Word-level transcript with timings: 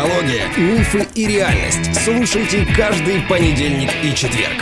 Психология, 0.00 0.46
мифы 0.56 1.06
и 1.14 1.26
реальность. 1.26 1.94
Слушайте 2.02 2.66
каждый 2.74 3.20
понедельник 3.28 3.90
и 4.02 4.14
четверг. 4.14 4.54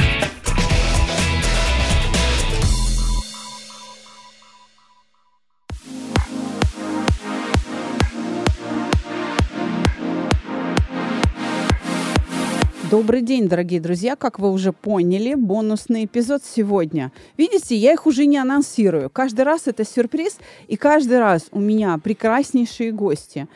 Добрый 12.90 13.22
день, 13.22 13.48
дорогие 13.48 13.80
друзья. 13.80 14.16
Как 14.16 14.40
вы 14.40 14.50
уже 14.50 14.72
поняли, 14.72 15.34
бонусный 15.34 16.06
эпизод 16.06 16.42
сегодня. 16.42 17.12
Видите, 17.36 17.76
я 17.76 17.92
их 17.92 18.06
уже 18.06 18.26
не 18.26 18.38
анонсирую. 18.38 19.08
Каждый 19.08 19.42
раз 19.42 19.68
это 19.68 19.84
сюрприз, 19.84 20.38
и 20.66 20.76
каждый 20.76 21.20
раз 21.20 21.46
у 21.52 21.60
меня 21.60 21.96
прекраснейшие 22.02 22.90
гости. 22.90 23.46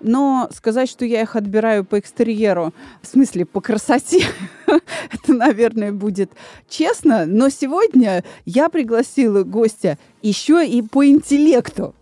Но 0.00 0.48
сказать, 0.54 0.90
что 0.90 1.04
я 1.04 1.22
их 1.22 1.36
отбираю 1.36 1.84
по 1.84 1.98
экстерьеру, 1.98 2.74
в 3.02 3.06
смысле 3.06 3.46
по 3.46 3.60
красоте, 3.60 4.24
это, 4.66 5.32
наверное, 5.32 5.92
будет 5.92 6.30
честно. 6.68 7.24
Но 7.26 7.48
сегодня 7.48 8.24
я 8.44 8.68
пригласила 8.68 9.42
гостя 9.42 9.98
еще 10.22 10.66
и 10.66 10.82
по 10.82 11.06
интеллекту. 11.06 11.94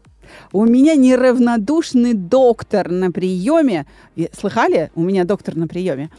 У 0.53 0.65
меня 0.65 0.95
неравнодушный 0.95 2.15
доктор 2.15 2.91
на 2.91 3.13
приеме. 3.13 3.87
Слыхали? 4.33 4.91
У 4.95 5.03
меня 5.03 5.25
доктор 5.25 5.57
на 5.57 5.69
приеме. 5.69 6.11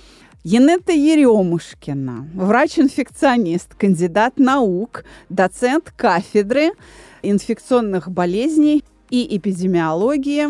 Енета 0.44 0.94
Еремушкина, 0.94 2.30
врач-инфекционист, 2.36 3.74
кандидат 3.74 4.38
наук, 4.38 5.04
доцент 5.28 5.92
кафедры 5.98 6.74
инфекционных 7.24 8.12
болезней 8.12 8.84
и 9.10 9.38
эпидемиологии. 9.38 10.49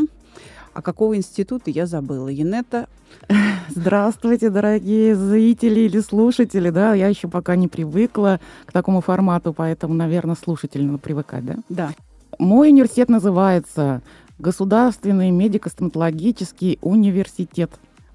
А 0.75 0.81
какого 0.81 1.15
института 1.15 1.71
я 1.71 1.85
забыла? 1.85 2.27
Енета 2.27 2.87
Здравствуйте, 3.69 4.49
дорогие 4.49 5.15
зрители 5.15 5.79
или 5.79 6.01
слушатели. 6.01 6.69
Да, 6.69 6.93
я 6.93 7.07
еще 7.07 7.29
пока 7.29 7.55
не 7.55 7.69
привыкла 7.69 8.41
к 8.65 8.73
такому 8.73 8.99
формату, 8.99 9.53
поэтому, 9.53 9.93
наверное, 9.93 10.35
слушатели 10.35 10.83
надо 10.83 10.97
привыкать, 10.97 11.45
да? 11.45 11.55
Да. 11.69 11.91
Мой 12.39 12.71
университет 12.71 13.07
называется 13.07 14.01
Государственный 14.37 15.31
медико-стоматологический 15.31 16.77
университет. 16.81 17.71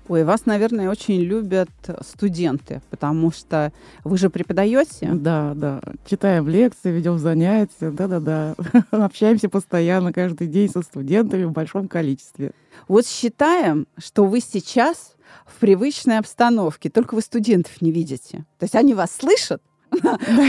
Ой, 0.08 0.24
вас, 0.24 0.44
наверное, 0.44 0.90
очень 0.90 1.20
любят 1.20 1.70
студенты, 2.00 2.82
потому 2.90 3.30
что 3.30 3.72
вы 4.02 4.18
же 4.18 4.28
преподаете. 4.28 5.10
Да, 5.12 5.52
да. 5.54 5.80
Читаем 6.04 6.48
лекции, 6.48 6.90
ведем 6.90 7.18
занятия, 7.18 7.90
да-да-да. 7.90 8.56
Общаемся 8.90 9.48
постоянно, 9.48 10.12
каждый 10.12 10.48
день 10.48 10.68
со 10.68 10.82
студентами 10.82 11.44
в 11.44 11.52
большом 11.52 11.86
количестве. 11.86 12.52
Вот 12.88 13.06
считаем, 13.06 13.86
что 13.98 14.24
вы 14.24 14.40
сейчас 14.40 15.14
в 15.46 15.58
привычной 15.60 16.18
обстановке, 16.18 16.90
только 16.90 17.14
вы 17.14 17.20
студентов 17.20 17.80
не 17.80 17.92
видите. 17.92 18.44
То 18.58 18.64
есть 18.64 18.74
они 18.74 18.94
вас 18.94 19.12
слышат, 19.12 19.62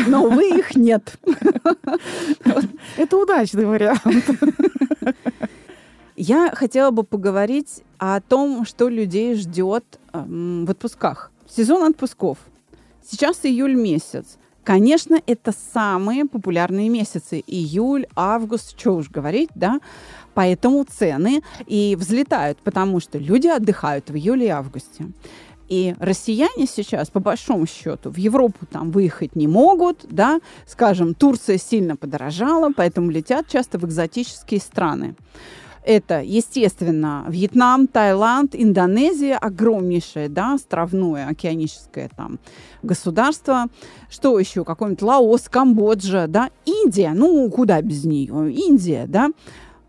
но 0.07 0.27
вы 0.27 0.59
их 0.59 0.75
нет. 0.75 1.17
Это 2.97 3.17
удачный 3.17 3.66
вариант. 3.66 4.02
Я 6.15 6.51
хотела 6.53 6.91
бы 6.91 7.03
поговорить 7.03 7.83
о 7.97 8.19
том, 8.21 8.65
что 8.65 8.89
людей 8.89 9.35
ждет 9.35 9.99
эм, 10.13 10.65
в 10.65 10.71
отпусках. 10.71 11.31
Сезон 11.49 11.83
отпусков. 11.83 12.37
Сейчас 13.03 13.39
июль 13.43 13.75
месяц. 13.75 14.37
Конечно, 14.63 15.19
это 15.25 15.53
самые 15.73 16.25
популярные 16.25 16.89
месяцы. 16.89 17.43
Июль, 17.47 18.05
август, 18.15 18.79
что 18.79 18.91
уж 18.91 19.09
говорить, 19.09 19.49
да? 19.55 19.79
Поэтому 20.33 20.83
цены 20.83 21.41
и 21.66 21.95
взлетают, 22.00 22.59
потому 22.59 23.00
что 23.00 23.17
люди 23.17 23.47
отдыхают 23.47 24.09
в 24.09 24.16
июле 24.16 24.47
и 24.47 24.50
августе. 24.50 25.07
И 25.67 25.95
россияне 26.00 26.67
сейчас, 26.67 27.09
по 27.09 27.21
большому 27.21 27.66
счету, 27.66 28.11
в 28.11 28.17
Европу 28.17 28.66
там 28.69 28.91
выехать 28.91 29.35
не 29.35 29.47
могут, 29.47 30.05
да, 30.09 30.41
скажем, 30.67 31.13
Турция 31.16 31.57
сильно 31.57 31.95
подорожала, 31.95 32.71
поэтому 32.75 33.09
летят 33.09 33.47
часто 33.47 33.79
в 33.79 33.85
экзотические 33.85 34.59
страны. 34.59 35.16
Это, 35.84 36.22
естественно, 36.22 37.25
Вьетнам, 37.28 37.88
Таиланд, 37.88 38.56
Индонезия, 38.56 39.38
огромнейшее, 39.38 40.30
да, 40.30 40.53
островное, 40.53 41.28
океаническое 41.28 42.09
там 42.16 42.40
государство. 42.84 43.66
Что 44.09 44.38
еще? 44.38 44.64
Какой-нибудь 44.64 45.02
Лаос, 45.02 45.50
Камбоджа, 45.50 46.28
да, 46.28 46.50
Индия, 46.66 47.14
ну, 47.16 47.50
куда 47.50 47.81
без 47.81 48.06
нее? 48.06 48.53
Индия, 48.53 49.06
да, 49.08 49.31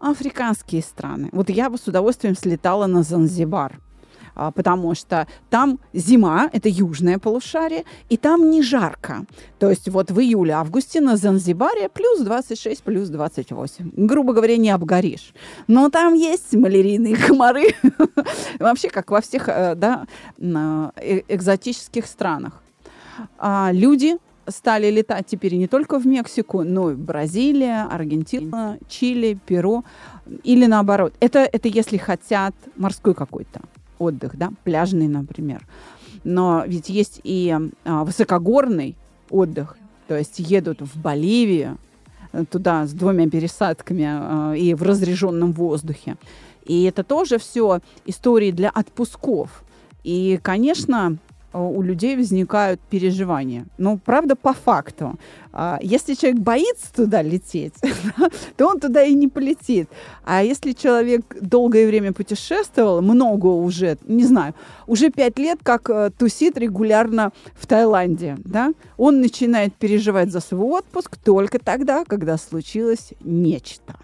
африканские 0.01 0.83
страны. 0.83 1.29
Вот 1.33 1.51
я 1.51 1.69
бы 1.69 1.77
с 1.77 1.87
удовольствием 1.87 2.37
слетала 2.37 2.87
на 2.87 3.03
Занзибар. 3.03 3.79
А, 4.35 4.51
потому 4.51 4.95
что 4.95 5.27
там 5.51 5.79
зима, 5.93 6.49
это 6.53 6.69
южное 6.69 7.19
полушарие, 7.19 7.85
и 8.09 8.17
там 8.17 8.51
не 8.51 8.63
жарко. 8.63 9.25
То 9.59 9.71
есть 9.71 9.89
вот 9.89 10.11
в 10.11 10.21
июле-августе 10.21 11.01
на 11.01 11.17
Занзибаре 11.17 11.89
плюс 11.89 12.21
26, 12.21 12.83
плюс 12.83 13.09
28. 13.09 13.93
Грубо 13.97 14.33
говоря, 14.33 14.57
не 14.57 14.71
обгоришь. 14.71 15.35
Но 15.69 15.89
там 15.91 16.15
есть 16.15 16.55
малярийные 16.55 17.17
комары. 17.17 17.75
Вообще, 18.59 18.89
как 18.89 19.11
во 19.11 19.21
всех 19.21 19.49
э, 19.49 19.77
э, 19.79 21.23
экзотических 21.29 22.07
странах. 22.07 22.63
А 23.39 23.71
люди 23.73 24.17
стали 24.49 24.91
летать 24.91 25.27
теперь 25.27 25.55
не 25.55 25.69
только 25.69 25.99
в 25.99 26.07
Мексику, 26.07 26.63
но 26.63 26.91
и 26.91 26.95
в 26.95 26.99
Бразилия, 26.99 27.87
Аргентина, 27.91 28.79
Чили, 28.89 29.39
Перу 29.47 29.85
или 30.43 30.67
наоборот. 30.67 31.15
Это, 31.21 31.41
это 31.41 31.69
если 31.69 31.97
хотят 31.97 32.55
морской 32.77 33.15
какой-то 33.15 33.61
отдых, 34.03 34.37
да, 34.37 34.53
пляжный, 34.65 35.09
например. 35.09 35.67
Но 36.25 36.65
ведь 36.67 36.89
есть 36.89 37.21
и 37.25 37.57
а, 37.85 38.05
высокогорный 38.05 38.97
отдых, 39.31 39.77
то 40.09 40.17
есть 40.17 40.39
едут 40.39 40.81
в 40.81 41.01
Боливию, 41.01 41.79
э, 42.33 42.45
туда 42.45 42.87
с 42.87 42.93
двумя 42.93 43.29
пересадками 43.29 44.07
а, 44.07 44.53
и 44.53 44.75
в 44.75 44.83
разреженном 44.83 45.53
воздухе. 45.53 46.17
И 46.65 46.85
это 46.85 47.03
тоже 47.03 47.39
все 47.39 47.81
истории 48.07 48.53
для 48.53 48.71
отпусков. 48.71 49.65
И, 50.05 50.39
конечно, 50.43 51.17
у 51.53 51.83
людей 51.83 52.17
возникают 52.17 52.81
переживания. 52.81 53.67
Ну, 53.79 53.99
правда, 53.99 54.37
по 54.37 54.53
факту. 54.53 55.19
А, 55.53 55.79
если 55.83 56.15
человек 56.15 56.41
боится 56.41 56.93
туда 56.95 57.23
лететь, 57.23 57.75
то 58.57 58.69
он 58.69 58.81
туда 58.81 59.03
и 59.03 59.15
не 59.15 59.29
полетит. 59.29 59.89
А 60.25 60.43
если 60.43 60.73
человек 60.73 61.37
долгое 61.41 61.87
время 61.87 62.13
путешествовал, 62.13 63.03
много 63.03 63.47
уже, 63.49 63.99
не 64.07 64.25
знаю, 64.25 64.55
уже 64.87 65.11
пять 65.11 65.39
лет 65.39 65.59
как 65.63 65.91
э, 65.91 66.11
тусит 66.17 66.57
регулярно 66.57 67.33
в 67.55 67.67
Таиланде, 67.67 68.37
да, 68.45 68.73
он 68.97 69.21
начинает 69.21 69.75
переживать 69.75 70.31
за 70.31 70.41
свой 70.41 70.79
отпуск 70.79 71.17
только 71.17 71.59
тогда, 71.59 72.05
когда 72.05 72.39
случилось 72.39 73.13
нечто. 73.21 73.97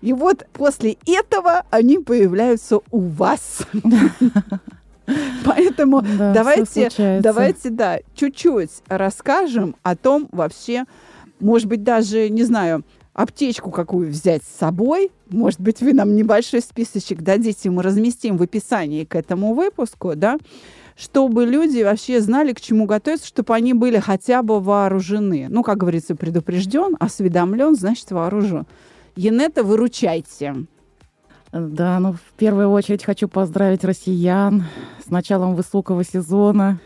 И 0.00 0.12
вот 0.12 0.46
после 0.52 0.96
этого 1.06 1.64
они 1.70 1.98
появляются 1.98 2.80
у 2.90 3.00
вас. 3.00 3.62
Поэтому 5.44 6.02
да, 6.02 6.32
давайте, 6.32 7.20
давайте, 7.20 7.70
да, 7.70 7.98
чуть-чуть 8.14 8.70
расскажем 8.88 9.76
о 9.82 9.96
том 9.96 10.28
вообще, 10.32 10.84
может 11.40 11.66
быть, 11.66 11.82
даже, 11.82 12.28
не 12.28 12.42
знаю, 12.42 12.84
аптечку 13.14 13.70
какую 13.70 14.10
взять 14.10 14.42
с 14.44 14.58
собой. 14.58 15.10
Может 15.30 15.60
быть, 15.60 15.80
вы 15.80 15.92
нам 15.92 16.14
небольшой 16.14 16.60
списочек 16.60 17.22
дадите, 17.22 17.70
мы 17.70 17.82
разместим 17.82 18.36
в 18.36 18.42
описании 18.42 19.04
к 19.04 19.14
этому 19.16 19.54
выпуску, 19.54 20.14
да, 20.14 20.38
чтобы 20.96 21.44
люди 21.44 21.82
вообще 21.82 22.20
знали, 22.20 22.52
к 22.52 22.60
чему 22.60 22.86
готовиться, 22.86 23.26
чтобы 23.26 23.54
они 23.54 23.72
были 23.72 23.98
хотя 23.98 24.42
бы 24.42 24.60
вооружены. 24.60 25.46
Ну, 25.48 25.62
как 25.62 25.78
говорится, 25.78 26.16
предупрежден, 26.16 26.96
осведомлен, 26.98 27.74
значит, 27.76 28.10
вооружен. 28.10 28.66
Енета, 29.16 29.62
выручайте. 29.62 30.66
Да, 31.52 31.98
ну, 31.98 32.12
в 32.12 32.36
первую 32.36 32.70
очередь 32.70 33.04
хочу 33.04 33.26
поздравить 33.26 33.84
россиян 33.84 34.64
с 35.04 35.10
началом 35.10 35.54
высокого 35.54 36.04
сезона. 36.04 36.78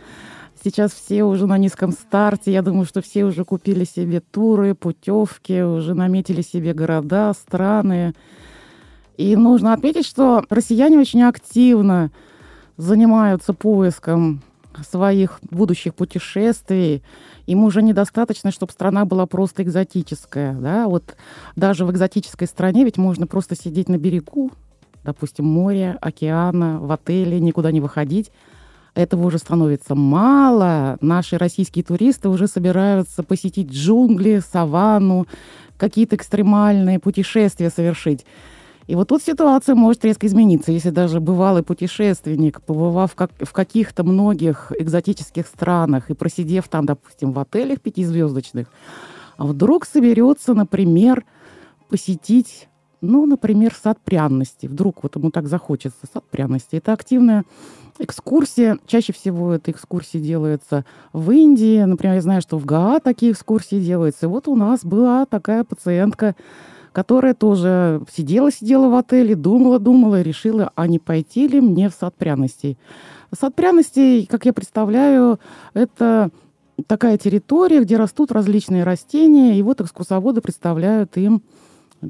Сейчас 0.62 0.92
все 0.92 1.24
уже 1.24 1.48
на 1.48 1.58
низком 1.58 1.90
старте. 1.90 2.52
Я 2.52 2.62
думаю, 2.62 2.86
что 2.86 3.02
все 3.02 3.24
уже 3.24 3.44
купили 3.44 3.84
себе 3.84 4.20
туры, 4.20 4.76
путевки, 4.76 5.62
уже 5.62 5.94
наметили 5.94 6.42
себе 6.42 6.74
города, 6.74 7.32
страны. 7.32 8.14
И 9.16 9.34
нужно 9.34 9.72
отметить, 9.72 10.06
что 10.06 10.44
россияне 10.48 10.98
очень 10.98 11.24
активно 11.24 12.12
занимаются 12.76 13.52
поиском 13.52 14.42
своих 14.88 15.40
будущих 15.50 15.94
путешествий. 15.94 17.02
Им 17.46 17.64
уже 17.64 17.82
недостаточно, 17.82 18.50
чтобы 18.50 18.72
страна 18.72 19.04
была 19.04 19.26
просто 19.26 19.62
экзотическая. 19.62 20.54
Да? 20.54 20.88
Вот 20.88 21.16
даже 21.56 21.84
в 21.84 21.90
экзотической 21.90 22.46
стране 22.46 22.84
ведь 22.84 22.98
можно 22.98 23.26
просто 23.26 23.56
сидеть 23.56 23.88
на 23.88 23.98
берегу, 23.98 24.52
допустим, 25.04 25.46
моря, 25.46 25.98
океана, 26.00 26.78
в 26.80 26.90
отеле, 26.92 27.40
никуда 27.40 27.72
не 27.72 27.80
выходить. 27.80 28.30
Этого 28.94 29.26
уже 29.26 29.38
становится 29.38 29.94
мало. 29.94 30.98
Наши 31.00 31.38
российские 31.38 31.82
туристы 31.82 32.28
уже 32.28 32.46
собираются 32.46 33.22
посетить 33.22 33.70
джунгли, 33.70 34.42
саванну, 34.46 35.26
какие-то 35.78 36.16
экстремальные 36.16 36.98
путешествия 36.98 37.70
совершить. 37.70 38.26
И 38.92 38.94
вот 38.94 39.08
тут 39.08 39.22
ситуация 39.22 39.74
может 39.74 40.04
резко 40.04 40.26
измениться, 40.26 40.70
если 40.70 40.90
даже 40.90 41.18
бывалый 41.18 41.62
путешественник, 41.62 42.60
побывав 42.60 43.14
как, 43.14 43.30
в 43.40 43.50
каких-то 43.54 44.04
многих 44.04 44.70
экзотических 44.78 45.46
странах 45.46 46.10
и 46.10 46.14
просидев 46.14 46.68
там, 46.68 46.84
допустим, 46.84 47.32
в 47.32 47.38
отелях 47.38 47.80
пятизвездочных, 47.80 48.66
а 49.38 49.46
вдруг 49.46 49.86
соберется, 49.86 50.52
например, 50.52 51.24
посетить, 51.88 52.68
ну, 53.00 53.24
например, 53.24 53.72
сад 53.82 53.98
пряности. 54.04 54.66
Вдруг 54.66 55.02
вот 55.02 55.16
ему 55.16 55.30
так 55.30 55.48
захочется 55.48 56.06
сад 56.12 56.24
пряности. 56.30 56.76
Это 56.76 56.92
активная 56.92 57.44
экскурсия. 57.98 58.76
Чаще 58.86 59.14
всего 59.14 59.54
эта 59.54 59.70
экскурсия 59.70 60.20
делается 60.20 60.84
в 61.14 61.30
Индии. 61.30 61.82
Например, 61.82 62.16
я 62.16 62.20
знаю, 62.20 62.42
что 62.42 62.58
в 62.58 62.66
Гаа 62.66 63.00
такие 63.00 63.32
экскурсии 63.32 63.80
делаются. 63.80 64.26
И 64.26 64.28
вот 64.28 64.48
у 64.48 64.54
нас 64.54 64.84
была 64.84 65.24
такая 65.24 65.64
пациентка, 65.64 66.36
которая 66.92 67.34
тоже 67.34 68.02
сидела-сидела 68.14 68.88
в 68.88 68.94
отеле, 68.94 69.34
думала-думала, 69.34 70.22
решила, 70.22 70.70
а 70.74 70.86
не 70.86 70.98
пойти 70.98 71.48
ли 71.48 71.60
мне 71.60 71.88
в 71.88 71.94
сад 71.94 72.14
пряностей. 72.14 72.78
Сад 73.36 73.54
пряностей, 73.54 74.26
как 74.26 74.44
я 74.44 74.52
представляю, 74.52 75.40
это 75.74 76.30
такая 76.86 77.18
территория, 77.18 77.80
где 77.80 77.96
растут 77.96 78.32
различные 78.32 78.84
растения, 78.84 79.58
и 79.58 79.62
вот 79.62 79.80
экскурсоводы 79.80 80.40
представляют 80.40 81.16
им 81.16 81.42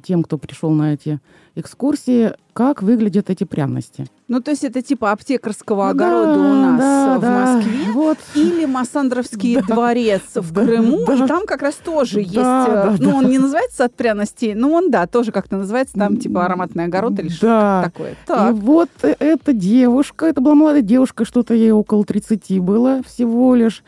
тем, 0.01 0.23
кто 0.23 0.39
пришел 0.39 0.71
на 0.71 0.95
эти 0.95 1.21
экскурсии, 1.55 2.33
как 2.55 2.83
выглядят 2.83 3.31
эти 3.31 3.45
пряности. 3.45 4.07
Ну, 4.29 4.41
то 4.41 4.51
есть 4.51 4.65
это 4.65 4.81
типа 4.81 5.13
аптекарского 5.13 5.91
огорода 5.91 6.35
да, 6.35 6.41
у 6.41 6.55
нас 6.55 6.79
да, 6.81 7.19
в 7.19 7.21
да. 7.21 7.57
Москве 7.57 7.93
вот. 7.93 8.19
или 8.35 8.65
Массандровский 8.65 9.57
да. 9.61 9.75
дворец 9.75 10.23
в 10.35 10.53
да, 10.53 10.65
Крыму, 10.65 11.05
да. 11.07 11.15
и 11.15 11.27
там 11.27 11.47
как 11.47 11.63
раз 11.63 11.75
тоже 11.75 12.15
да, 12.15 12.21
есть, 12.21 12.35
да, 12.35 12.97
ну, 12.99 13.11
да. 13.11 13.17
он 13.17 13.29
не 13.29 13.39
называется 13.39 13.85
от 13.85 13.95
пряностей, 13.95 14.55
но 14.55 14.71
он, 14.71 14.91
да, 14.91 15.07
тоже 15.07 15.33
как-то 15.33 15.57
называется, 15.57 15.95
там 15.95 16.17
типа 16.17 16.47
ароматный 16.47 16.85
огород 16.85 17.19
или 17.19 17.29
да. 17.29 17.35
что-то 17.35 17.83
такое. 17.85 18.17
Так. 18.27 18.51
И 18.51 18.55
вот 18.55 18.91
эта 19.03 19.53
девушка, 19.53 20.27
это 20.27 20.41
была 20.41 20.55
молодая 20.55 20.83
девушка, 20.83 21.25
что-то 21.25 21.55
ей 21.55 21.73
около 21.73 22.05
30 22.05 22.61
было 22.61 23.03
всего 23.07 23.55
лишь, 23.55 23.83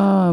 а, 0.00 0.32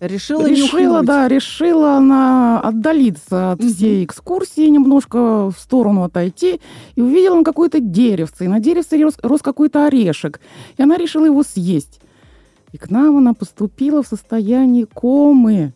решила 0.00 0.46
решила, 0.46 1.02
да, 1.02 1.28
решила 1.28 1.96
она 1.96 2.60
отдалиться 2.60 3.52
от 3.52 3.62
всей 3.62 4.04
экскурсии, 4.04 4.68
немножко 4.68 5.50
в 5.50 5.54
сторону 5.58 6.02
отойти, 6.02 6.60
и 6.94 7.00
увидела 7.00 7.36
на 7.36 7.44
какое-то 7.44 7.80
деревце, 7.80 8.44
и 8.44 8.48
на 8.48 8.60
деревце 8.60 9.02
рос, 9.02 9.14
рос 9.22 9.40
какой-то 9.40 9.86
орешек, 9.86 10.40
и 10.76 10.82
она 10.82 10.98
решила 10.98 11.24
его 11.24 11.42
съесть. 11.42 12.00
И 12.72 12.76
к 12.76 12.90
нам 12.90 13.16
она 13.16 13.32
поступила 13.32 14.02
в 14.02 14.08
состоянии 14.08 14.84
комы. 14.84 15.72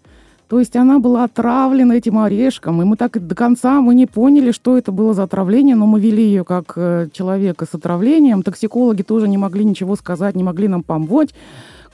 То 0.49 0.59
есть 0.59 0.77
она 0.77 0.99
была 0.99 1.25
отравлена 1.25 1.97
этим 1.97 2.19
орешком, 2.19 2.83
и 2.83 2.85
мы 2.85 2.97
так 2.97 3.27
до 3.27 3.35
конца 3.35 3.81
мы 3.81 3.95
не 3.95 4.07
поняли, 4.07 4.51
что 4.51 4.77
это 4.77 4.93
было 4.93 5.15
за 5.15 5.23
отравление, 5.23 5.77
но 5.77 5.87
мы 5.87 6.01
вели 6.01 6.23
ее 6.23 6.45
как 6.45 6.73
э, 6.77 7.09
человека 7.13 7.67
с 7.71 7.75
отравлением. 7.75 8.43
Токсикологи 8.43 9.03
тоже 9.03 9.29
не 9.29 9.39
могли 9.39 9.65
ничего 9.65 9.95
сказать, 9.95 10.37
не 10.37 10.43
могли 10.43 10.69
нам 10.69 10.83
помочь 10.83 11.31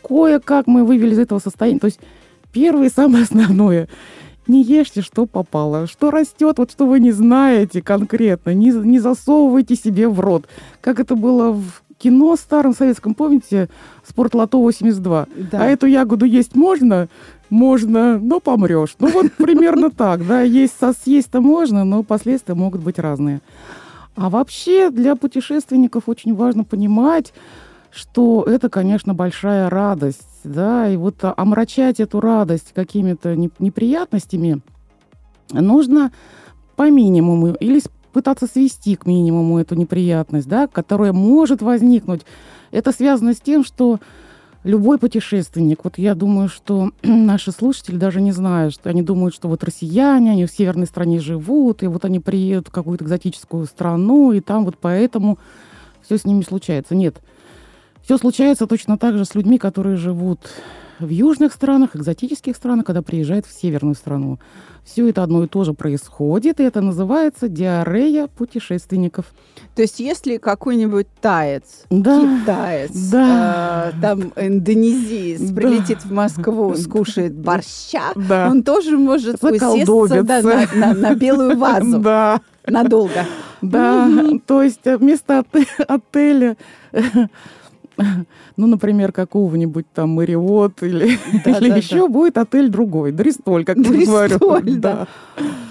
кое-как 0.07 0.67
мы 0.67 0.85
вывели 0.85 1.15
из 1.15 1.19
этого 1.19 1.39
состояния. 1.39 1.81
То 1.81 1.87
есть 1.87 2.01
первое 2.53 2.87
и 2.87 2.93
самое 2.93 3.25
основное 3.25 3.89
не 4.47 4.63
ешьте, 4.63 5.01
что 5.01 5.27
попало. 5.27 5.87
Что 5.87 6.11
растет, 6.11 6.59
вот 6.59 6.71
что 6.71 6.87
вы 6.87 7.01
не 7.01 7.13
знаете 7.13 7.83
конкретно. 7.83 8.53
Не, 8.55 8.71
не 8.71 8.99
засовывайте 8.99 9.75
себе 9.75 10.09
в 10.09 10.21
рот. 10.21 10.47
Как 10.81 11.01
это 11.01 11.17
было 11.17 11.53
в 11.53 11.83
кино 11.99 12.37
старом 12.37 12.75
советском, 12.75 13.15
помните, 13.15 13.69
«Спортлото 14.07 14.59
82». 14.59 15.49
Да. 15.51 15.63
А 15.63 15.67
эту 15.67 15.87
ягоду 15.87 16.27
есть 16.27 16.55
можно? 16.55 17.09
Можно, 17.51 18.19
но 18.19 18.41
помрешь. 18.41 18.97
Ну 18.99 19.09
вот 19.09 19.33
примерно 19.33 19.91
так, 19.97 20.27
да. 20.27 20.43
Есть 20.43 20.75
съесть-то 21.03 21.41
можно, 21.41 21.85
но 21.85 22.03
последствия 22.03 22.55
могут 22.55 22.83
быть 22.83 22.99
разные. 22.99 23.41
А 24.17 24.31
вообще 24.31 24.91
для 24.91 25.17
путешественников 25.17 26.05
очень 26.07 26.35
важно 26.35 26.65
понимать, 26.65 27.33
что 27.95 28.43
это, 28.43 28.69
конечно, 28.69 29.15
большая 29.15 29.71
радость, 29.71 30.27
да, 30.43 30.89
и 30.89 30.97
вот 30.97 31.17
омрачать 31.23 32.01
эту 32.01 32.21
радость 32.21 32.73
какими-то 32.75 33.37
неприятностями 33.37 34.61
нужно 35.53 36.11
по 36.77 36.91
минимуму 36.91 37.55
или 37.55 37.81
пытаться 38.13 38.47
свести 38.47 38.97
к 38.97 39.07
минимуму 39.07 39.59
эту 39.59 39.75
неприятность, 39.75 40.49
да, 40.49 40.67
которая 40.67 41.13
может 41.13 41.63
возникнуть. 41.63 42.23
Это 42.71 42.93
связано 42.93 43.35
с 43.35 43.41
тем, 43.41 43.65
что 43.65 44.01
любой 44.65 44.99
путешественник, 44.99 45.85
вот 45.85 45.99
я 45.99 46.15
думаю, 46.15 46.49
что 46.49 46.91
наши 47.03 47.53
слушатели 47.53 47.97
даже 47.97 48.21
не 48.21 48.33
знают, 48.33 48.75
что 48.75 48.91
они 48.91 49.03
думают, 49.03 49.35
что 49.35 49.49
вот 49.49 49.63
россияне, 49.63 50.33
они 50.33 50.47
в 50.47 50.51
северной 50.51 50.87
стране 50.87 51.21
живут, 51.21 51.83
и 51.83 51.87
вот 51.87 52.05
они 52.05 52.19
приедут 52.19 52.69
в 52.69 52.73
какую-то 52.73 53.05
экзотическую 53.05 53.67
страну, 53.67 54.33
и 54.33 54.41
там 54.41 54.65
вот 54.65 54.77
поэтому 54.81 55.39
все 56.03 56.19
с 56.19 56.25
ними 56.25 56.43
случается. 56.43 56.95
Нет, 56.95 57.21
все 58.05 58.19
случается 58.19 58.67
точно 58.67 58.99
так 58.99 59.17
же 59.17 59.25
с 59.25 59.35
людьми, 59.35 59.59
которые 59.59 59.97
живут 59.97 60.41
в 61.01 61.09
южных 61.09 61.53
странах, 61.53 61.97
экзотических 61.97 62.55
странах, 62.55 62.85
когда 62.85 63.03
приезжают 63.03 63.47
в 63.47 63.53
северную 63.53 63.95
страну. 63.95 64.39
Все 64.85 65.09
это 65.09 65.23
одно 65.23 65.43
и 65.43 65.49
то 65.49 65.65
же 65.65 65.73
происходит, 65.73 66.61
и 66.61 66.63
это 66.63 66.83
называется 66.83 67.49
диарея 67.49 68.27
путешественников. 68.27 69.25
То 69.75 69.83
есть, 69.83 69.99
если 69.99 70.37
какой-нибудь 70.37 71.07
таец, 71.21 71.85
да, 71.89 72.21
китаец, 72.21 72.93
да, 73.11 73.93
э, 73.93 74.01
там 74.01 74.33
индонезиец 74.37 75.41
да, 75.41 75.55
прилетит 75.55 76.05
в 76.05 76.13
Москву, 76.13 76.75
скушает 76.77 77.35
борща, 77.35 78.13
да. 78.15 78.49
он 78.51 78.63
тоже 78.63 78.99
может 78.99 79.43
усесться 79.43 80.23
да, 80.23 80.43
на, 80.43 80.69
на, 80.75 80.95
на 80.95 81.15
белую 81.15 81.57
вазу. 81.57 81.99
Да. 81.99 82.41
Надолго. 82.67 83.27
Да, 83.63 84.09
то 84.47 84.63
есть 84.63 84.81
вместо 84.85 85.45
отеля 85.89 86.57
ну, 88.57 88.67
например, 88.67 89.13
какого-нибудь 89.13 89.87
там 89.93 90.11
Мариот 90.11 90.83
или, 90.83 91.19
да, 91.45 91.59
или 91.59 91.71
да, 91.71 91.77
еще 91.77 92.01
да. 92.01 92.09
будет 92.09 92.39
отель 92.39 92.69
другой, 92.69 93.13
Дристоль, 93.13 93.65
как 93.65 93.81
Дристоль, 93.81 94.31
я 94.31 94.39
говорю. 94.39 94.75
Да. 94.85 95.07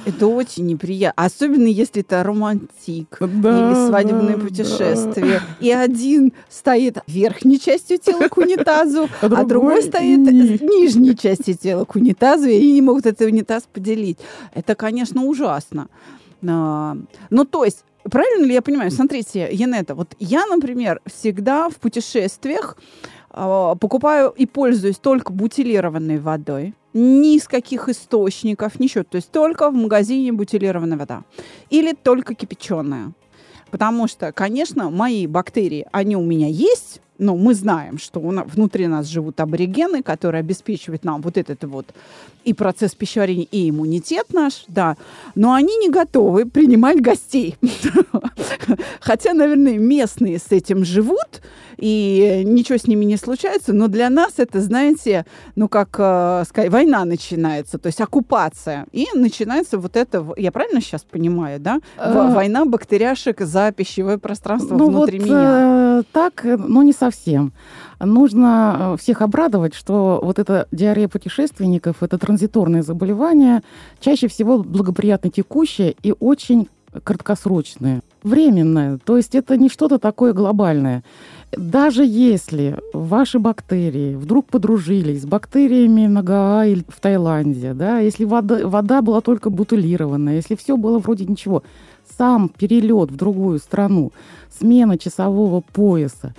Это 0.06 0.28
очень 0.28 0.66
неприятно, 0.66 1.24
особенно 1.24 1.68
если 1.68 2.02
это 2.02 2.24
романтик 2.24 3.18
да, 3.20 3.26
или 3.26 3.88
свадебное 3.88 4.36
да, 4.36 4.42
путешествие. 4.42 5.40
Да. 5.40 5.66
И 5.66 5.72
один 5.72 6.34
стоит 6.50 6.98
верхней 7.08 7.60
частью 7.60 8.00
тела 8.00 8.28
к 8.28 8.38
унитазу, 8.38 9.08
а, 9.22 9.28
другой, 9.28 9.44
а 9.44 9.46
другой 9.46 9.84
стоит 9.84 10.20
ни... 10.20 10.64
нижней 10.64 11.16
частью 11.16 11.56
тела 11.56 11.86
к 11.86 11.96
унитазу, 11.96 12.48
и 12.48 12.56
они 12.56 12.74
не 12.74 12.82
могут 12.82 13.06
этот 13.06 13.28
унитаз 13.28 13.64
поделить. 13.72 14.18
Это, 14.54 14.76
конечно, 14.76 15.24
ужасно. 15.24 15.88
Ну, 16.42 17.46
то 17.50 17.64
есть 17.64 17.84
Правильно 18.10 18.46
ли 18.46 18.54
я 18.54 18.62
понимаю? 18.62 18.92
Смотрите, 18.92 19.48
Янета, 19.52 19.96
вот 19.96 20.16
я, 20.20 20.46
например, 20.46 21.02
всегда 21.06 21.70
в 21.70 21.76
путешествиях 21.76 22.78
э, 23.32 23.76
покупаю 23.80 24.30
и 24.30 24.46
пользуюсь 24.46 24.98
только 24.98 25.32
бутилированной 25.32 26.20
водой. 26.20 26.74
Ни 26.94 27.38
из 27.38 27.48
каких 27.48 27.90
источников, 27.90 28.80
ничего. 28.80 29.04
То 29.04 29.16
есть 29.16 29.32
только 29.32 29.70
в 29.70 29.74
магазине 29.74 30.32
бутилированная 30.32 30.98
вода. 30.98 31.24
Или 31.70 31.94
только 31.94 32.36
кипяченая. 32.36 33.14
Потому 33.74 34.08
что, 34.08 34.32
конечно, 34.32 34.92
мои 34.92 35.26
бактерии, 35.26 35.88
они 35.92 36.16
у 36.16 36.22
меня 36.22 36.48
есть, 36.48 37.02
но 37.18 37.36
мы 37.36 37.56
знаем, 37.56 37.98
что 37.98 38.20
у 38.20 38.30
нас, 38.30 38.46
внутри 38.46 38.86
нас 38.86 39.08
живут 39.08 39.40
аборигены, 39.40 40.04
которые 40.04 40.42
обеспечивают 40.42 41.04
нам 41.04 41.24
вот 41.24 41.40
этот 41.40 41.64
вот 41.64 41.88
и 42.44 42.54
процесс 42.54 42.94
пищеварения, 42.94 43.48
и 43.50 43.72
иммунитет 43.72 44.32
наш, 44.32 44.66
да, 44.68 44.96
но 45.34 45.54
они 45.54 45.76
не 45.78 45.90
готовы 45.90 46.46
принимать 46.46 47.02
гостей. 47.02 47.56
Хотя, 49.00 49.34
наверное, 49.34 49.80
местные 49.80 50.38
с 50.38 50.52
этим 50.52 50.86
живут, 50.86 51.42
и 51.84 52.44
ничего 52.46 52.78
с 52.78 52.88
ними 52.88 53.04
не 53.04 53.18
случается, 53.18 53.74
но 53.74 53.90
для 53.90 54.10
нас 54.10 54.36
это, 54.38 54.62
знаете, 54.62 55.26
ну, 55.58 55.68
как 55.68 55.90
э, 56.00 56.44
сказать, 56.48 56.72
война 56.72 57.04
начинается, 57.04 57.78
то 57.78 57.88
есть 57.88 58.00
оккупация. 58.00 58.86
И 58.94 59.06
начинается 59.14 59.78
вот 59.78 59.98
это, 59.98 60.26
я 60.38 60.54
правильно 60.54 60.80
сейчас 60.80 61.02
понимаю, 61.02 61.60
да? 61.60 61.82
Э, 61.98 62.34
война 62.34 62.64
бактериашек 62.64 63.42
за 63.42 63.74
пищевое 63.74 64.18
пространство 64.18 64.78
ну, 64.78 64.88
внутри 64.88 65.20
вот, 65.20 65.26
меня. 65.26 66.00
Э, 66.00 66.04
так, 66.14 66.46
но 66.46 66.84
не 66.84 66.94
совсем. 66.94 67.52
Нужно 68.00 68.96
всех 68.98 69.22
обрадовать, 69.22 69.76
что 69.76 70.22
вот 70.24 70.40
эта 70.40 70.70
диарея 70.72 71.10
путешественников, 71.10 72.02
это 72.02 72.18
транзиторное 72.18 72.82
заболевание, 72.82 73.62
чаще 74.00 74.30
всего 74.30 74.64
благоприятно 74.64 75.30
текущее 75.30 75.96
и 76.02 76.14
очень 76.18 76.70
краткосрочное, 77.04 78.02
временное. 78.24 79.00
То 79.04 79.18
есть 79.18 79.36
это 79.36 79.58
не 79.58 79.70
что-то 79.70 80.00
такое 80.00 80.34
глобальное. 80.34 81.04
Даже 81.58 82.06
если 82.06 82.80
ваши 82.94 83.40
бактерии 83.40 84.16
вдруг 84.16 84.48
подружились 84.48 85.22
с 85.24 85.26
бактериями 85.26 86.08
на 86.08 86.24
Гаа 86.24 86.66
или 86.66 86.84
в 86.88 87.00
Таиланде, 87.00 87.74
да, 87.74 88.00
если 88.00 88.26
вода, 88.26 88.68
вода 88.68 89.02
была 89.02 89.22
только 89.22 89.50
бутылированная, 89.50 90.36
если 90.36 90.56
все 90.56 90.78
было 90.78 91.00
вроде 91.00 91.26
ничего, 91.26 91.64
сам 92.18 92.50
перелет 92.50 93.12
в 93.12 93.16
другую 93.16 93.60
страну, 93.60 94.12
смена 94.58 94.98
часового 94.98 95.62
пояса, 95.62 96.34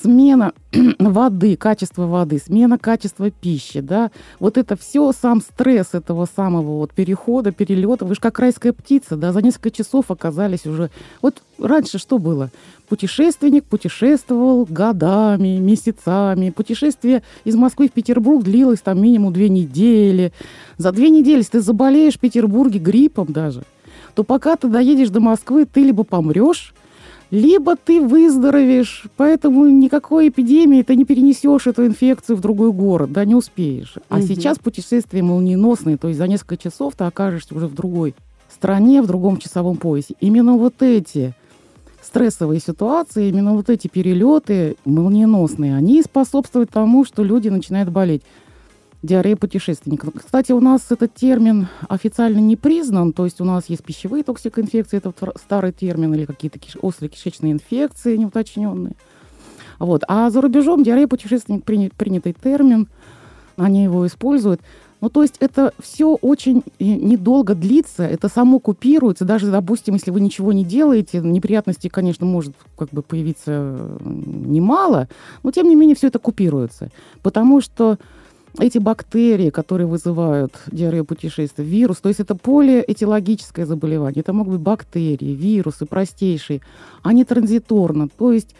смена 0.00 0.52
воды, 0.98 1.56
качество 1.56 2.06
воды, 2.06 2.38
смена 2.38 2.78
качества 2.78 3.30
пищи, 3.30 3.80
да, 3.80 4.10
вот 4.38 4.56
это 4.58 4.76
все, 4.76 5.12
сам 5.12 5.40
стресс 5.40 5.88
этого 5.92 6.26
самого 6.34 6.78
вот 6.78 6.92
перехода, 6.92 7.52
перелета, 7.52 8.04
вы 8.04 8.14
же 8.14 8.20
как 8.20 8.38
райская 8.38 8.72
птица, 8.72 9.16
да, 9.16 9.32
за 9.32 9.42
несколько 9.42 9.70
часов 9.70 10.10
оказались 10.10 10.66
уже, 10.66 10.90
вот 11.20 11.42
раньше 11.58 11.98
что 11.98 12.18
было? 12.18 12.50
Путешественник 12.88 13.64
путешествовал 13.64 14.66
годами, 14.68 15.58
месяцами, 15.58 16.50
путешествие 16.50 17.22
из 17.44 17.54
Москвы 17.54 17.88
в 17.88 17.92
Петербург 17.92 18.44
длилось 18.44 18.80
там 18.80 19.00
минимум 19.00 19.32
две 19.32 19.48
недели, 19.48 20.32
за 20.78 20.92
две 20.92 21.10
недели, 21.10 21.38
если 21.38 21.52
ты 21.52 21.60
заболеешь 21.60 22.14
в 22.14 22.20
Петербурге 22.20 22.78
гриппом 22.78 23.26
даже, 23.32 23.62
то 24.14 24.24
пока 24.24 24.56
ты 24.56 24.68
доедешь 24.68 25.10
до 25.10 25.20
Москвы, 25.20 25.64
ты 25.64 25.82
либо 25.82 26.04
помрешь, 26.04 26.74
либо 27.32 27.76
ты 27.76 28.02
выздоровеешь, 28.02 29.04
поэтому 29.16 29.66
никакой 29.66 30.28
эпидемии 30.28 30.82
ты 30.82 30.94
не 30.96 31.06
перенесешь 31.06 31.66
эту 31.66 31.86
инфекцию 31.86 32.36
в 32.36 32.42
другой 32.42 32.72
город, 32.72 33.10
да, 33.10 33.24
не 33.24 33.34
успеешь. 33.34 33.94
А 34.10 34.18
угу. 34.18 34.26
сейчас 34.26 34.58
путешествия 34.58 35.22
молниеносные, 35.22 35.96
то 35.96 36.08
есть 36.08 36.18
за 36.18 36.28
несколько 36.28 36.58
часов 36.58 36.94
ты 36.94 37.04
окажешься 37.04 37.54
уже 37.54 37.68
в 37.68 37.74
другой 37.74 38.14
стране, 38.54 39.00
в 39.00 39.06
другом 39.06 39.38
часовом 39.38 39.78
поясе. 39.78 40.14
Именно 40.20 40.58
вот 40.58 40.82
эти 40.82 41.32
стрессовые 42.02 42.60
ситуации, 42.60 43.30
именно 43.30 43.54
вот 43.54 43.70
эти 43.70 43.88
перелеты 43.88 44.76
молниеносные, 44.84 45.74
они 45.74 46.02
способствуют 46.02 46.68
тому, 46.68 47.06
что 47.06 47.24
люди 47.24 47.48
начинают 47.48 47.88
болеть 47.88 48.22
диарея 49.02 49.36
путешественников. 49.36 50.14
Кстати, 50.14 50.52
у 50.52 50.60
нас 50.60 50.86
этот 50.90 51.14
термин 51.14 51.68
официально 51.88 52.38
не 52.38 52.56
признан, 52.56 53.12
то 53.12 53.24
есть 53.24 53.40
у 53.40 53.44
нас 53.44 53.68
есть 53.68 53.82
пищевые 53.82 54.22
токсикоинфекции, 54.22 54.98
это 54.98 55.12
старый 55.36 55.72
термин, 55.72 56.14
или 56.14 56.24
какие-то 56.24 56.58
киш... 56.58 56.76
острые 56.80 57.10
кишечные 57.10 57.52
инфекции 57.52 58.16
неуточненные. 58.16 58.94
Вот. 59.78 60.04
А 60.06 60.30
за 60.30 60.40
рубежом 60.40 60.84
диарея 60.84 61.08
путешественник 61.08 61.64
принят, 61.64 61.92
принятый 61.94 62.32
термин, 62.32 62.88
они 63.56 63.82
его 63.84 64.06
используют. 64.06 64.60
Ну, 65.00 65.08
то 65.08 65.22
есть 65.22 65.34
это 65.40 65.74
все 65.80 66.14
очень 66.14 66.62
э, 66.78 66.84
недолго 66.84 67.56
длится, 67.56 68.04
это 68.04 68.28
само 68.28 68.60
купируется, 68.60 69.24
даже, 69.24 69.50
допустим, 69.50 69.94
если 69.94 70.12
вы 70.12 70.20
ничего 70.20 70.52
не 70.52 70.64
делаете, 70.64 71.18
неприятностей, 71.18 71.88
конечно, 71.88 72.24
может 72.24 72.54
как 72.78 72.90
бы 72.90 73.02
появиться 73.02 73.98
немало, 74.04 75.08
но 75.42 75.50
тем 75.50 75.68
не 75.68 75.74
менее 75.74 75.96
все 75.96 76.06
это 76.06 76.20
купируется, 76.20 76.90
потому 77.20 77.60
что 77.60 77.98
эти 78.58 78.78
бактерии, 78.78 79.50
которые 79.50 79.86
вызывают 79.86 80.54
диарею 80.70 81.04
путешествия, 81.04 81.64
вирус, 81.64 81.98
то 81.98 82.08
есть 82.08 82.20
это 82.20 82.34
полиэтиологическое 82.34 83.66
заболевание, 83.66 84.20
это 84.20 84.32
могут 84.32 84.54
быть 84.54 84.62
бактерии, 84.62 85.34
вирусы 85.34 85.86
простейшие, 85.86 86.60
они 87.02 87.24
транзиторно, 87.24 88.08
то 88.08 88.32
есть 88.32 88.54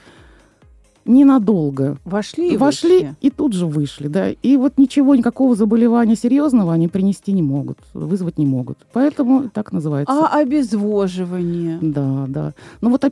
ненадолго. 1.05 1.99
Вошли 2.05 2.55
и 2.55 2.57
Вошли 2.57 2.91
вышли. 2.91 3.15
и 3.21 3.31
тут 3.31 3.53
же 3.55 3.67
вышли, 3.67 4.09
да. 4.09 4.31
И 4.31 4.57
вот 4.57 4.79
ничего, 4.79 5.15
никакого 5.15 5.57
заболевания 5.57 6.17
серьезного 6.17 6.73
они 6.73 6.89
принести 6.89 7.33
не 7.33 7.43
могут, 7.43 7.79
вызвать 7.93 8.39
не 8.39 8.47
могут. 8.47 8.79
Поэтому 8.93 9.49
так 9.51 9.73
называется. 9.73 10.13
А 10.13 10.39
обезвоживание? 10.39 11.79
Да, 11.81 12.27
да. 12.29 12.55
Ну 12.81 12.91
вот 12.91 13.05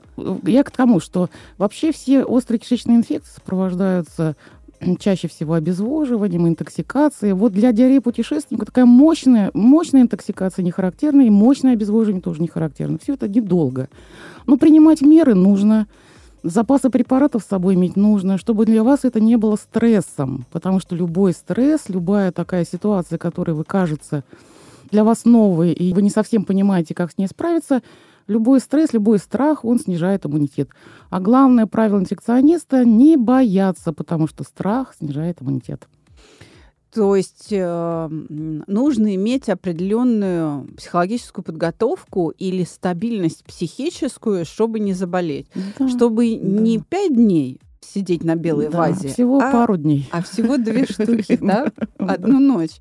я 0.44 0.62
к 0.62 0.70
тому, 0.70 1.00
что 1.00 1.30
вообще 1.58 1.92
все 1.92 2.24
острые 2.24 2.60
кишечные 2.60 2.96
инфекции 2.96 3.32
сопровождаются 3.34 4.36
чаще 4.98 5.28
всего 5.28 5.54
обезвоживанием, 5.54 6.48
интоксикацией. 6.48 7.32
Вот 7.32 7.52
для 7.52 7.72
диареи 7.72 7.98
путешественника 7.98 8.66
такая 8.66 8.86
мощная, 8.86 9.50
мощная 9.54 10.02
интоксикация 10.02 10.62
не 10.62 10.70
характерна, 10.70 11.22
и 11.22 11.30
мощное 11.30 11.72
обезвоживание 11.72 12.22
тоже 12.22 12.40
не 12.40 12.48
характерно. 12.48 12.98
Все 13.02 13.14
это 13.14 13.28
недолго. 13.28 13.88
Но 14.46 14.56
принимать 14.56 15.02
меры 15.02 15.34
нужно. 15.34 15.86
Запасы 16.42 16.88
препаратов 16.88 17.42
с 17.42 17.46
собой 17.46 17.74
иметь 17.74 17.96
нужно, 17.96 18.38
чтобы 18.38 18.64
для 18.64 18.82
вас 18.82 19.04
это 19.04 19.20
не 19.20 19.36
было 19.36 19.56
стрессом. 19.56 20.46
Потому 20.50 20.80
что 20.80 20.96
любой 20.96 21.34
стресс, 21.34 21.88
любая 21.88 22.32
такая 22.32 22.64
ситуация, 22.64 23.18
которая 23.18 23.54
вы 23.54 23.64
кажется 23.64 24.24
для 24.90 25.04
вас 25.04 25.24
новой, 25.24 25.72
и 25.72 25.92
вы 25.92 26.02
не 26.02 26.10
совсем 26.10 26.44
понимаете, 26.44 26.94
как 26.94 27.12
с 27.12 27.18
ней 27.18 27.26
справиться, 27.26 27.82
Любой 28.30 28.60
стресс, 28.60 28.92
любой 28.92 29.18
страх, 29.18 29.64
он 29.64 29.80
снижает 29.80 30.24
иммунитет. 30.24 30.70
А 31.10 31.18
главное 31.18 31.66
правило 31.66 31.98
инфекциониста– 31.98 32.84
не 32.86 33.16
бояться, 33.16 33.92
потому 33.92 34.28
что 34.28 34.44
страх 34.44 34.94
снижает 34.96 35.42
иммунитет. 35.42 35.88
То 36.94 37.16
есть 37.16 37.48
э, 37.50 38.08
нужно 38.08 39.16
иметь 39.16 39.48
определенную 39.48 40.68
психологическую 40.76 41.44
подготовку 41.44 42.30
или 42.30 42.62
стабильность 42.62 43.44
психическую, 43.44 44.44
чтобы 44.44 44.78
не 44.78 44.92
заболеть. 44.92 45.48
Да, 45.76 45.88
чтобы 45.88 46.38
да. 46.40 46.60
не 46.62 46.78
пять 46.78 47.12
дней 47.12 47.60
сидеть 47.80 48.22
на 48.22 48.36
белой 48.36 48.68
да, 48.68 48.78
вазе. 48.78 49.08
Всего 49.08 49.40
а, 49.40 49.50
пару 49.50 49.76
дней. 49.76 50.08
А 50.12 50.22
всего 50.22 50.56
две 50.56 50.86
штуки, 50.88 51.36
да? 51.40 51.72
Одну 51.98 52.38
ночь. 52.38 52.80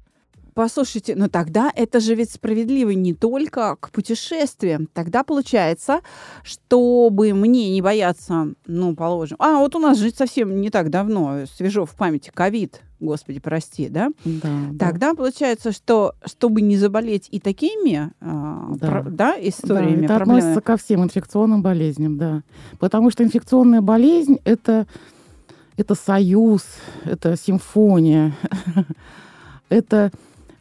Послушайте, 0.59 1.15
но 1.15 1.29
тогда 1.29 1.71
это 1.73 2.01
же 2.01 2.15
ведь 2.15 2.31
справедливо 2.31 2.89
не 2.89 3.13
только 3.13 3.77
к 3.79 3.91
путешествиям. 3.91 4.89
Тогда 4.91 5.23
получается, 5.23 6.01
чтобы 6.43 7.33
мне 7.33 7.71
не 7.71 7.81
бояться, 7.81 8.49
ну, 8.67 8.93
положим... 8.93 9.37
А, 9.39 9.59
вот 9.59 9.73
у 9.75 9.79
нас 9.79 9.97
же 9.97 10.09
совсем 10.09 10.59
не 10.59 10.69
так 10.69 10.89
давно, 10.89 11.45
свежо 11.55 11.85
в 11.85 11.95
памяти, 11.95 12.29
ковид, 12.33 12.81
господи, 12.99 13.39
прости, 13.39 13.87
да? 13.87 14.09
Да. 14.25 14.49
Тогда 14.77 15.11
да. 15.11 15.15
получается, 15.15 15.71
что 15.71 16.13
чтобы 16.25 16.59
не 16.59 16.75
заболеть 16.75 17.29
и 17.31 17.39
такими 17.39 18.11
а, 18.19 18.73
да. 18.75 18.87
Про, 18.89 19.03
да, 19.03 19.35
историями, 19.39 20.07
да, 20.07 20.15
это 20.15 20.15
проблемами... 20.17 20.39
относится 20.39 20.61
ко 20.61 20.75
всем 20.75 21.05
инфекционным 21.05 21.61
болезням, 21.61 22.17
да. 22.17 22.43
Потому 22.79 23.11
что 23.11 23.23
инфекционная 23.23 23.79
болезнь 23.79 24.39
это, 24.43 24.87
это 25.77 25.95
союз, 25.95 26.63
это 27.05 27.37
симфония, 27.37 28.35
это 29.69 30.11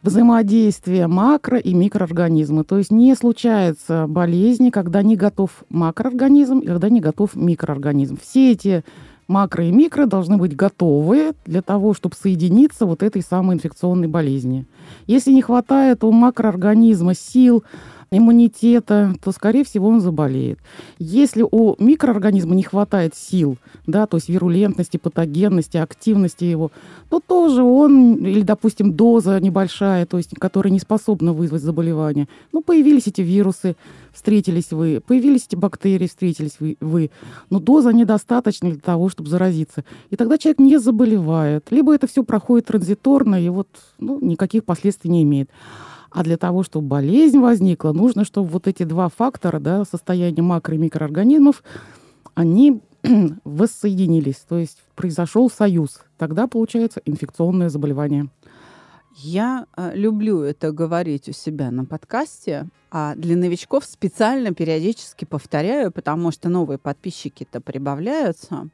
взаимодействие 0.01 1.05
макро- 1.07 1.59
и 1.59 1.73
микроорганизма. 1.73 2.63
То 2.63 2.77
есть 2.77 2.91
не 2.91 3.15
случается 3.15 4.05
болезни, 4.07 4.69
когда 4.69 5.01
не 5.01 5.15
готов 5.15 5.63
макроорганизм 5.69 6.61
когда 6.61 6.89
не 6.89 7.01
готов 7.01 7.35
микроорганизм. 7.35 8.17
Все 8.21 8.51
эти 8.51 8.83
макро 9.27 9.65
и 9.65 9.71
микро 9.71 10.05
должны 10.05 10.37
быть 10.37 10.55
готовы 10.55 11.33
для 11.45 11.61
того, 11.61 11.93
чтобы 11.93 12.15
соединиться 12.15 12.85
вот 12.85 13.03
этой 13.03 13.21
самой 13.21 13.55
инфекционной 13.55 14.07
болезни. 14.07 14.65
Если 15.07 15.31
не 15.31 15.41
хватает 15.41 16.03
у 16.03 16.11
макроорганизма 16.11 17.13
сил, 17.13 17.63
иммунитета, 18.11 19.13
то, 19.23 19.31
скорее 19.31 19.63
всего, 19.63 19.87
он 19.87 20.01
заболеет. 20.01 20.59
Если 20.97 21.45
у 21.49 21.75
микроорганизма 21.79 22.55
не 22.55 22.63
хватает 22.63 23.15
сил, 23.15 23.57
да, 23.85 24.07
то 24.07 24.17
есть 24.17 24.29
вирулентности, 24.29 24.97
патогенности, 24.97 25.77
активности 25.77 26.43
его, 26.43 26.71
то 27.09 27.19
тоже 27.19 27.63
он, 27.63 28.15
или, 28.15 28.41
допустим, 28.41 28.93
доза 28.93 29.39
небольшая, 29.39 30.05
то 30.05 30.17
есть, 30.17 30.31
которая 30.39 30.71
не 30.71 30.79
способна 30.79 31.33
вызвать 31.33 31.61
заболевание. 31.61 32.27
Ну, 32.51 32.61
появились 32.61 33.07
эти 33.07 33.21
вирусы, 33.21 33.75
встретились 34.13 34.71
вы, 34.71 35.01
появились 35.05 35.45
эти 35.47 35.55
бактерии, 35.55 36.07
встретились 36.07 36.57
вы, 36.59 36.77
вы. 36.79 37.11
но 37.49 37.59
доза 37.59 37.91
недостаточна 37.93 38.71
для 38.71 38.79
того, 38.79 39.09
чтобы 39.09 39.29
заразиться. 39.29 39.83
И 40.09 40.15
тогда 40.15 40.37
человек 40.37 40.59
не 40.59 40.77
заболевает. 40.77 41.67
Либо 41.69 41.93
это 41.93 42.07
все 42.07 42.23
проходит 42.23 42.67
транзиторно, 42.67 43.43
и 43.43 43.49
вот 43.49 43.67
ну, 43.99 44.19
никаких 44.19 44.65
последствий 44.65 45.09
не 45.09 45.23
имеет. 45.23 45.49
А 46.11 46.23
для 46.23 46.37
того, 46.37 46.63
чтобы 46.63 46.87
болезнь 46.87 47.39
возникла, 47.39 47.91
нужно, 47.91 48.25
чтобы 48.25 48.49
вот 48.49 48.67
эти 48.67 48.83
два 48.83 49.09
фактора, 49.09 49.59
да, 49.59 49.85
состояние 49.85 50.43
макро- 50.43 50.75
и 50.75 50.77
микроорганизмов, 50.77 51.63
они 52.33 52.81
воссоединились, 53.43 54.45
то 54.47 54.57
есть 54.57 54.79
произошел 54.95 55.49
союз. 55.49 56.01
Тогда 56.17 56.47
получается 56.47 57.01
инфекционное 57.05 57.69
заболевание. 57.69 58.29
Я 59.15 59.65
э, 59.75 59.91
люблю 59.95 60.41
это 60.41 60.71
говорить 60.71 61.27
у 61.27 61.33
себя 61.33 61.71
на 61.71 61.83
подкасте, 61.83 62.67
а 62.89 63.15
для 63.15 63.35
новичков 63.35 63.85
специально 63.85 64.53
периодически 64.53 65.25
повторяю, 65.25 65.91
потому 65.91 66.31
что 66.31 66.49
новые 66.49 66.77
подписчики-то 66.77 67.59
прибавляются. 67.59 68.69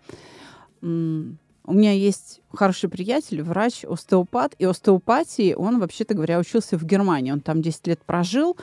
У 1.68 1.74
меня 1.74 1.92
есть 1.92 2.42
хороший 2.54 2.90
приятель, 2.90 3.42
врач, 3.42 3.84
остеопат, 3.86 4.56
и 4.60 4.66
остеопатии 4.66 5.54
он, 5.54 5.80
вообще-то 5.80 6.14
говоря, 6.14 6.40
учился 6.40 6.78
в 6.78 6.86
Германии. 6.86 7.32
Он 7.32 7.42
там 7.42 7.62
10 7.62 7.88
лет 7.88 8.00
прожил, 8.06 8.56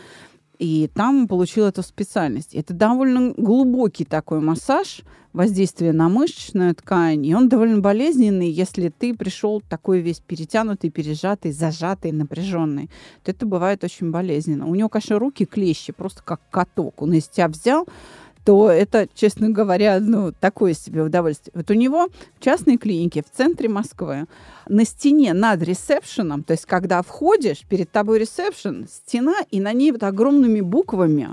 и 0.59 0.89
там 0.95 1.27
получил 1.27 1.65
эту 1.65 1.83
специальность. 1.83 2.55
Это 2.55 2.73
довольно 2.73 3.35
глубокий 3.37 4.05
такой 4.05 4.41
массаж, 4.41 5.03
воздействие 5.33 5.93
на 5.93 6.09
мышечную 6.09 6.75
ткань, 6.77 7.27
и 7.27 7.35
он 7.35 7.49
довольно 7.49 7.81
болезненный, 7.81 8.51
если 8.51 8.89
ты 8.91 9.15
пришел 9.15 9.61
такой 9.61 10.01
весь 10.01 10.21
перетянутый, 10.21 10.91
пережатый, 10.91 11.53
зажатый, 11.53 12.13
напряженный, 12.13 12.91
то 13.25 13.33
это 13.33 13.47
бывает 13.47 13.83
очень 13.83 14.13
болезненно. 14.13 14.67
У 14.67 14.75
него, 14.77 14.89
конечно, 14.89 15.19
руки 15.19 15.47
клещи, 15.47 15.93
просто 15.93 16.23
как 16.23 16.41
каток. 16.51 17.03
Он 17.03 17.15
из 17.15 17.29
тебя 17.29 17.49
взял, 17.49 17.89
то 18.45 18.71
это, 18.71 19.09
честно 19.15 19.51
говоря, 19.51 20.01
ну, 20.01 20.33
такое 20.33 20.75
себе 20.75 21.03
удовольствие. 21.03 21.53
Вот 21.55 21.71
у 21.71 21.75
него 21.75 22.09
в 22.39 22.45
частной 22.45 22.77
клинике 22.77 23.23
в 23.23 23.37
центре 23.37 23.69
Москвы 23.69 24.27
на 24.69 24.85
стене 24.85 25.33
над 25.33 25.63
ресепшеном, 25.63 26.43
то 26.43 26.53
есть 26.53 26.67
когда 26.67 27.03
входишь, 27.03 27.65
перед 27.69 27.91
тобой 27.91 28.19
ресепшн, 28.19 28.87
стена, 28.89 29.35
и 29.51 29.61
на 29.61 29.73
ней 29.73 29.93
вот 29.93 30.03
огромными 30.03 30.61
буквами, 30.61 31.31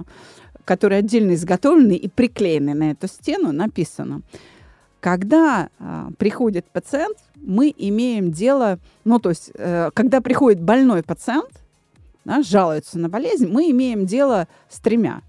которые 0.65 0.99
отдельно 0.99 1.33
изготовлены 1.33 1.93
и 1.93 2.07
приклеены 2.07 2.75
на 2.75 2.91
эту 2.91 3.07
стену, 3.07 3.51
написано 3.51 4.21
Когда 4.99 5.69
а, 5.79 6.09
приходит 6.19 6.65
пациент, 6.65 7.17
мы 7.35 7.73
имеем 7.75 8.31
дело, 8.31 8.77
ну, 9.05 9.17
то 9.19 9.29
есть, 9.29 9.51
э, 9.55 9.89
когда 9.93 10.21
приходит 10.21 10.61
больной 10.61 11.03
пациент, 11.03 11.63
да, 12.25 12.43
жалуется 12.43 12.99
на 12.99 13.09
болезнь, 13.09 13.47
мы 13.47 13.71
имеем 13.71 14.05
дело 14.05 14.47
с 14.69 14.79
тремя. 14.79 15.21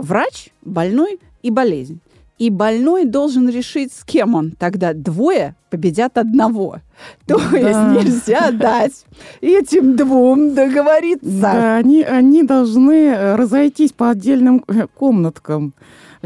Врач, 0.00 0.50
больной 0.62 1.18
и 1.42 1.50
болезнь. 1.50 2.00
И 2.38 2.50
больной 2.50 3.06
должен 3.06 3.48
решить, 3.48 3.94
с 3.94 4.04
кем 4.04 4.34
он. 4.34 4.50
Тогда 4.58 4.92
двое 4.92 5.54
победят 5.70 6.18
одного. 6.18 6.80
То 7.26 7.38
Да. 7.50 7.56
есть 7.56 8.04
нельзя 8.04 8.50
дать 8.50 9.06
этим 9.40 9.96
двум 9.96 10.54
договориться. 10.54 11.40
Да, 11.40 11.76
они, 11.76 12.02
они 12.02 12.42
должны 12.42 13.06
э, 13.06 13.36
разойтись 13.36 13.92
по 13.92 14.10
отдельным 14.10 14.62
э, 14.68 14.86
комнаткам, 14.94 15.72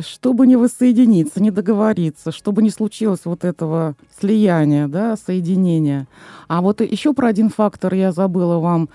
чтобы 0.00 0.48
не 0.48 0.56
воссоединиться, 0.56 1.40
не 1.40 1.52
договориться, 1.52 2.32
чтобы 2.32 2.62
не 2.62 2.70
случилось 2.70 3.20
вот 3.24 3.44
этого 3.44 3.94
слияния, 4.20 4.88
да, 4.88 5.16
соединения. 5.16 6.08
А 6.48 6.60
вот 6.60 6.80
еще 6.80 7.12
про 7.14 7.28
один 7.28 7.50
фактор 7.50 7.94
я 7.94 8.10
забыла 8.10 8.58
вам 8.58 8.88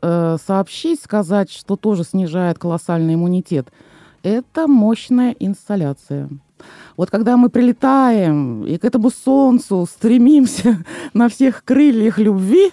э, 0.00 0.36
сообщить, 0.46 1.02
сказать, 1.02 1.50
что 1.50 1.76
тоже 1.76 2.04
снижает 2.04 2.58
колоссальный 2.58 3.12
иммунитет. 3.14 3.68
Это 4.22 4.68
мощная 4.68 5.34
инсталляция. 5.38 6.28
Вот 6.96 7.10
когда 7.10 7.36
мы 7.36 7.48
прилетаем 7.48 8.64
и 8.64 8.76
к 8.78 8.84
этому 8.84 9.10
солнцу 9.10 9.86
стремимся 9.90 10.84
на 11.14 11.28
всех 11.28 11.64
крыльях 11.64 12.18
любви, 12.18 12.72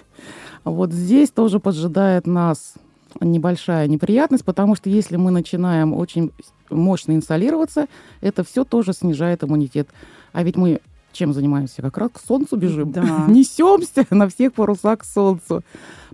вот 0.64 0.92
здесь 0.92 1.30
тоже 1.30 1.58
поджидает 1.58 2.26
нас 2.26 2.74
небольшая 3.20 3.88
неприятность, 3.88 4.44
потому 4.44 4.76
что 4.76 4.88
если 4.88 5.16
мы 5.16 5.30
начинаем 5.30 5.92
очень 5.92 6.30
мощно 6.70 7.12
инсолироваться, 7.12 7.86
это 8.20 8.44
все 8.44 8.64
тоже 8.64 8.92
снижает 8.92 9.42
иммунитет. 9.42 9.88
А 10.32 10.44
ведь 10.44 10.56
мы 10.56 10.80
чем 11.12 11.32
занимаемся? 11.32 11.82
Как 11.82 11.98
раз 11.98 12.10
к 12.12 12.20
солнцу 12.24 12.56
бежим. 12.56 12.92
Да. 12.92 13.24
Несемся 13.28 14.06
на 14.10 14.28
всех 14.28 14.52
парусах 14.52 15.00
к 15.00 15.04
солнцу. 15.04 15.62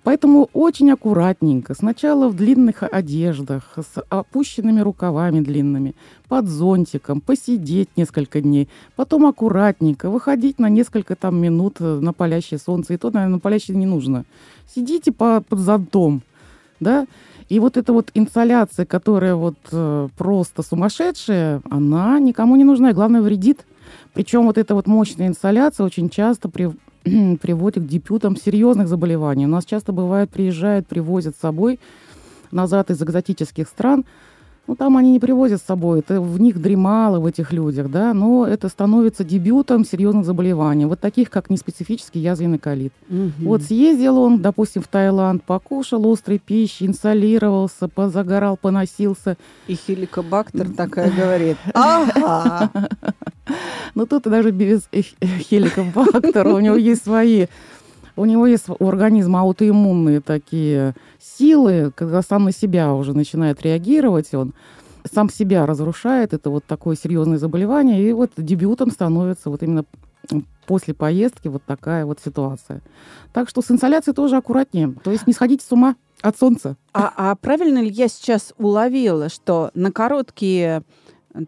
Поэтому 0.06 0.48
очень 0.52 0.92
аккуратненько. 0.92 1.74
Сначала 1.74 2.28
в 2.28 2.36
длинных 2.36 2.84
одеждах, 2.88 3.76
с 3.76 4.00
опущенными 4.08 4.78
рукавами 4.78 5.40
длинными, 5.40 5.96
под 6.28 6.46
зонтиком, 6.46 7.20
посидеть 7.20 7.88
несколько 7.96 8.40
дней. 8.40 8.68
Потом 8.94 9.26
аккуратненько 9.26 10.08
выходить 10.08 10.60
на 10.60 10.68
несколько 10.68 11.16
там 11.16 11.40
минут 11.42 11.78
э, 11.80 11.98
на 12.00 12.12
палящее 12.12 12.60
солнце. 12.60 12.94
И 12.94 12.98
то, 12.98 13.10
наверное, 13.10 13.34
на 13.34 13.38
палящее 13.40 13.76
не 13.76 13.86
нужно. 13.86 14.24
Сидите 14.72 15.10
по, 15.10 15.40
под 15.40 15.58
зонтом, 15.58 16.22
да, 16.78 17.08
и 17.48 17.58
вот 17.58 17.76
эта 17.76 17.92
вот 17.92 18.12
инсоляция, 18.14 18.86
которая 18.86 19.34
вот 19.34 19.56
э, 19.72 20.08
просто 20.16 20.62
сумасшедшая, 20.62 21.62
она 21.68 22.20
никому 22.20 22.54
не 22.54 22.62
нужна 22.62 22.90
и, 22.90 22.94
главное, 22.94 23.22
вредит. 23.22 23.66
Причем 24.14 24.46
вот 24.46 24.56
эта 24.56 24.76
вот 24.76 24.86
мощная 24.86 25.26
инсоляция 25.26 25.84
очень 25.84 26.10
часто 26.10 26.48
при- 26.48 26.70
приводит 27.40 27.84
к 27.84 27.86
дебютам 27.86 28.36
серьезных 28.36 28.88
заболеваний. 28.88 29.46
У 29.46 29.48
нас 29.48 29.64
часто 29.64 29.92
бывает, 29.92 30.30
приезжают, 30.30 30.86
привозят 30.86 31.36
с 31.36 31.40
собой 31.40 31.78
назад 32.50 32.90
из 32.90 33.02
экзотических 33.02 33.68
стран. 33.68 34.04
Ну, 34.66 34.74
там 34.74 34.96
они 34.96 35.12
не 35.12 35.20
привозят 35.20 35.60
с 35.60 35.64
собой, 35.64 36.00
это 36.00 36.20
в 36.20 36.40
них 36.40 36.60
дремало, 36.60 37.20
в 37.20 37.26
этих 37.26 37.52
людях, 37.52 37.88
да, 37.88 38.12
но 38.14 38.46
это 38.46 38.68
становится 38.68 39.22
дебютом 39.22 39.84
серьезных 39.84 40.24
заболеваний, 40.24 40.86
вот 40.86 40.98
таких, 40.98 41.30
как 41.30 41.50
неспецифический 41.50 42.20
язвенный 42.20 42.58
колит. 42.58 42.92
Мгм. 43.08 43.32
Вот 43.40 43.62
съездил 43.62 44.18
он, 44.18 44.40
допустим, 44.40 44.82
в 44.82 44.88
Таиланд, 44.88 45.44
покушал 45.44 46.10
острой 46.12 46.38
пищи, 46.38 46.84
инсолировался, 46.84 47.86
позагорал, 47.88 48.56
поносился. 48.56 49.36
И 49.68 49.74
хеликобактер 49.74 50.70
такая 50.70 51.10
говорит. 51.10 51.56
Ага. 51.74 52.70
Но 53.94 54.06
тут 54.06 54.24
даже 54.24 54.50
без 54.50 54.88
хеликобактера 55.22 56.52
у 56.52 56.58
него 56.58 56.76
есть 56.76 57.04
свои... 57.04 57.46
У 58.16 58.24
него 58.24 58.46
есть 58.46 58.64
у 58.68 58.88
организма 58.88 59.40
аутоиммунные 59.40 60.20
такие 60.20 60.94
силы, 61.20 61.92
когда 61.94 62.22
сам 62.22 62.44
на 62.44 62.52
себя 62.52 62.94
уже 62.94 63.12
начинает 63.12 63.62
реагировать, 63.62 64.32
он 64.34 64.54
сам 65.12 65.28
себя 65.30 65.66
разрушает, 65.66 66.32
это 66.32 66.50
вот 66.50 66.64
такое 66.64 66.96
серьезное 66.96 67.38
заболевание, 67.38 68.02
и 68.08 68.12
вот 68.12 68.32
дебютом 68.36 68.90
становится 68.90 69.50
вот 69.50 69.62
именно 69.62 69.84
после 70.66 70.94
поездки 70.94 71.48
вот 71.48 71.62
такая 71.64 72.04
вот 72.06 72.18
ситуация. 72.24 72.82
Так 73.32 73.48
что 73.48 73.62
с 73.62 73.70
инсоляцией 73.70 74.14
тоже 74.14 74.36
аккуратнее, 74.36 74.94
то 75.04 75.12
есть 75.12 75.26
не 75.26 75.32
сходите 75.32 75.64
с 75.64 75.70
ума 75.70 75.94
от 76.22 76.38
солнца. 76.38 76.76
А, 76.92 77.12
а 77.16 77.36
правильно 77.36 77.78
ли 77.78 77.90
я 77.90 78.08
сейчас 78.08 78.52
уловила, 78.58 79.28
что 79.28 79.70
на 79.74 79.92
короткие 79.92 80.82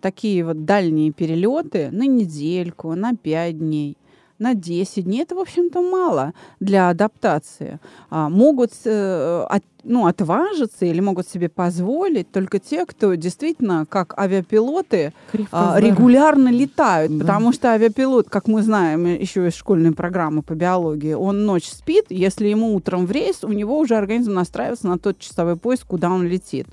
такие 0.01 0.45
вот 0.45 0.65
дальние 0.65 1.13
перелеты, 1.13 1.89
на 1.91 2.07
недельку, 2.07 2.95
на 2.95 3.17
пять 3.17 3.59
дней, 3.59 3.97
на 4.39 4.55
10 4.55 5.05
дней, 5.05 5.23
это, 5.23 5.35
в 5.35 5.39
общем-то, 5.41 5.83
мало 5.83 6.33
для 6.61 6.89
адаптации. 6.91 7.81
А, 8.11 8.29
могут 8.29 8.71
э, 8.85 9.47
от- 9.49 9.65
ну, 9.85 10.07
отважиться 10.07 10.85
или 10.87 11.01
могут 11.01 11.29
себе 11.29 11.49
позволить 11.49 12.31
только 12.31 12.59
те, 12.59 12.85
кто 12.87 13.15
действительно, 13.15 13.87
как 13.89 14.19
авиапилоты, 14.19 15.13
а, 15.51 15.79
регулярно 15.81 16.49
летают, 16.51 17.17
Да. 17.17 17.25
потому 17.25 17.53
что 17.53 17.73
авиапилот, 17.73 18.29
как 18.29 18.49
мы 18.49 18.63
знаем 18.63 19.07
еще 19.07 19.47
из 19.49 19.55
школьной 19.55 19.93
программы 19.93 20.43
по 20.43 20.55
биологии, 20.55 21.15
он 21.15 21.45
ночь 21.47 21.69
спит, 21.69 22.07
если 22.11 22.49
ему 22.49 22.75
утром 22.75 23.07
в 23.07 23.11
рейс, 23.11 23.43
у 23.45 23.53
него 23.53 23.79
уже 23.79 23.97
организм 23.97 24.35
настраивается 24.35 24.87
на 24.89 24.99
тот 24.99 25.19
часовой 25.19 25.57
пояс, 25.57 25.81
куда 25.87 26.11
он 26.11 26.25
летит. 26.27 26.67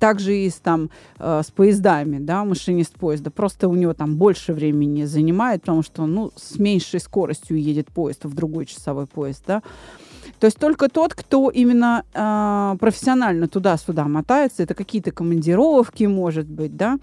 Также 0.00 0.36
и 0.36 0.50
с, 0.50 0.54
там, 0.54 0.90
э, 1.18 1.42
с 1.46 1.50
поездами, 1.52 2.18
да, 2.18 2.44
машинист 2.44 2.94
поезда. 2.94 3.30
Просто 3.30 3.68
у 3.68 3.76
него 3.76 3.94
там 3.94 4.16
больше 4.16 4.52
времени 4.52 5.04
занимает, 5.04 5.60
потому 5.60 5.82
что 5.82 6.06
ну, 6.06 6.32
с 6.34 6.58
меньшей 6.58 7.00
скоростью 7.00 7.60
едет 7.60 7.88
поезд 7.88 8.24
в 8.24 8.34
другой 8.34 8.66
часовой 8.66 9.06
поезд. 9.06 9.44
Да. 9.46 9.62
То 10.38 10.46
есть 10.46 10.58
только 10.58 10.88
тот, 10.88 11.14
кто 11.14 11.50
именно 11.50 12.02
э, 12.14 12.76
профессионально 12.80 13.46
туда-сюда 13.46 14.04
мотается, 14.04 14.62
это 14.62 14.74
какие-то 14.74 15.12
командировки, 15.12 16.04
может 16.04 16.46
быть, 16.46 16.76
да, 16.76 16.98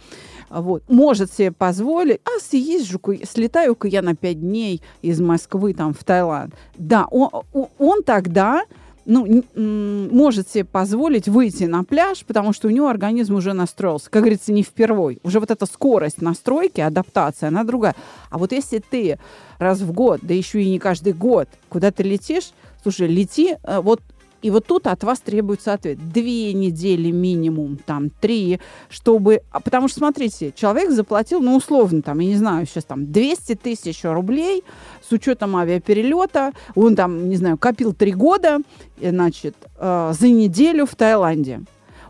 вот, 0.50 0.84
может 0.90 1.32
себе 1.32 1.52
позволить, 1.52 2.20
а 2.26 2.40
съезжу-ка, 2.42 3.26
слетаю-ка 3.28 3.88
я 3.88 4.02
на 4.02 4.16
пять 4.16 4.40
дней 4.42 4.82
из 5.04 5.22
Москвы 5.22 5.76
там 5.76 5.94
в 5.94 6.04
Таиланд. 6.04 6.56
Да, 6.78 7.06
он, 7.12 7.30
он- 7.78 8.04
тогда 8.04 8.64
ну, 9.08 9.44
может 9.56 10.50
себе 10.50 10.66
позволить 10.66 11.28
выйти 11.28 11.64
на 11.64 11.84
пляж, 11.84 12.26
потому 12.26 12.54
что 12.54 12.68
у 12.68 12.72
него 12.72 12.90
организм 12.90 13.36
уже 13.36 13.54
настроился. 13.54 14.10
Как 14.10 14.22
говорится, 14.22 14.52
не 14.52 14.64
впервой. 14.64 15.20
Уже 15.24 15.40
вот 15.40 15.50
эта 15.50 15.66
скорость 15.66 16.22
настройки, 16.22 16.82
адаптация, 16.82 17.48
она 17.48 17.64
другая. 17.64 17.96
А 18.30 18.38
вот 18.38 18.52
если 18.52 18.80
ты 18.80 19.18
раз 19.60 19.80
в 19.80 19.92
год, 19.94 20.20
да 20.24 20.34
еще 20.34 20.62
и 20.62 20.70
не 20.70 20.78
каждый 20.78 21.14
год, 21.14 21.48
куда 21.70 21.92
ты 21.92 22.04
летишь, 22.04 22.52
слушай, 22.84 23.08
лети, 23.08 23.56
э, 23.64 23.80
вот 23.80 24.02
и 24.48 24.50
вот 24.50 24.66
тут 24.66 24.88
от 24.88 25.04
вас 25.04 25.20
требуется 25.20 25.74
ответ. 25.74 25.98
Две 26.14 26.54
недели 26.54 27.12
минимум, 27.12 27.78
там, 27.86 28.10
три, 28.10 28.62
чтобы... 28.90 29.42
а 29.52 29.60
Потому 29.60 29.90
что, 29.90 30.00
смотрите, 30.00 30.54
человек 30.56 30.92
заплатил, 30.92 31.42
ну, 31.42 31.58
условно, 31.58 32.02
там, 32.02 32.20
я 32.20 32.30
не 32.30 32.38
знаю, 32.38 32.66
сейчас 32.66 32.86
там 32.86 33.12
200 33.12 33.56
тысяч 33.56 34.06
рублей 34.06 34.64
с 35.06 35.12
учетом 35.12 35.58
авиаперелета. 35.58 36.54
Он 36.76 36.96
там, 36.96 37.28
не 37.28 37.36
знаю, 37.36 37.58
копил 37.58 37.92
три 37.94 38.14
года, 38.14 38.60
э, 39.02 39.10
значит, 39.10 39.54
э, 39.78 40.14
за 40.18 40.30
неделю 40.30 40.86
в 40.86 40.96
Таиланде. 40.96 41.64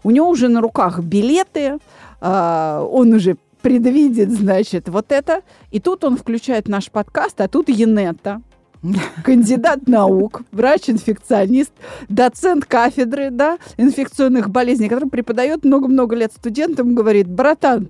У 0.04 0.12
него 0.12 0.30
уже 0.30 0.48
на 0.48 0.62
руках 0.62 1.00
билеты, 1.00 1.80
э, 2.22 2.88
он 2.92 3.14
уже 3.14 3.38
предвидит, 3.64 4.30
значит, 4.30 4.90
вот 4.90 5.12
это. 5.12 5.42
И 5.72 5.80
тут 5.80 6.04
он 6.04 6.18
включает 6.18 6.68
наш 6.68 6.92
подкаст, 6.92 7.42
а 7.42 7.48
тут 7.48 7.68
Енета, 7.70 8.44
кандидат 9.24 9.88
наук, 9.88 10.42
врач-инфекционист, 10.52 11.72
доцент 12.10 12.66
кафедры 12.66 13.30
да, 13.32 13.58
инфекционных 13.78 14.50
болезней, 14.50 14.90
который 14.90 15.10
преподает 15.10 15.64
много-много 15.66 16.16
лет 16.16 16.32
студентам, 16.34 16.96
говорит, 16.96 17.28
братан, 17.28 17.90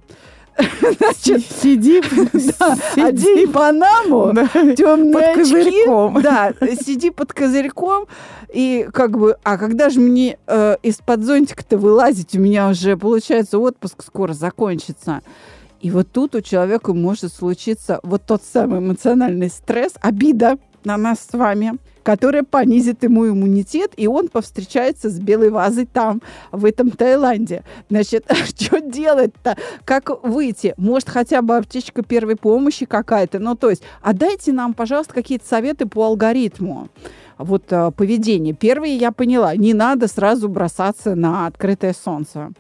значит, 0.82 1.46
Сиди, 1.62 2.02
да, 2.60 2.76
одень 2.96 3.52
панаму, 3.52 4.32
Да. 4.34 4.48
темные 4.76 5.14
Под 5.14 5.24
очки, 5.24 5.36
козырьком. 5.38 6.22
да, 6.22 6.54
сиди 6.84 7.12
под 7.12 7.32
козырьком, 7.34 8.08
и 8.52 8.88
как 8.92 9.18
бы, 9.18 9.38
а 9.44 9.58
когда 9.58 9.90
же 9.90 10.00
мне 10.00 10.40
э, 10.48 10.78
из-под 10.82 11.24
зонтика-то 11.24 11.78
вылазить, 11.78 12.36
у 12.36 12.40
меня 12.40 12.70
уже, 12.70 12.98
получается, 12.98 13.60
отпуск 13.60 14.04
скоро 14.04 14.34
закончится. 14.34 15.22
И 15.80 15.92
вот 15.92 16.08
тут 16.12 16.34
у 16.34 16.42
человека 16.42 16.92
может 16.94 17.32
случиться 17.32 18.00
вот 18.02 18.24
тот 18.26 18.42
самый 18.42 18.80
эмоциональный 18.80 19.50
стресс, 19.50 19.94
обида 20.02 20.58
на 20.88 20.98
нас 20.98 21.20
с 21.20 21.38
вами, 21.38 21.74
которая 22.02 22.44
понизит 22.44 23.04
ему 23.04 23.28
иммунитет, 23.28 23.92
и 23.98 24.08
он 24.08 24.30
повстречается 24.30 25.10
с 25.10 25.20
белой 25.20 25.50
вазой 25.50 25.86
там, 25.86 26.22
в 26.54 26.64
этом 26.64 26.92
Таиланде. 26.92 27.64
Значит, 27.90 28.26
что 28.46 28.80
делать-то? 28.80 29.58
Как 29.84 30.24
выйти? 30.24 30.74
Может, 30.78 31.10
хотя 31.10 31.42
бы 31.42 31.58
аптечка 31.58 32.04
первой 32.04 32.38
помощи 32.38 32.86
какая-то? 32.86 33.40
Ну, 33.40 33.56
то 33.56 33.70
есть, 33.70 33.84
а 34.02 34.14
дайте 34.14 34.54
нам, 34.54 34.74
пожалуйста, 34.74 35.14
какие-то 35.14 35.46
советы 35.46 35.86
по 35.86 36.06
алгоритму 36.06 36.88
вот 37.38 37.66
э, 37.70 37.92
поведения. 37.92 38.54
Первое 38.54 38.96
я 38.96 39.12
поняла, 39.12 39.56
не 39.56 39.74
надо 39.74 40.08
сразу 40.08 40.48
бросаться 40.48 41.16
на 41.16 41.48
открытое 41.48 41.94
солнце. 41.94 42.52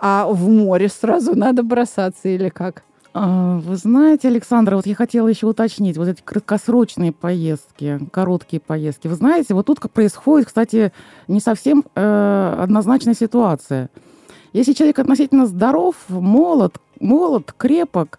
А 0.00 0.26
в 0.26 0.48
море 0.48 0.88
сразу 0.88 1.36
надо 1.36 1.62
бросаться 1.62 2.28
или 2.28 2.48
как? 2.48 2.82
А, 3.14 3.58
Вы 3.58 3.76
знаете, 3.76 4.28
Александра, 4.28 4.76
вот 4.76 4.86
я 4.86 4.94
хотела 4.94 5.28
еще 5.28 5.46
уточнить, 5.46 5.96
вот 5.96 6.08
эти 6.08 6.20
краткосрочные 6.22 7.12
поездки, 7.12 8.00
короткие 8.12 8.60
поездки. 8.60 9.08
Вы 9.08 9.14
знаете, 9.14 9.54
вот 9.54 9.66
тут 9.66 9.80
происходит, 9.92 10.46
кстати, 10.48 10.92
не 11.26 11.40
совсем 11.40 11.84
э, 11.94 12.56
однозначная 12.58 13.14
ситуация. 13.14 13.90
Если 14.52 14.72
человек 14.72 14.98
относительно 14.98 15.46
здоров, 15.46 15.96
молод, 16.08 16.78
молод, 17.00 17.52
крепок, 17.56 18.18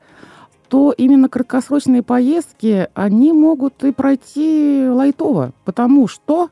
то 0.69 0.93
именно 0.95 1.29
краткосрочные 1.29 2.03
поездки, 2.03 2.89
они 2.93 3.31
могут 3.33 3.83
и 3.83 3.91
пройти 3.91 4.87
лайтово, 4.87 5.53
потому 5.65 6.07
что 6.07 6.49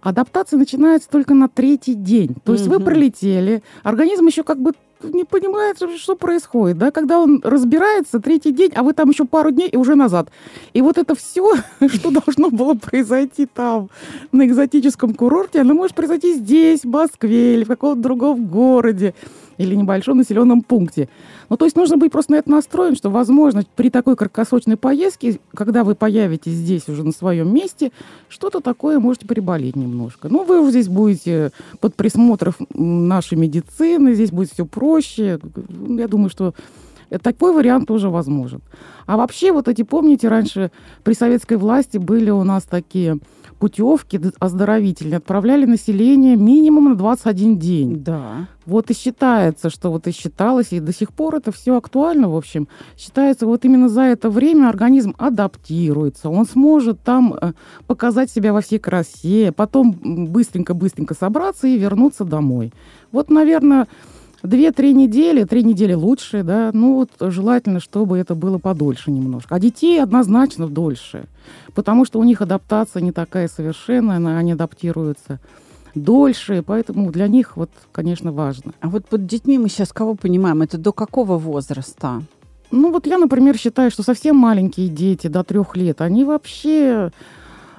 адаптация 0.00 0.58
начинается 0.58 1.08
только 1.08 1.34
на 1.34 1.48
третий 1.48 1.94
день. 1.94 2.34
То 2.44 2.52
есть 2.54 2.66
вы 2.66 2.76
Мгм. 2.76 2.84
прилетели, 2.86 3.62
организм 3.84 4.26
еще 4.26 4.42
как 4.42 4.60
бы 4.60 4.72
не 5.02 5.24
понимает, 5.24 5.78
что- 5.96 6.16
происходит, 6.16 6.78
да, 6.78 6.90
когда 6.90 7.18
он 7.20 7.40
разбирается 7.42 8.20
третий 8.20 8.52
день, 8.52 8.72
а 8.74 8.82
вы 8.82 8.92
там 8.92 9.10
еще 9.10 9.24
пару 9.24 9.50
дней 9.50 9.68
и 9.68 9.76
уже 9.76 9.94
назад. 9.94 10.28
И 10.74 10.82
вот 10.82 10.98
это 10.98 11.14
все, 11.14 11.54
что 11.88 12.10
должно 12.10 12.50
было 12.50 12.74
произойти 12.74 13.46
там, 13.46 13.88
на 14.32 14.46
экзотическом 14.46 15.14
курорте, 15.14 15.60
оно 15.60 15.74
может 15.74 15.94
произойти 15.94 16.34
здесь, 16.34 16.82
в 16.82 16.88
Москве 16.90 17.54
или 17.54 17.64
в 17.64 17.68
каком-то 17.68 18.02
другом 18.02 18.46
городе 18.46 19.14
или 19.60 19.74
небольшом 19.74 20.16
населенном 20.16 20.62
пункте. 20.62 21.08
Ну, 21.50 21.56
то 21.58 21.66
есть 21.66 21.76
нужно 21.76 21.98
быть 21.98 22.10
просто 22.10 22.32
на 22.32 22.36
это 22.36 22.50
настроен, 22.50 22.96
что, 22.96 23.10
возможно, 23.10 23.62
при 23.76 23.90
такой 23.90 24.16
краткосрочной 24.16 24.78
поездке, 24.78 25.38
когда 25.54 25.84
вы 25.84 25.94
появитесь 25.94 26.52
здесь 26.52 26.88
уже 26.88 27.04
на 27.04 27.12
своем 27.12 27.54
месте, 27.54 27.92
что-то 28.28 28.60
такое 28.60 28.98
можете 28.98 29.26
переболеть 29.26 29.76
немножко. 29.76 30.28
Ну, 30.30 30.44
вы 30.44 30.60
уже 30.60 30.70
здесь 30.70 30.88
будете 30.88 31.52
под 31.80 31.94
присмотром 31.94 32.54
нашей 32.72 33.36
медицины, 33.36 34.14
здесь 34.14 34.30
будет 34.30 34.50
все 34.50 34.64
проще. 34.64 35.38
Я 35.98 36.08
думаю, 36.08 36.30
что 36.30 36.54
такой 37.22 37.52
вариант 37.52 37.86
тоже 37.86 38.08
возможен. 38.08 38.62
А 39.04 39.18
вообще, 39.18 39.52
вот 39.52 39.68
эти, 39.68 39.82
помните, 39.82 40.28
раньше 40.28 40.70
при 41.04 41.12
советской 41.12 41.58
власти 41.58 41.98
были 41.98 42.30
у 42.30 42.44
нас 42.44 42.62
такие 42.62 43.18
путевки 43.60 44.18
оздоровительные, 44.38 45.18
отправляли 45.18 45.66
население 45.66 46.34
минимум 46.34 46.86
на 46.86 46.94
21 46.96 47.58
день. 47.58 48.02
Да. 48.02 48.48
Вот 48.70 48.88
и 48.88 48.94
считается, 48.94 49.68
что 49.68 49.90
вот 49.90 50.06
и 50.06 50.12
считалось, 50.12 50.68
и 50.70 50.78
до 50.78 50.92
сих 50.92 51.12
пор 51.12 51.34
это 51.34 51.50
все 51.50 51.76
актуально, 51.76 52.28
в 52.28 52.36
общем. 52.36 52.68
Считается, 52.96 53.44
вот 53.44 53.64
именно 53.64 53.88
за 53.88 54.02
это 54.02 54.30
время 54.30 54.68
организм 54.68 55.16
адаптируется, 55.18 56.30
он 56.30 56.46
сможет 56.46 57.00
там 57.00 57.34
э, 57.34 57.52
показать 57.88 58.30
себя 58.30 58.52
во 58.52 58.60
всей 58.60 58.78
красе, 58.78 59.50
потом 59.50 59.90
быстренько-быстренько 59.90 61.14
собраться 61.14 61.66
и 61.66 61.76
вернуться 61.76 62.24
домой. 62.24 62.72
Вот, 63.10 63.28
наверное, 63.28 63.88
Две-три 64.42 64.94
недели, 64.94 65.44
три 65.44 65.62
недели 65.62 65.92
лучше, 65.92 66.42
да, 66.42 66.70
ну 66.72 66.94
вот 66.94 67.10
желательно, 67.30 67.78
чтобы 67.78 68.16
это 68.16 68.34
было 68.34 68.56
подольше 68.56 69.10
немножко. 69.10 69.54
А 69.54 69.60
детей 69.60 70.02
однозначно 70.02 70.66
дольше, 70.66 71.24
потому 71.74 72.06
что 72.06 72.18
у 72.18 72.24
них 72.24 72.40
адаптация 72.40 73.02
не 73.02 73.12
такая 73.12 73.48
совершенная, 73.48 74.38
они 74.38 74.52
адаптируются 74.52 75.40
дольше, 75.94 76.62
поэтому 76.66 77.10
для 77.10 77.28
них 77.28 77.56
вот, 77.56 77.70
конечно, 77.92 78.32
важно. 78.32 78.72
А 78.80 78.88
вот 78.88 79.06
под 79.06 79.26
детьми 79.26 79.58
мы 79.58 79.68
сейчас 79.68 79.92
кого 79.92 80.14
понимаем? 80.14 80.62
Это 80.62 80.78
до 80.78 80.92
какого 80.92 81.38
возраста? 81.38 82.22
Ну 82.70 82.92
вот 82.92 83.06
я, 83.06 83.18
например, 83.18 83.56
считаю, 83.56 83.90
что 83.90 84.02
совсем 84.02 84.36
маленькие 84.36 84.88
дети 84.88 85.26
до 85.26 85.42
трех 85.42 85.76
лет, 85.76 86.00
они 86.00 86.24
вообще 86.24 87.10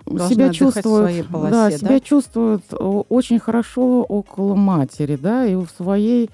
Должны 0.06 0.36
себя 0.36 0.50
чувствуют, 0.52 1.28
полосе, 1.28 1.52
да, 1.52 1.70
да? 1.70 1.78
себя 1.78 2.00
чувствуют 2.00 2.64
о, 2.74 3.06
очень 3.08 3.40
хорошо 3.40 4.02
около 4.04 4.56
матери, 4.56 5.16
да, 5.16 5.46
и 5.46 5.56
в 5.56 5.68
своей 5.78 6.30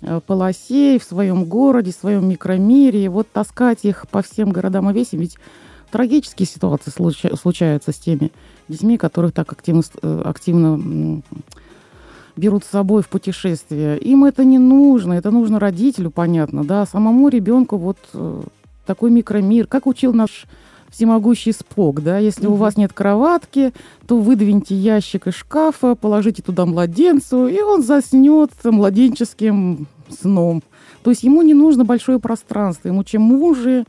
э, 0.00 0.20
полосе, 0.26 0.96
и 0.96 0.98
в 0.98 1.04
своем 1.04 1.44
городе, 1.44 1.92
в 1.92 1.94
своем 1.94 2.28
микромире. 2.28 3.04
И 3.04 3.08
вот 3.08 3.30
таскать 3.30 3.84
их 3.84 4.06
по 4.08 4.22
всем 4.22 4.50
городам 4.50 4.90
и 4.90 4.94
весям, 4.94 5.20
ведь 5.20 5.36
трагические 5.90 6.46
ситуации 6.46 6.90
случа- 6.90 7.36
случаются 7.36 7.92
с 7.92 7.96
теми 7.96 8.32
детьми, 8.68 8.98
которых 8.98 9.32
так 9.32 9.52
активно, 9.52 9.82
э, 10.02 10.22
активно 10.24 11.22
берут 12.36 12.64
с 12.64 12.68
собой 12.68 13.02
в 13.02 13.08
путешествие. 13.08 13.98
Им 13.98 14.24
это 14.24 14.44
не 14.44 14.58
нужно, 14.58 15.14
это 15.14 15.30
нужно 15.30 15.58
родителю, 15.60 16.10
понятно, 16.10 16.64
да, 16.64 16.86
самому 16.86 17.28
ребенку 17.28 17.76
вот 17.76 17.98
э, 18.14 18.42
такой 18.86 19.10
микромир, 19.10 19.66
как 19.66 19.86
учил 19.86 20.12
наш 20.14 20.46
всемогущий 20.90 21.52
спок, 21.52 22.02
да, 22.02 22.18
если 22.18 22.46
у 22.46 22.50
Мгм. 22.50 22.58
вас 22.60 22.76
нет 22.76 22.92
кроватки, 22.92 23.72
то 24.06 24.18
выдвиньте 24.18 24.74
ящик 24.74 25.26
из 25.26 25.34
шкафа, 25.34 25.94
положите 25.94 26.42
туда 26.42 26.66
младенцу, 26.66 27.48
и 27.48 27.60
он 27.60 27.82
заснет 27.82 28.50
младенческим 28.64 29.86
сном. 30.20 30.62
То 31.02 31.10
есть 31.10 31.22
ему 31.22 31.42
не 31.42 31.54
нужно 31.54 31.84
большое 31.84 32.18
пространство, 32.18 32.88
ему 32.88 33.04
чем 33.04 33.32
уже, 33.32 33.84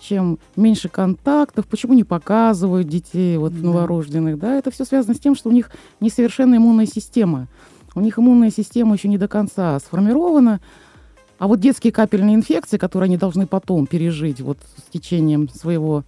чем 0.00 0.38
меньше 0.56 0.88
контактов, 0.88 1.66
почему 1.66 1.94
не 1.94 2.04
показывают 2.04 2.88
детей 2.88 3.36
вот 3.38 3.52
Да. 3.52 3.66
новорожденных, 3.66 4.38
да, 4.38 4.54
это 4.56 4.70
все 4.70 4.84
связано 4.84 5.14
с 5.14 5.18
тем, 5.20 5.34
что 5.34 5.48
у 5.48 5.52
них 5.52 5.70
несовершенная 6.00 6.58
иммунная 6.58 6.86
система. 6.86 7.48
У 7.94 8.00
них 8.00 8.18
иммунная 8.18 8.50
система 8.50 8.94
еще 8.94 9.08
не 9.08 9.18
до 9.18 9.26
конца 9.28 9.78
сформирована, 9.78 10.60
а 11.38 11.48
вот 11.48 11.60
детские 11.60 11.92
капельные 11.92 12.34
инфекции, 12.34 12.78
которые 12.78 13.06
они 13.06 13.16
должны 13.16 13.46
потом 13.46 13.86
пережить 13.86 14.40
вот 14.40 14.58
с 14.76 14.90
течением 14.90 15.48
своего 15.48 16.04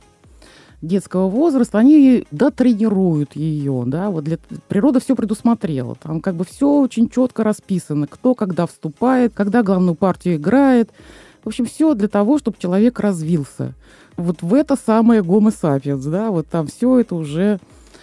детского 0.81 1.29
возраста, 1.29 1.79
они 1.79 2.25
дотренируют 2.31 3.35
ее, 3.35 3.83
да, 3.87 4.11
вот 4.11 4.25
для, 4.25 4.39
природа 4.69 5.01
все 5.01 5.17
предусмотрела, 5.17 5.97
там 5.97 6.21
как 6.21 6.37
бы 6.37 6.45
все 6.45 6.81
очень 6.81 7.09
четко 7.09 7.43
расписано, 7.43 8.07
кто 8.07 8.35
когда 8.35 8.67
вступает, 8.67 9.33
когда 9.35 9.63
главную 9.63 9.97
партию 9.97 10.37
играет, 10.37 10.91
в 11.49 11.51
общем, 11.51 11.65
все 11.65 11.95
для 11.95 12.09
того, 12.09 12.37
чтобы 12.37 12.59
человек 12.59 13.01
развился. 13.01 13.73
Вот 14.19 14.43
в 14.43 14.53
это 14.53 14.77
самое 14.77 15.23
гомо 15.23 15.51
сапиенс, 15.51 16.05
да, 16.05 16.31
вот 16.31 16.47
там 16.47 16.67
все 16.67 16.99
это 16.99 17.15
уже 17.15 17.59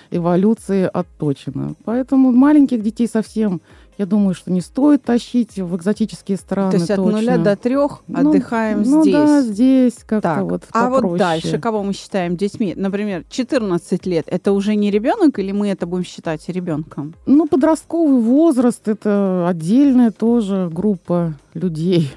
эволюции 0.10 0.90
отточено. 0.92 1.76
Поэтому 1.84 2.32
маленьких 2.32 2.82
детей 2.82 3.08
совсем, 3.08 3.62
я 4.00 4.08
думаю, 4.08 4.34
что 4.34 4.52
не 4.52 4.62
стоит 4.62 5.04
тащить 5.04 5.58
в 5.58 5.76
экзотические 5.76 6.40
страны. 6.40 6.72
То 6.72 6.78
есть 6.78 6.90
от 6.90 6.98
нуля 6.98 7.36
точно. 7.36 7.44
до 7.44 7.56
трех 7.56 8.04
Ну, 8.08 8.32
отдыхаем 8.32 8.82
ну 8.82 9.04
здесь. 9.04 9.14
да, 9.14 9.42
здесь 9.42 9.94
как-то 10.08 10.44
вот 10.44 10.64
а 10.72 10.90
вот 10.90 11.18
дальше 11.18 11.60
кого 11.60 11.84
мы 11.84 11.94
считаем 11.94 12.36
детьми? 12.36 12.74
Например, 12.76 13.24
14 13.30 14.08
лет. 14.08 14.26
Это 14.28 14.54
уже 14.54 14.74
не 14.74 14.90
ребенок 14.90 15.38
или 15.38 15.52
мы 15.52 15.70
это 15.70 15.86
будем 15.86 16.04
считать 16.04 16.50
ребенком? 16.50 17.14
Ну, 17.28 17.46
подростковый 17.46 18.22
возраст– 18.22 18.82
это 18.88 19.48
отдельная 19.48 20.10
тоже 20.10 20.68
группа 20.74 21.36
людей. 21.54 22.12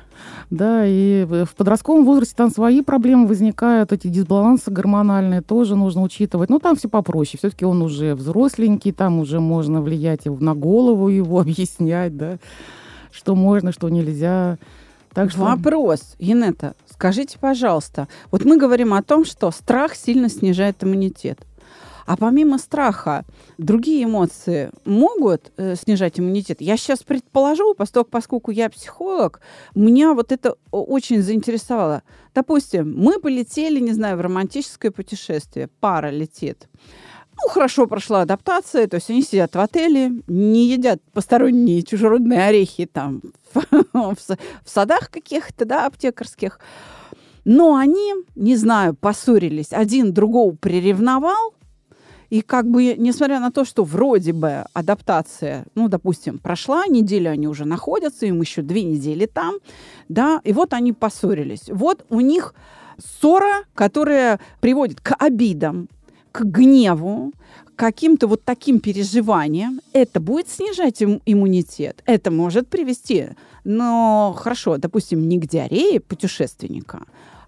Да, 0.50 0.85
и 0.87 1.24
в 1.24 1.54
подростковом 1.57 2.04
возрасте 2.04 2.35
там 2.37 2.50
свои 2.50 2.83
проблемы 2.83 3.26
возникают, 3.26 3.92
эти 3.92 4.09
дисбалансы 4.09 4.70
гормональные 4.70 5.42
тоже 5.42 5.76
нужно 5.76 6.02
учитывать. 6.02 6.50
Но 6.50 6.59
там 6.59 6.76
все 6.76 6.88
попроще. 6.88 7.38
Все-таки 7.38 7.64
он 7.64 7.83
уже 7.83 8.14
взросленький, 8.14 8.92
там 8.92 9.18
уже 9.18 9.40
можно 9.40 9.83
влиять 9.83 10.26
на 10.26 10.54
голову 10.54 11.09
его, 11.09 11.40
объяснять, 11.40 12.16
да, 12.16 12.38
что 13.11 13.35
можно, 13.35 13.72
что 13.72 13.88
нельзя. 13.88 14.59
Так 15.12 15.31
что... 15.31 15.40
Вопрос, 15.40 16.14
Янета, 16.18 16.74
скажите, 16.90 17.38
пожалуйста, 17.38 18.09
вот 18.31 18.44
мы 18.44 18.57
говорим 18.57 18.94
о 18.94 19.02
том, 19.02 19.24
что 19.24 19.50
страх 19.50 19.94
сильно 19.94 20.28
снижает 20.28 20.85
иммунитет. 20.85 21.40
А 22.08 22.16
помимо 22.16 22.56
страха, 22.56 23.26
другие 23.58 24.04
эмоции 24.04 24.70
могут 24.86 25.52
э, 25.58 25.76
снижать 25.76 26.18
иммунитет? 26.18 26.62
Я 26.62 26.78
сейчас 26.78 27.02
предположу, 27.02 27.74
поскольку, 27.74 28.08
поскольку 28.08 28.50
я 28.50 28.70
психолог, 28.70 29.42
меня 29.74 30.14
вот 30.14 30.32
это 30.32 30.56
очень 30.70 31.20
заинтересовало. 31.20 32.02
Допустим, 32.34 32.94
мы 32.96 33.20
полетели, 33.20 33.78
не 33.78 33.92
знаю, 33.92 34.16
в 34.16 34.22
романтическое 34.22 34.90
путешествие, 34.90 35.68
пара 35.80 36.08
летит. 36.08 36.66
Ну, 37.34 37.50
хорошо 37.50 37.86
прошла 37.86 38.22
адаптация, 38.22 38.88
то 38.88 38.94
есть 38.94 39.10
они 39.10 39.20
сидят 39.20 39.54
в 39.54 39.60
отеле, 39.60 40.22
не 40.28 40.66
едят 40.66 41.02
посторонние 41.12 41.82
чужеродные 41.82 42.42
орехи 42.46 42.86
там 42.86 43.20
в, 43.52 44.02
в 44.02 44.16
садах 44.64 45.10
каких-то, 45.10 45.66
да, 45.66 45.84
аптекарских. 45.84 46.58
Но 47.44 47.76
они, 47.76 48.14
не 48.34 48.56
знаю, 48.56 48.94
поссорились, 48.94 49.72
один 49.72 50.14
другого 50.14 50.56
приревновал, 50.56 51.52
и 52.30 52.42
как 52.42 52.68
бы, 52.70 52.94
несмотря 52.96 53.40
на 53.40 53.50
то, 53.50 53.64
что 53.64 53.84
вроде 53.84 54.32
бы 54.32 54.64
адаптация, 54.74 55.64
ну, 55.74 55.88
допустим, 55.88 56.38
прошла, 56.38 56.86
неделю 56.86 57.30
они 57.30 57.48
уже 57.48 57.64
находятся, 57.64 58.26
им 58.26 58.40
еще 58.40 58.62
две 58.62 58.82
недели 58.82 59.26
там, 59.26 59.56
да, 60.08 60.40
и 60.44 60.52
вот 60.52 60.74
они 60.74 60.92
поссорились. 60.92 61.64
Вот 61.68 62.04
у 62.10 62.20
них 62.20 62.54
ссора, 62.98 63.64
которая 63.74 64.40
приводит 64.60 65.00
к 65.00 65.14
обидам, 65.18 65.88
к 66.32 66.42
гневу, 66.42 67.32
каким-то 67.76 68.26
вот 68.26 68.44
таким 68.44 68.80
переживаниям, 68.80 69.80
это 69.92 70.20
будет 70.20 70.48
снижать 70.48 71.00
им 71.00 71.22
иммунитет. 71.24 72.02
Это 72.06 72.30
может 72.30 72.68
привести, 72.68 73.28
но 73.64 74.34
хорошо, 74.36 74.76
допустим, 74.76 75.28
не 75.28 75.38
к 75.38 75.46
диарее 75.46 76.00
путешественника, 76.00 77.04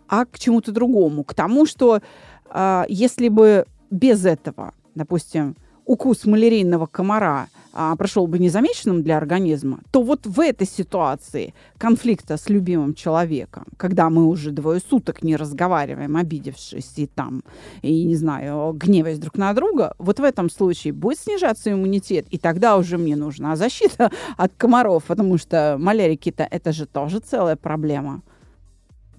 а 0.08 0.24
к 0.24 0.38
чему-то 0.38 0.72
другому, 0.72 1.24
к 1.24 1.34
тому, 1.34 1.66
что 1.66 2.00
а, 2.48 2.86
если 2.88 3.28
бы 3.28 3.66
без 3.90 4.24
этого, 4.24 4.72
допустим, 4.94 5.56
укус 5.84 6.24
малярийного 6.24 6.86
комара 6.86 7.48
а, 7.72 7.96
прошел 7.96 8.26
бы 8.26 8.38
незамеченным 8.38 9.02
для 9.02 9.16
организма, 9.16 9.80
то 9.90 10.02
вот 10.02 10.26
в 10.26 10.40
этой 10.40 10.66
ситуации 10.66 11.54
конфликта 11.78 12.36
с 12.36 12.48
любимым 12.48 12.94
человеком, 12.94 13.64
когда 13.76 14.10
мы 14.10 14.26
уже 14.26 14.50
двое 14.50 14.80
суток 14.80 15.22
не 15.22 15.36
разговариваем, 15.36 16.16
обидевшись 16.16 16.92
и 16.96 17.06
там, 17.06 17.42
и 17.82 18.04
не 18.04 18.16
знаю, 18.16 18.72
гневаясь 18.72 19.18
друг 19.18 19.36
на 19.36 19.52
друга, 19.52 19.94
вот 19.98 20.20
в 20.20 20.24
этом 20.24 20.50
случае 20.50 20.92
будет 20.92 21.18
снижаться 21.18 21.72
иммунитет, 21.72 22.26
и 22.30 22.38
тогда 22.38 22.76
уже 22.76 22.98
мне 22.98 23.16
нужна 23.16 23.56
защита 23.56 24.10
от 24.36 24.52
комаров, 24.56 25.04
потому 25.04 25.38
что 25.38 25.76
малярики-то 25.78 26.46
это 26.48 26.72
же 26.72 26.86
тоже 26.86 27.18
целая 27.18 27.56
проблема. 27.56 28.22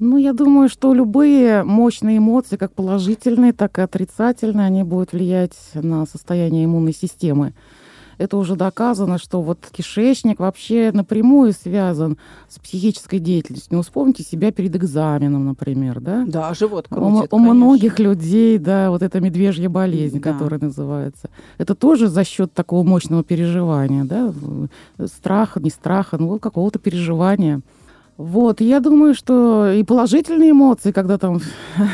Ну, 0.01 0.17
я 0.17 0.33
думаю, 0.33 0.67
что 0.67 0.95
любые 0.95 1.63
мощные 1.63 2.17
эмоции, 2.17 2.55
как 2.57 2.73
положительные, 2.73 3.53
так 3.53 3.77
и 3.77 3.83
отрицательные, 3.83 4.65
они 4.65 4.81
будут 4.81 5.13
влиять 5.13 5.53
на 5.75 6.07
состояние 6.07 6.65
иммунной 6.65 6.91
системы. 6.91 7.53
Это 8.17 8.37
уже 8.37 8.55
доказано, 8.55 9.19
что 9.19 9.43
вот 9.43 9.59
кишечник 9.71 10.39
вообще 10.39 10.89
напрямую 10.91 11.53
связан 11.53 12.17
с 12.49 12.57
психической 12.57 13.19
деятельностью. 13.19 13.75
Ну, 13.75 13.83
вспомните 13.83 14.23
себя 14.23 14.51
перед 14.51 14.75
экзаменом, 14.75 15.45
например, 15.45 15.99
да? 15.99 16.23
Да, 16.25 16.51
живот 16.55 16.87
крутит, 16.89 17.31
У, 17.31 17.35
у 17.35 17.39
многих 17.39 17.99
людей, 17.99 18.57
да, 18.57 18.89
вот 18.89 19.03
эта 19.03 19.19
медвежья 19.19 19.69
болезнь, 19.69 20.19
да. 20.19 20.33
которая 20.33 20.59
называется. 20.59 21.29
Это 21.59 21.75
тоже 21.75 22.07
за 22.07 22.23
счет 22.23 22.51
такого 22.53 22.81
мощного 22.81 23.23
переживания, 23.23 24.03
да? 24.03 24.33
Страха, 25.05 25.59
не 25.59 25.69
страха, 25.69 26.17
ну, 26.17 26.39
какого-то 26.39 26.79
переживания. 26.79 27.61
Вот, 28.21 28.61
я 28.61 28.79
думаю, 28.79 29.15
что 29.15 29.71
и 29.71 29.83
положительные 29.83 30.51
эмоции, 30.51 30.91
когда 30.91 31.17
там, 31.17 31.39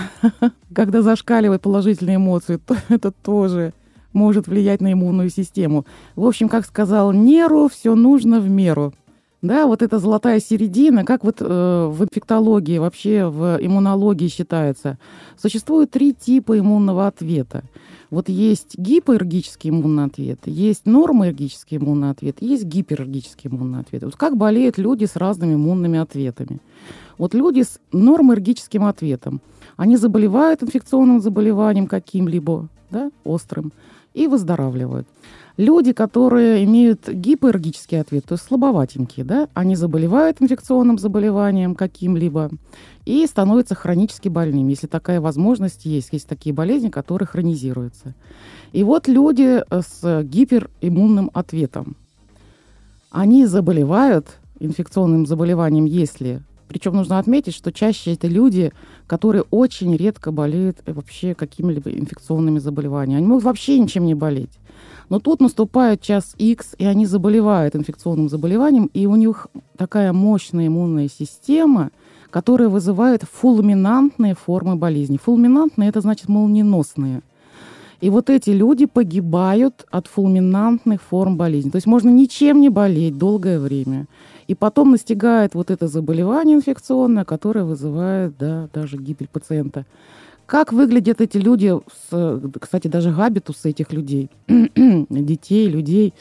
когда 0.75 1.01
зашкаливают 1.01 1.61
положительные 1.61 2.17
эмоции, 2.17 2.59
то 2.67 2.75
это 2.89 3.11
тоже 3.11 3.73
может 4.11 4.47
влиять 4.47 4.81
на 4.81 4.91
иммунную 4.91 5.29
систему. 5.29 5.85
В 6.17 6.25
общем, 6.25 6.49
как 6.49 6.65
сказал 6.65 7.13
Неру, 7.13 7.69
все 7.69 7.95
нужно 7.95 8.41
в 8.41 8.49
меру. 8.49 8.93
Да, 9.41 9.67
вот 9.67 9.81
эта 9.81 9.99
золотая 9.99 10.41
середина, 10.41 11.05
как 11.05 11.23
вот 11.23 11.37
э, 11.39 11.45
в 11.45 12.03
инфектологии, 12.03 12.77
вообще 12.77 13.27
в 13.27 13.57
иммунологии 13.61 14.27
считается, 14.27 14.97
существует 15.37 15.91
три 15.91 16.13
типа 16.13 16.59
иммунного 16.59 17.07
ответа. 17.07 17.63
Вот 18.09 18.29
есть 18.29 18.77
гипоэргический 18.77 19.69
иммунный 19.69 20.05
ответ, 20.05 20.39
есть 20.45 20.85
нормоэргический 20.85 21.77
иммунный 21.77 22.09
ответ, 22.09 22.37
есть 22.39 22.63
гиперэргический 22.63 23.49
иммунный 23.49 23.79
ответ. 23.79 24.03
Вот 24.03 24.15
как 24.15 24.37
болеют 24.37 24.77
люди 24.77 25.05
с 25.05 25.17
разными 25.17 25.55
иммунными 25.55 25.99
ответами. 25.99 26.59
Вот 27.17 27.33
люди 27.33 27.63
с 27.63 27.79
нормоэргическим 27.91 28.85
ответом, 28.85 29.41
они 29.75 29.97
заболевают 29.97 30.63
инфекционным 30.63 31.19
заболеванием 31.19 31.87
каким-либо, 31.87 32.69
да, 32.89 33.11
острым, 33.25 33.73
и 34.17 34.27
выздоравливают. 34.27 35.07
Люди, 35.57 35.91
которые 35.91 36.63
имеют 36.65 37.07
гипоэргический 37.07 37.99
ответ, 37.99 38.25
то 38.25 38.33
есть 38.33 38.45
слабоватенькие, 38.45 39.25
да, 39.25 39.47
они 39.53 39.75
заболевают 39.75 40.37
инфекционным 40.39 40.97
заболеванием 40.99 41.73
каким-либо 41.75 42.49
и 43.05 43.25
становятся 43.25 43.73
хронически 43.75 44.27
больными, 44.29 44.71
если 44.71 44.87
такая 44.87 45.21
возможность 45.21 45.85
есть. 45.85 46.09
Есть 46.11 46.27
такие 46.27 46.53
болезни, 46.53 46.89
которые 46.89 47.27
хронизируются. 47.27 48.13
И 48.71 48.83
вот 48.83 49.07
люди 49.07 49.63
с 49.71 50.23
гипериммунным 50.23 51.31
ответом, 51.33 51.95
они 53.09 53.45
заболевают 53.45 54.27
инфекционным 54.59 55.25
заболеванием, 55.25 55.85
если 55.85 56.41
причем 56.67 56.95
нужно 56.95 57.19
отметить, 57.19 57.55
что 57.55 57.71
чаще 57.71 58.13
это 58.13 58.27
люди, 58.27 58.71
которые 59.07 59.43
очень 59.51 59.95
редко 59.95 60.31
болеют 60.31 60.77
вообще 60.85 61.33
какими-либо 61.33 61.91
инфекционными 61.91 62.59
заболеваниями. 62.59 63.19
Они 63.19 63.27
могут 63.27 63.43
вообще 63.43 63.79
ничем 63.79 64.05
не 64.05 64.15
болеть. 64.15 64.51
Но 65.09 65.19
тут 65.19 65.39
наступает 65.39 66.01
час 66.01 66.35
X, 66.37 66.75
и 66.77 66.85
они 66.85 67.05
заболевают 67.05 67.75
инфекционным 67.75 68.29
заболеванием, 68.29 68.89
и 68.93 69.05
у 69.05 69.15
них 69.15 69.47
такая 69.77 70.11
мощная 70.11 70.67
иммунная 70.67 71.07
система, 71.07 71.91
которая 72.29 72.67
вызывает 72.67 73.23
фулминантные 73.23 74.35
формы 74.35 74.75
болезни. 74.75 75.17
Фулминантные– 75.17 75.89
это 75.89 76.01
значит 76.01 76.27
молниеносные. 76.27 77.21
И 78.01 78.09
вот 78.09 78.29
эти 78.29 78.51
люди 78.51 78.85
погибают 78.85 79.85
от 79.89 80.07
фулминантных 80.07 81.01
форм 81.01 81.37
болезни. 81.37 81.71
То 81.71 81.77
есть 81.77 81.87
можно 81.87 82.09
ничем 82.09 82.61
не 82.61 82.69
болеть 82.69 83.17
долгое 83.17 83.59
время. 83.59 84.05
И 84.47 84.55
потом 84.55 84.91
настигает 84.91 85.55
вот 85.55 85.71
это 85.71 85.87
заболевание 85.87 86.55
инфекционное, 86.55 87.25
которое 87.25 87.65
вызывает 87.65 88.37
да, 88.37 88.69
даже 88.73 88.97
гибель 88.97 89.27
пациента. 89.27 89.85
Как 90.45 90.71
выглядят 90.71 91.19
эти 91.19 91.37
люди, 91.37 91.73
с, 92.09 92.41
кстати, 92.59 92.87
даже 92.87 93.11
габитусы 93.11 93.71
этих 93.71 93.91
людей, 93.91 94.29
детей, 94.47 95.67
людей 95.67 96.13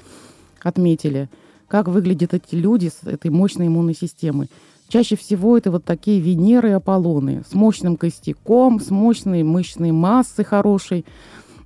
отметили, 0.61 1.29
как 1.69 1.87
выглядят 1.87 2.35
эти 2.35 2.57
люди 2.57 2.89
с 2.89 3.07
этой 3.07 3.31
мощной 3.31 3.69
иммунной 3.69 3.95
системой. 3.95 4.51
Чаще 4.89 5.17
всего 5.17 5.57
это 5.57 5.71
вот 5.71 5.85
такие 5.85 6.21
Венеры 6.21 6.71
и 6.71 6.73
Аполлоны 6.73 7.45
с 7.49 7.55
мощным 7.55 7.97
костяком, 7.97 8.81
с 8.81 8.91
мощной 8.91 9.45
мышечной 9.45 9.93
массой 9.93 10.45
хорошей, 10.45 11.05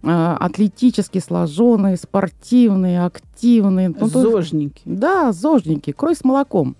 атлетически 0.02 1.18
сложенные, 1.18 1.96
спортивные, 1.96 3.04
активные. 3.04 3.88
Ну, 3.90 4.06
зожники. 4.06 4.82
да, 4.84 5.32
зожники, 5.32 5.92
кровь 5.92 6.18
с 6.18 6.24
молоком. 6.24 6.76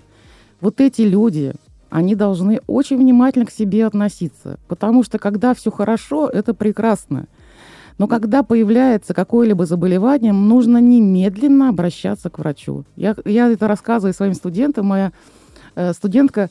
Вот 0.61 0.81
эти 0.81 1.03
люди, 1.03 1.55
они 1.91 2.15
должны 2.15 2.61
очень 2.67 2.97
внимательно 2.97 3.47
к 3.47 3.51
себе 3.51 3.87
относиться, 3.87 4.59
потому 4.69 5.03
что 5.03 5.19
когда 5.19 5.55
все 5.55 5.71
хорошо, 5.71 6.29
это 6.29 6.55
прекрасно. 6.55 7.27
Но 7.99 8.09
когда 8.09 8.43
появляется 8.43 9.13
какое-либо 9.13 9.67
заболевание, 9.67 10.33
нужно 10.33 10.79
немедленно 10.79 11.69
обращаться 11.69 12.31
к 12.31 12.39
врачу. 12.39 12.85
Я, 12.97 13.15
я 13.27 13.51
это 13.51 13.69
рассказываю 13.69 14.15
своим 14.15 14.33
студентам. 14.33 14.87
Моя 14.87 15.13
э, 15.75 15.93
студентка 15.93 16.49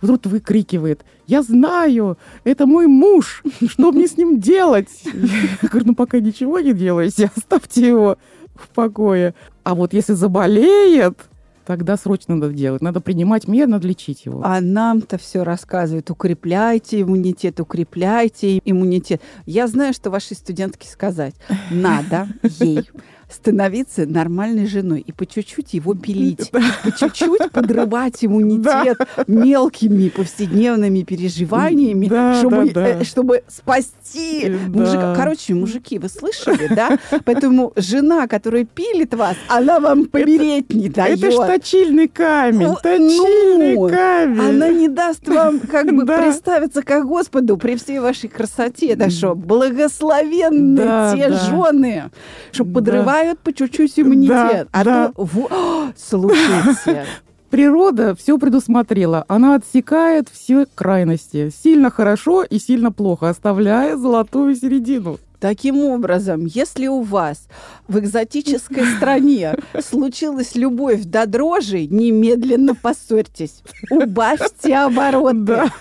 вдруг 0.00 0.26
выкрикивает, 0.26 1.04
я 1.26 1.42
знаю, 1.42 2.18
это 2.44 2.66
мой 2.66 2.86
муж, 2.86 3.42
что 3.68 3.92
мне 3.92 4.06
с 4.06 4.16
ним 4.16 4.40
делать? 4.40 4.88
Я 5.04 5.68
говорю, 5.68 5.88
ну 5.88 5.94
пока 5.94 6.20
ничего 6.20 6.60
не 6.60 6.72
делайте, 6.72 7.30
оставьте 7.36 7.86
его 7.86 8.16
в 8.54 8.68
покое. 8.70 9.34
А 9.62 9.74
вот 9.74 9.92
если 9.92 10.14
заболеет, 10.14 11.18
тогда 11.66 11.98
срочно 11.98 12.34
надо 12.34 12.52
делать. 12.52 12.80
Надо 12.80 13.00
принимать 13.00 13.46
меры, 13.46 13.70
надо 13.70 13.86
лечить 13.86 14.24
его. 14.24 14.40
А 14.42 14.60
нам-то 14.60 15.18
все 15.18 15.44
рассказывают. 15.44 16.10
Укрепляйте 16.10 17.02
иммунитет, 17.02 17.60
укрепляйте 17.60 18.58
иммунитет. 18.64 19.20
Я 19.44 19.66
знаю, 19.66 19.92
что 19.92 20.10
вашей 20.10 20.34
студентке 20.34 20.88
сказать. 20.88 21.34
Надо 21.70 22.28
ей 22.42 22.88
становиться 23.28 24.06
нормальной 24.06 24.66
женой 24.66 25.04
и 25.06 25.12
по 25.12 25.26
чуть-чуть 25.26 25.74
его 25.74 25.94
пилить, 25.94 26.50
по 26.50 26.60
чуть-чуть 26.90 27.50
подрывать 27.52 28.24
иммунитет 28.24 28.98
мелкими 29.26 30.08
повседневными 30.08 31.02
переживаниями, 31.02 32.06
чтобы, 32.38 32.70
э, 32.74 33.04
чтобы 33.04 33.42
спасти 33.48 34.48
мужика. 34.68 35.14
Короче, 35.14 35.54
мужики, 35.54 35.98
вы 35.98 36.08
слышали, 36.08 36.68
да? 36.74 36.98
Поэтому 37.24 37.72
жена, 37.76 38.26
которая 38.26 38.64
пилит 38.64 39.14
вас, 39.14 39.36
она 39.48 39.78
вам 39.78 40.06
помереть 40.06 40.72
не 40.72 40.88
дает. 40.88 41.22
Это 41.22 41.30
ж 41.30 41.34
точильный 41.34 42.08
камень, 42.08 42.68
ну, 42.68 42.76
точильный 42.82 43.74
ну, 43.74 43.88
камень. 43.88 44.40
Она 44.40 44.68
не 44.70 44.88
даст 44.88 45.28
вам 45.28 45.60
как 45.60 45.92
бы 45.92 46.06
представиться 46.06 46.82
как 46.82 47.06
Господу 47.06 47.58
при 47.58 47.76
всей 47.76 47.98
вашей 47.98 48.28
красоте. 48.28 48.96
Да 48.96 49.10
что, 49.10 49.34
благословенные 49.34 51.14
те 51.14 51.32
жены, 51.32 52.10
что 52.52 52.64
подрывать 52.64 53.17
убивают 53.18 53.40
по 53.40 53.52
чуть-чуть 53.52 53.98
иммунитет. 53.98 54.28
Да, 54.30 54.66
а 54.72 54.84
да. 54.84 55.08
то... 55.08 55.12
Во, 55.16 55.92
слушайте. 55.96 57.06
Природа 57.50 58.14
все 58.14 58.38
предусмотрела. 58.38 59.24
Она 59.26 59.54
отсекает 59.54 60.28
все 60.30 60.66
крайности. 60.74 61.50
Сильно 61.50 61.90
хорошо 61.90 62.42
и 62.42 62.58
сильно 62.58 62.92
плохо, 62.92 63.30
оставляя 63.30 63.96
золотую 63.96 64.54
середину. 64.54 65.18
Таким 65.40 65.78
образом, 65.84 66.46
если 66.46 66.88
у 66.88 67.00
вас 67.00 67.46
в 67.86 67.98
экзотической 68.00 68.84
стране 68.96 69.54
случилась 69.80 70.56
любовь 70.56 71.04
до 71.04 71.26
дрожи, 71.26 71.86
немедленно 71.86 72.74
поссорьтесь. 72.74 73.62
Убавьте 73.88 74.74
обороты. 74.74 75.38
Да. 75.44 75.72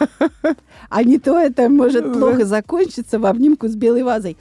А 0.90 1.04
не 1.04 1.18
то 1.18 1.38
это 1.40 1.70
может 1.70 2.14
плохо 2.14 2.46
закончиться 2.46 3.20
в 3.20 3.26
обнимку 3.26 3.68
с 3.68 3.76
белой 3.76 4.04
вазой. 4.04 4.38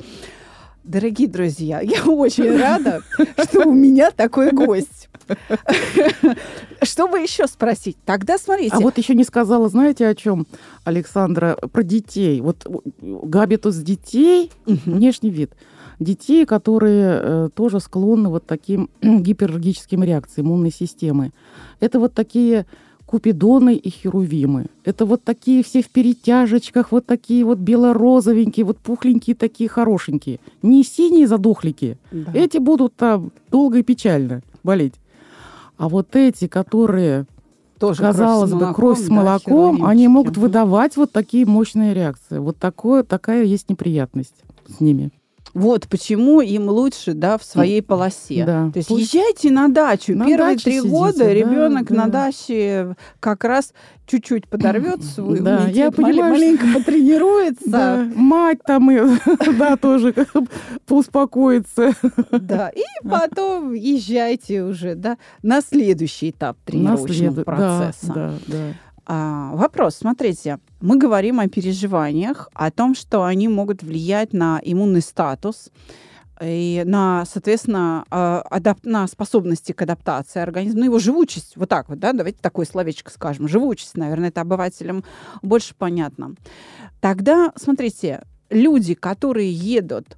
Дорогие 0.87 1.27
друзья, 1.27 1.81
я 1.81 2.05
очень 2.07 2.57
рада, 2.57 3.03
что 3.43 3.67
у 3.67 3.75
меня 3.75 4.13
такой 4.13 4.53
гость. 4.53 5.09
Что 6.83 7.09
бы 7.09 7.19
еще 7.19 7.49
спросить? 7.49 7.97
Тогда 8.05 8.39
смотрите. 8.39 8.77
А 8.77 8.79
вот 8.79 8.97
еще 8.97 9.17
не 9.17 9.25
сказала, 9.25 9.69
знаете, 9.69 10.07
о 10.07 10.15
чем, 10.15 10.47
Александра, 10.85 11.59
про 11.73 11.83
детей. 11.83 12.41
Вот 12.41 12.65
габитус 13.01 13.77
детей, 13.77 14.53
внешний 14.65 15.31
вид. 15.31 15.51
Детей, 15.99 16.47
которые 16.47 17.21
э, 17.21 17.49
тоже 17.53 17.81
склонны 17.81 18.29
вот 18.29 18.47
таким 18.47 18.89
гипераллергическим 19.03 20.05
реакциям 20.05 20.47
иммунной 20.47 20.71
системы. 20.71 21.33
Это 21.81 21.99
вот 21.99 22.15
такие 22.15 22.65
купидоны 23.07 23.75
и 23.75 23.89
херувимы. 23.89 24.67
Это 24.85 25.07
вот 25.07 25.23
такие 25.23 25.63
все 25.63 25.81
в 25.81 25.89
перетяжечках, 25.89 26.93
вот 26.93 27.07
такие 27.07 27.45
вот 27.45 27.59
бело-розовенькие, 27.59 28.67
вот 28.67 28.79
пухленькие 28.79 29.37
такие 29.37 29.71
хорошенькие. 29.71 30.41
Не 30.63 30.83
синие 30.83 31.29
задохлики. 31.29 31.99
Да. 32.11 32.33
Эти 32.35 32.59
будут 32.59 32.95
там 32.97 33.31
долго 33.51 33.79
и 33.79 33.83
печально. 33.83 34.43
болеть. 34.65 34.95
А 35.79 35.89
вот 35.89 36.17
эти, 36.17 36.49
которые 36.49 37.27
Тоже 37.79 38.03
казалось 38.03 38.53
бы, 38.53 38.75
кровь 38.75 38.99
с 38.99 39.07
да, 39.07 39.15
молоком, 39.15 39.85
они 39.85 40.09
могут 40.09 40.37
выдавать 40.37 40.97
вот 40.97 41.13
такие 41.13 41.47
мощные 41.47 41.95
реакции. 41.95 42.39
Вот 42.39 42.57
такое, 42.57 43.03
такая 43.03 43.45
есть 43.45 43.71
неприятность 43.71 44.35
с 44.67 44.81
ними. 44.81 45.13
Вот 45.57 45.89
почему 45.89 46.43
им 46.43 46.69
лучше, 46.69 47.15
да, 47.15 47.39
в 47.39 47.43
своей 47.43 47.81
полосе. 47.81 48.45
Да. 48.45 48.71
То 48.73 48.79
есть 48.79 48.89
Пусть- 48.91 49.15
езжайте 49.15 49.51
на 49.51 49.69
дачу. 49.69 50.15
На 50.15 50.27
Первые 50.27 50.57
даче 50.57 50.65
три 50.65 50.73
сидите, 50.81 50.89
года 50.91 51.19
да, 51.19 51.33
ребенок 51.33 51.89
на 51.89 52.05
да. 52.09 52.25
даче 52.27 52.95
как 53.21 53.43
раз 53.43 53.73
чуть-чуть 54.07 54.49
подорвет 54.49 55.03
свой 55.03 55.41
Да, 55.41 55.67
я 55.69 55.91
понимаю, 55.91 56.35
маленько 56.35 56.67
потренируется. 56.75 58.07
Мать 58.15 58.59
там, 58.67 58.91
и, 58.91 59.01
да, 59.59 59.79
тоже 59.79 60.15
поуспокоится. 60.85 61.93
Да, 62.31 62.69
и 62.69 62.83
потом 63.09 63.73
езжайте 63.73 64.63
уже, 64.63 64.95
да, 64.95 65.17
на 65.43 65.63
следующий 65.63 66.31
этап 66.31 66.59
тренировочного 66.67 67.45
процесса. 67.45 68.35
А, 69.07 69.53
вопрос, 69.55 69.97
смотрите, 69.97 70.59
мы 70.81 70.99
говорим 70.99 71.39
о 71.39 71.49
переживаниях, 71.49 72.49
о 72.55 72.71
том, 72.73 72.95
что 72.97 73.23
они 73.25 73.47
могут 73.47 73.83
влиять 73.83 74.33
на 74.33 74.61
иммунный 74.63 75.01
статус 75.01 75.71
и 76.43 76.83
на, 76.85 77.25
соответственно, 77.25 78.05
а, 78.11 78.45
адап- 78.51 78.81
на 78.83 79.07
способности 79.07 79.71
к 79.71 79.81
адаптации 79.81 80.41
организма, 80.41 80.81
ну, 80.81 80.85
его 80.87 80.99
живучесть, 80.99 81.57
вот 81.57 81.69
так 81.69 81.89
вот, 81.89 82.01
да, 82.01 82.13
давайте 82.13 82.39
такое 82.41 82.67
словечко 82.67 83.13
скажем, 83.13 83.47
живучесть, 83.47 83.97
наверное, 83.97 84.31
это 84.31 84.41
обывателям 84.41 85.05
больше 85.41 85.77
понятно. 85.77 86.35
Тогда, 87.01 87.53
смотрите, 87.57 88.25
люди, 88.51 88.95
которые 88.95 89.53
едут 89.53 90.17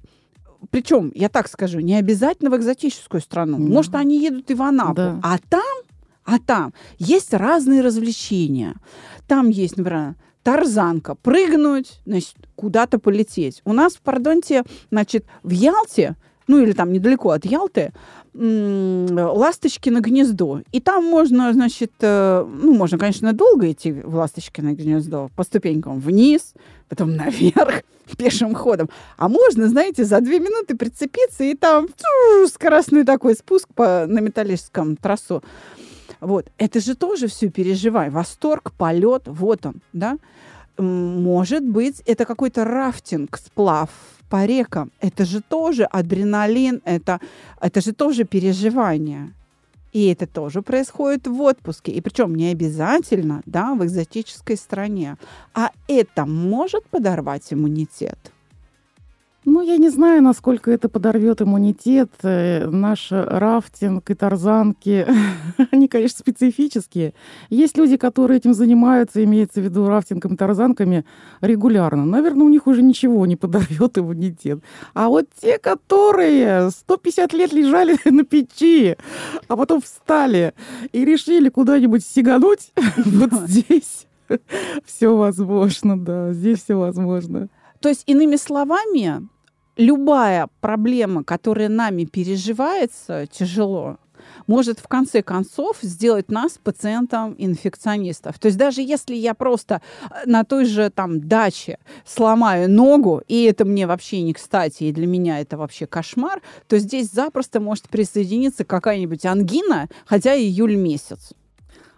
причем, 0.71 1.11
я 1.15 1.29
так 1.29 1.47
скажу, 1.47 1.79
не 1.79 1.95
обязательно 1.95 2.49
в 2.49 2.57
экзотическую 2.57 3.21
страну. 3.21 3.57
Да. 3.57 3.73
Может, 3.73 3.95
они 3.95 4.21
едут 4.21 4.51
и 4.51 4.53
в 4.53 4.61
Анапу. 4.61 4.93
Да. 4.93 5.19
А 5.23 5.37
там, 5.49 5.77
а 6.29 6.37
там 6.37 6.73
есть 6.99 7.33
разные 7.33 7.81
развлечения. 7.81 8.75
Там 9.27 9.49
есть, 9.49 9.77
например, 9.77 10.13
тарзанка, 10.43 11.15
прыгнуть, 11.15 12.01
значит, 12.05 12.35
куда-то 12.55 12.99
полететь. 12.99 13.61
У 13.65 13.73
нас 13.73 13.93
Пардонте, 13.95 14.63
значит, 14.91 15.25
в 15.41 15.49
Ялте, 15.49 16.15
ну 16.47 16.59
или 16.59 16.73
там 16.73 16.93
недалеко 16.93 17.31
от 17.31 17.45
Ялты, 17.45 17.93
м, 18.35 19.07
Ласточкино 19.11 20.01
гнездо. 20.01 20.61
И 20.71 20.79
там 20.79 21.03
можно, 21.03 21.51
значит, 21.51 21.93
э, 22.01 22.45
ну, 22.47 22.75
можно, 22.75 22.99
конечно, 22.99 23.33
долго 23.33 23.71
идти 23.71 23.91
в 23.91 24.15
Ласточкино 24.15 24.73
гнездо, 24.73 25.31
по 25.35 25.43
ступенькам 25.43 25.99
вниз, 25.99 26.53
потом 26.89 27.15
наверх, 27.15 27.81
пешим 28.17 28.53
ходом. 28.53 28.89
А 29.17 29.29
можно, 29.29 29.67
знаете, 29.67 30.03
за 30.03 30.21
две 30.21 30.39
минуты 30.39 30.77
прицепиться, 30.77 31.43
и 31.43 31.55
там 31.55 31.87
скоростной 32.47 33.03
такой 33.03 33.33
спуск 33.33 33.67
по, 33.73 34.05
на 34.07 34.19
металлическом 34.19 34.95
трассу. 34.95 35.43
Вот. 36.21 36.51
Это 36.57 36.79
же 36.79 36.95
тоже 36.95 37.27
все 37.27 37.49
переживай. 37.49 38.09
Восторг, 38.09 38.71
полет, 38.77 39.23
вот 39.25 39.65
он, 39.65 39.81
да. 39.93 40.17
Может 40.77 41.63
быть, 41.63 42.01
это 42.05 42.25
какой-то 42.25 42.63
рафтинг, 42.63 43.37
сплав 43.37 43.89
по 44.29 44.45
рекам. 44.45 44.91
Это 45.01 45.25
же 45.25 45.41
тоже 45.41 45.83
адреналин, 45.83 46.81
это, 46.85 47.19
это 47.59 47.81
же 47.81 47.93
тоже 47.93 48.23
переживание. 48.23 49.33
И 49.91 50.07
это 50.07 50.27
тоже 50.27 50.61
происходит 50.61 51.27
в 51.27 51.41
отпуске. 51.41 51.91
И 51.91 52.01
причем 52.01 52.35
не 52.35 52.51
обязательно, 52.51 53.41
да, 53.45 53.73
в 53.73 53.83
экзотической 53.83 54.55
стране. 54.55 55.17
А 55.53 55.71
это 55.87 56.25
может 56.25 56.85
подорвать 56.85 57.51
иммунитет. 57.51 58.31
Ну, 59.51 59.61
я 59.61 59.77
не 59.77 59.89
знаю, 59.89 60.21
насколько 60.21 60.69
это 60.69 60.89
подорвет 60.89 61.41
иммунитет. 61.41 62.11
Э, 62.21 62.67
Наш 62.67 63.07
рафтинг 63.09 64.07
и 64.11 64.13
тарзанки, 64.13 65.07
они, 65.71 65.87
конечно, 65.87 66.19
специфические. 66.19 67.15
Есть 67.49 67.75
люди, 67.75 67.97
которые 67.97 68.37
этим 68.37 68.53
занимаются, 68.53 69.23
имеется 69.23 69.59
в 69.59 69.63
виду 69.63 69.87
рафтингом 69.87 70.35
и 70.35 70.37
тарзанками, 70.37 71.03
регулярно. 71.41 72.05
Наверное, 72.05 72.45
у 72.45 72.49
них 72.49 72.67
уже 72.67 72.83
ничего 72.83 73.25
не 73.25 73.35
подорвет 73.35 73.97
иммунитет. 73.97 74.59
А 74.93 75.07
вот 75.07 75.25
те, 75.41 75.57
которые 75.57 76.69
150 76.69 77.33
лет 77.33 77.51
лежали 77.51 77.97
на 78.05 78.23
печи, 78.23 78.97
а 79.47 79.57
потом 79.57 79.81
встали 79.81 80.53
и 80.91 81.03
решили 81.03 81.49
куда-нибудь 81.49 82.05
сигануть, 82.05 82.71
вот 82.97 83.33
здесь 83.47 84.05
все 84.85 85.17
возможно, 85.17 85.99
да, 85.99 86.33
здесь 86.33 86.63
все 86.63 86.75
возможно. 86.75 87.49
То 87.81 87.89
есть, 87.89 88.03
иными 88.05 88.35
словами, 88.35 89.27
любая 89.79 90.49
проблема, 90.59 91.23
которая 91.23 91.69
нами 91.69 92.03
переживается 92.03 93.25
тяжело, 93.27 93.97
может 94.45 94.79
в 94.79 94.87
конце 94.87 95.23
концов 95.23 95.77
сделать 95.81 96.29
нас 96.29 96.59
пациентом 96.61 97.33
инфекционистов. 97.37 98.37
То 98.39 98.47
есть 98.47 98.57
даже 98.57 98.81
если 98.81 99.15
я 99.15 99.33
просто 99.33 99.81
э, 100.03 100.25
на 100.25 100.43
той 100.43 100.65
же 100.65 100.89
там 100.89 101.21
даче 101.21 101.79
сломаю 102.05 102.69
ногу, 102.69 103.21
и 103.27 103.43
это 103.43 103.63
мне 103.63 103.87
вообще 103.87 104.21
не 104.21 104.33
кстати, 104.33 104.83
и 104.83 104.91
для 104.91 105.07
меня 105.07 105.39
это 105.39 105.57
вообще 105.57 105.87
кошмар, 105.87 106.41
то 106.67 106.77
здесь 106.77 107.09
запросто 107.09 107.59
может 107.59 107.87
присоединиться 107.89 108.65
какая-нибудь 108.65 109.25
ангина, 109.25 109.87
хотя 110.05 110.35
июль 110.35 110.75
месяц. 110.75 111.31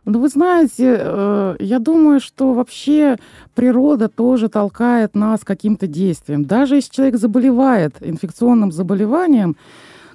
Ну, 0.04 0.20
вы 0.20 0.30
знаете, 0.30 0.98
э, 1.00 1.56
я 1.60 1.78
думаю, 1.78 2.20
что 2.20 2.54
вообще 2.54 3.18
природа 3.54 4.10
тоже 4.10 4.50
толкает 4.50 5.14
нас 5.14 5.42
каким-то 5.44 5.86
действиям. 5.86 6.46
Даже 6.46 6.76
если 6.76 6.92
человек 6.92 7.18
заболевает 7.18 7.96
инфекционным 8.02 8.72
заболеванием 8.72 9.56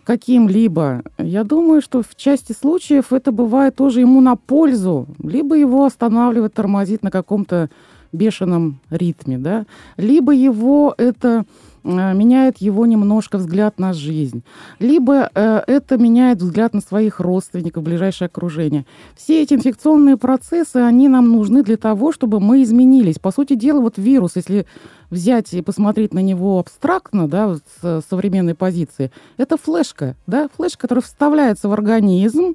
каким-либо, 0.03 1.03
я 1.19 1.45
думаю, 1.45 1.83
что 1.83 2.03
в 2.03 2.17
части 2.17 2.53
случаев 2.53 3.13
это 3.13 3.31
бывает 3.31 3.77
тоже 3.77 4.01
ему 4.01 4.21
на 4.21 4.35
пользу. 4.35 5.07
Либо 5.23 5.55
его 5.55 5.85
останавливает, 5.85 6.55
тормозит 6.55 7.05
на 7.05 7.13
каком-то 7.13 7.71
бешеном 8.13 8.81
ритме, 8.91 9.39
да, 9.39 9.67
либо 9.97 10.33
его 10.33 10.95
это 10.99 11.45
меняет 11.87 12.59
его 12.59 12.87
немножко 12.87 13.39
взгляд 13.39 13.79
на 13.79 13.93
жизнь, 13.93 14.43
либо 14.79 15.31
э, 15.35 15.63
это 15.67 15.97
меняет 15.97 16.43
взгляд 16.43 16.75
на 16.75 16.81
своих 16.81 17.21
родственников, 17.21 17.83
ближайшее 17.83 18.27
окружение. 18.27 18.87
Все 19.17 19.43
эти 19.43 19.55
инфекционные 19.55 20.17
процессы, 20.17 20.77
они 20.77 21.09
нам 21.09 21.31
нужны 21.31 21.63
для 21.63 21.77
того, 21.77 22.13
чтобы 22.13 22.41
мы 22.41 22.63
изменились. 22.63 23.19
По 23.19 23.31
сути 23.31 23.55
дела, 23.55 23.81
вот 23.81 23.99
вирус, 23.99 24.33
если 24.37 24.67
взять 25.11 25.53
и 25.55 25.63
посмотреть 25.63 26.13
на 26.13 26.21
него 26.21 26.59
абстрактно, 26.59 27.29
да, 27.29 27.57
с 27.81 28.03
современной 28.09 28.55
позиции, 28.55 29.13
это 29.37 29.57
флешка, 29.57 30.17
да, 30.27 30.49
флешка, 30.57 30.83
которая 30.83 31.03
вставляется 31.03 31.69
в 31.69 31.73
организм, 31.73 32.55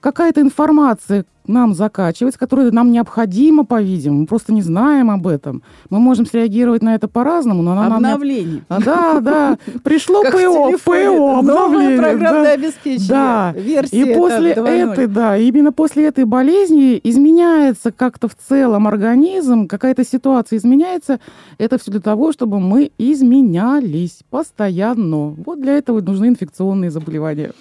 какая-то 0.00 0.40
информация 0.40 1.24
нам 1.48 1.74
закачивается, 1.74 2.38
которая 2.38 2.70
нам 2.70 2.92
необходима, 2.92 3.64
по-видимому. 3.64 4.20
Мы 4.20 4.26
просто 4.26 4.52
не 4.52 4.62
знаем 4.62 5.10
об 5.10 5.26
этом. 5.26 5.62
Мы 5.88 5.98
можем 5.98 6.26
среагировать 6.26 6.82
на 6.82 6.94
это 6.94 7.08
по-разному, 7.08 7.62
но 7.62 7.72
она 7.72 7.88
нам... 7.88 7.96
Обновление. 7.96 8.64
А, 8.68 8.80
Да, 8.80 9.20
да. 9.20 9.58
Пришло 9.82 10.22
ПО. 10.22 10.70
ПО, 10.84 11.38
обновление. 11.38 11.98
программное 11.98 12.44
да. 12.44 12.52
обеспечение. 12.52 13.08
Да. 13.08 13.54
Версия 13.56 14.02
И 14.02 14.14
после 14.14 14.50
это 14.50 14.60
2.0. 14.60 14.92
этой, 14.92 15.06
да, 15.06 15.38
именно 15.38 15.72
после 15.72 16.06
этой 16.06 16.24
болезни 16.24 17.00
изменяется 17.02 17.92
как-то 17.92 18.28
в 18.28 18.36
целом 18.36 18.86
организм, 18.86 19.66
какая-то 19.66 20.04
ситуация 20.04 20.58
изменяется. 20.58 21.18
Это 21.56 21.78
все 21.78 21.90
для 21.90 22.00
того, 22.00 22.32
чтобы 22.32 22.60
мы 22.60 22.92
изменялись 22.98 24.20
постоянно. 24.28 25.30
Вот 25.30 25.60
для 25.60 25.78
этого 25.78 26.00
нужны 26.02 26.26
инфекционные 26.26 26.90
заболевания. 26.90 27.52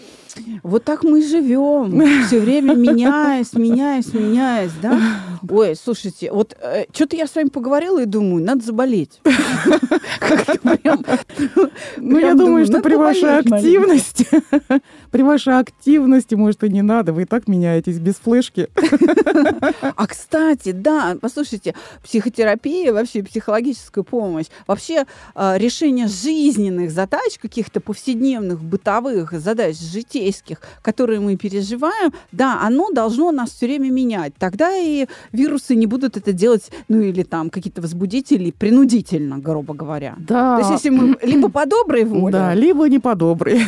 Вот 0.64 0.84
так 0.84 1.04
мы 1.04 1.20
и 1.20 1.28
живем. 1.28 2.02
Все 2.28 2.40
время 2.40 2.74
меняясь, 2.76 3.54
меняясь, 3.54 4.14
меняясь, 4.14 4.72
да? 4.82 5.00
Ой, 5.50 5.76
слушайте, 5.76 6.32
вот 6.32 6.56
что-то 6.94 7.16
я 7.16 7.28
с 7.28 7.36
вами 7.36 7.50
поговорила 7.50 8.02
и 8.02 8.06
думаю, 8.06 8.44
надо 8.44 8.64
заболеть. 8.64 9.22
Ну, 11.98 12.18
я 12.20 12.34
думаю, 12.34 12.66
что 12.66 12.82
при 12.82 12.96
вашей 12.96 13.38
активности, 13.40 14.28
при 15.12 15.22
вашей 15.22 15.58
активности, 15.58 16.36
может, 16.36 16.64
и 16.64 16.70
не 16.70 16.82
надо. 16.82 17.14
Вы 17.14 17.24
и 17.24 17.26
так 17.26 17.48
меняетесь 17.48 18.00
без 18.00 18.16
флешки. 18.16 18.68
А, 19.96 20.08
кстати, 20.08 20.72
да, 20.72 21.18
послушайте, 21.22 21.76
психотерапия, 22.04 22.92
вообще 22.94 23.24
психологическая 23.24 24.04
помощь, 24.04 24.48
вообще 24.66 25.06
э, 25.36 25.58
решение 25.58 26.08
жизненных 26.08 26.92
задач, 26.92 27.38
каких-то 27.42 27.80
повседневных, 27.80 28.62
бытовых 28.64 29.32
задач, 29.40 29.78
житейских, 29.80 30.62
которые 30.82 31.20
мы 31.20 31.36
переживаем, 31.36 32.14
да, 32.32 32.60
оно 32.62 32.90
должно 32.92 33.32
нас 33.32 33.52
все 33.52 33.68
время 33.68 33.90
менять. 33.92 34.34
Тогда 34.38 34.76
и 34.76 35.08
вирусы 35.32 35.76
не 35.76 35.88
будут 35.88 36.18
это 36.18 36.34
делать, 36.34 36.72
ну 36.88 37.00
или 37.02 37.24
там 37.24 37.50
какие-то 37.50 37.82
возбудители 37.82 38.52
принудительно, 38.52 39.38
грубо 39.38 39.74
говоря. 39.74 40.16
Да. 40.18 40.56
То 40.56 40.60
есть 40.60 40.72
если 40.84 40.90
мы 40.90 41.18
либо 41.22 41.50
по 41.50 41.66
доброй 41.66 42.06
воле, 42.06 42.32
Да, 42.34 42.54
либо 42.54 42.88
не 42.90 43.00
по 43.00 43.16
доброй. 43.16 43.62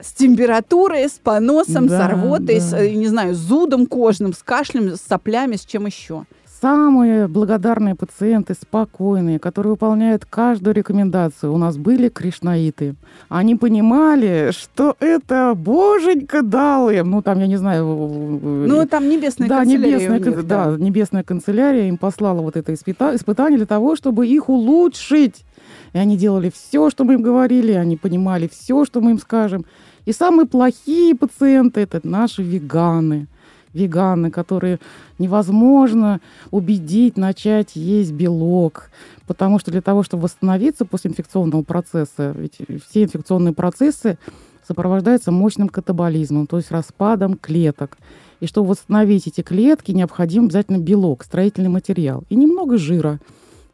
с 0.00 0.12
температурой, 0.12 0.43
с 0.48 1.18
поносом, 1.22 1.86
Да, 1.88 2.08
с 2.08 2.12
рвотой, 2.12 2.60
с, 2.60 2.70
да. 2.70 2.84
э, 2.84 2.94
не 2.94 3.06
знаю, 3.06 3.34
с 3.34 3.38
зудом 3.38 3.86
кожным, 3.86 4.32
с 4.32 4.42
кашлем, 4.42 4.96
с 4.96 5.00
соплями, 5.00 5.56
с 5.56 5.64
чем 5.64 5.86
еще. 5.86 6.24
С 6.46 6.60
самые 6.60 7.26
благодарные 7.28 7.94
пациенты, 7.94 8.54
спокойные, 8.54 9.38
которые 9.38 9.72
выполняют 9.72 10.24
каждую 10.24 10.74
рекомендацию. 10.74 11.52
У 11.52 11.58
нас 11.58 11.76
были 11.76 12.08
кришнаиты. 12.08 12.94
Они 13.28 13.54
понимали, 13.54 14.50
что 14.52 14.96
это 15.00 15.52
боженька 15.54 16.42
дал 16.42 16.88
им. 16.88 17.10
Ну, 17.10 17.22
там, 17.22 17.38
я 17.40 17.46
не 17.46 17.56
знаю... 17.56 17.84
Ну, 17.84 18.86
там 18.86 19.08
небесная 19.08 19.48
да, 19.48 19.58
канцелярия 19.58 19.96
небесная, 19.98 20.18
них, 20.20 20.46
да. 20.46 20.64
да, 20.70 20.76
небесная 20.78 21.22
канцелярия 21.22 21.88
им 21.88 21.98
послала 21.98 22.40
вот 22.40 22.56
это 22.56 22.72
испыта- 22.72 23.14
испытание 23.14 23.58
для 23.58 23.66
того, 23.66 23.94
чтобы 23.94 24.26
их 24.26 24.48
улучшить. 24.48 25.44
И 25.92 25.98
они 25.98 26.16
делали 26.16 26.50
все, 26.54 26.90
что 26.90 27.04
мы 27.04 27.14
им 27.14 27.22
говорили, 27.22 27.72
они 27.72 27.96
понимали 27.96 28.48
все, 28.48 28.84
что 28.84 29.00
мы 29.00 29.12
им 29.12 29.18
скажем. 29.18 29.64
И 30.04 30.12
самые 30.12 30.46
плохие 30.46 31.14
пациенты– 31.14 31.80
это 31.82 32.00
наши 32.02 32.42
веганы. 32.42 33.26
Веганы, 33.72 34.30
которые 34.30 34.78
невозможно 35.18 36.20
убедить 36.52 37.16
начать 37.16 37.74
есть 37.74 38.12
белок. 38.12 38.90
Потому 39.26 39.58
что 39.58 39.72
для 39.72 39.80
того, 39.80 40.02
чтобы 40.02 40.24
восстановиться 40.24 40.84
после 40.84 41.10
инфекционного 41.10 41.62
процесса, 41.62 42.34
ведь 42.36 42.58
все 42.88 43.02
инфекционные 43.04 43.52
процессы 43.52 44.18
сопровождаются 44.66 45.32
мощным 45.32 45.68
катаболизмом, 45.68 46.46
то 46.46 46.56
есть 46.56 46.70
распадом 46.70 47.36
клеток. 47.36 47.98
И 48.40 48.46
чтобы 48.46 48.68
восстановить 48.68 49.26
эти 49.26 49.40
клетки, 49.40 49.92
необходим 49.92 50.44
обязательно 50.44 50.78
белок, 50.78 51.24
строительный 51.24 51.68
материал. 51.68 52.24
И 52.28 52.36
немного 52.36 52.78
жира, 52.78 53.20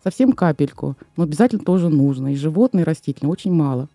совсем 0.03 0.33
капельку, 0.33 0.97
но 1.17 1.25
обязательно 1.25 1.63
тоже 1.63 1.89
нужно. 1.89 2.33
И 2.33 2.37
животные, 2.37 2.83
и 2.83 2.87
растительные, 2.87 3.33
очень 3.33 3.53
мало. 3.53 3.89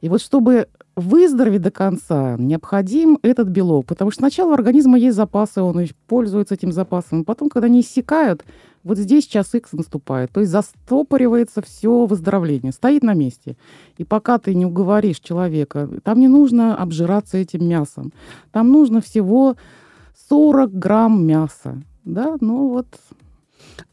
И 0.00 0.08
вот 0.08 0.22
чтобы 0.22 0.68
выздороветь 0.96 1.60
до 1.60 1.70
конца, 1.70 2.36
необходим 2.38 3.18
этот 3.22 3.48
белок, 3.48 3.84
потому 3.86 4.10
что 4.10 4.20
сначала 4.20 4.52
у 4.52 4.54
организма 4.54 4.98
есть 4.98 5.16
запасы, 5.16 5.60
он 5.60 5.86
пользуется 6.06 6.54
этим 6.54 6.72
запасом, 6.72 7.24
потом, 7.24 7.50
когда 7.50 7.66
они 7.66 7.80
иссякают, 7.80 8.44
вот 8.82 8.96
здесь 8.96 9.26
час 9.26 9.54
X 9.54 9.72
наступает, 9.72 10.30
то 10.30 10.40
есть 10.40 10.50
застопоривается 10.50 11.60
все 11.60 12.06
выздоровление, 12.06 12.72
стоит 12.72 13.02
на 13.02 13.14
месте. 13.14 13.56
И 13.98 14.04
пока 14.04 14.38
ты 14.38 14.54
не 14.54 14.64
уговоришь 14.64 15.18
человека, 15.18 15.88
там 16.02 16.18
не 16.18 16.28
нужно 16.28 16.76
обжираться 16.76 17.36
этим 17.36 17.68
мясом, 17.68 18.12
там 18.50 18.70
нужно 18.70 19.02
всего 19.02 19.56
40 20.30 20.72
грамм 20.72 21.26
мяса, 21.26 21.82
да, 22.04 22.36
ну 22.40 22.68
вот 22.68 22.86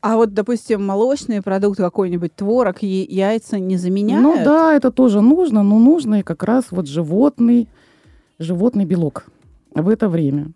а 0.01 0.15
вот, 0.15 0.33
допустим, 0.33 0.85
молочные 0.85 1.41
продукты, 1.41 1.83
какой-нибудь 1.83 2.35
творог, 2.35 2.81
яйца 2.81 3.59
не 3.59 3.77
заменяют? 3.77 4.23
Ну 4.23 4.35
да, 4.43 4.73
это 4.73 4.91
тоже 4.91 5.21
нужно, 5.21 5.63
но 5.63 5.79
нужно 5.79 6.19
и 6.19 6.23
как 6.23 6.43
раз 6.43 6.65
вот 6.71 6.87
животный, 6.87 7.67
животный 8.39 8.85
белок 8.85 9.25
в 9.73 9.89
это 9.89 10.09
время. 10.09 10.51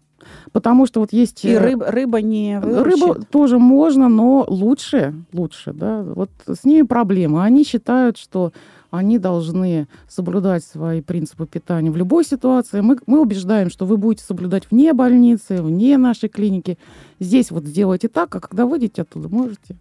Потому 0.52 0.86
что 0.86 1.00
вот 1.00 1.14
есть... 1.14 1.46
И 1.46 1.58
рыб, 1.58 1.84
рыба 1.86 2.22
не 2.22 2.60
выручит. 2.60 3.02
Рыба 3.02 3.16
тоже 3.32 3.60
можно, 3.60 4.10
но 4.10 4.46
лучше, 4.48 5.14
лучше, 5.32 5.74
да. 5.74 6.04
Вот 6.04 6.30
с 6.48 6.66
ними 6.66 6.82
проблема. 6.86 7.44
Они 7.44 7.64
считают, 7.64 8.18
что 8.18 8.52
они 8.92 9.20
должны 9.20 9.88
соблюдать 10.08 10.64
свои 10.64 11.02
принципы 11.02 11.46
питания 11.46 11.92
в 11.92 11.98
любой 11.98 12.26
ситуации. 12.26 12.82
Мы, 12.82 12.98
мы 13.06 13.22
убеждаем, 13.22 13.70
что 13.70 13.86
вы 13.86 13.98
будете 13.98 14.24
соблюдать 14.24 14.70
вне 14.72 14.94
больницы, 14.94 15.62
вне 15.62 15.98
нашей 15.98 16.30
клиники. 16.30 16.78
Здесь 17.20 17.52
вот 17.52 17.66
сделайте 17.66 18.08
так, 18.08 18.36
а 18.36 18.40
когда 18.40 18.66
выйдете 18.66 19.04
оттуда, 19.04 19.30
можете 19.30 19.76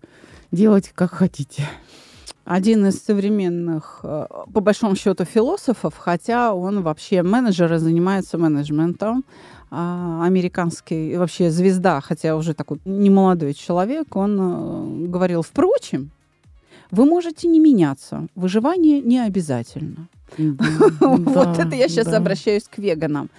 делать 0.53 0.93
как 0.95 1.13
хотите. 1.13 1.65
Один 2.45 2.87
из 2.87 3.03
современных, 3.03 4.01
э, 4.05 4.27
по 4.53 4.61
большому 4.61 4.95
счету, 4.95 5.25
философов, 5.25 5.95
хотя 5.99 6.55
он 6.55 6.83
вообще 6.83 7.25
менеджер 7.25 7.73
и 7.75 7.79
занимается 7.79 8.39
менеджментом, 8.39 9.25
а, 9.69 10.25
американский 10.25 11.17
вообще 11.17 11.51
звезда, 11.51 12.01
хотя 12.01 12.37
уже 12.37 12.55
такой 12.55 12.79
немолодой 12.85 13.53
человек, 13.53 14.15
он 14.15 14.39
э, 14.39 15.07
говорил, 15.09 15.43
впрочем, 15.43 16.13
вы 16.91 17.05
можете 17.05 17.49
не 17.49 17.61
меняться. 17.61 18.26
Выживание 18.34 19.01
не 19.01 19.18
обязательно. 19.18 20.09
Вот 21.01 21.59
это 21.59 21.74
я 21.74 21.89
сейчас 21.89 22.12
обращаюсь 22.12 22.64
к 22.64 22.78
веганам. 22.78 23.30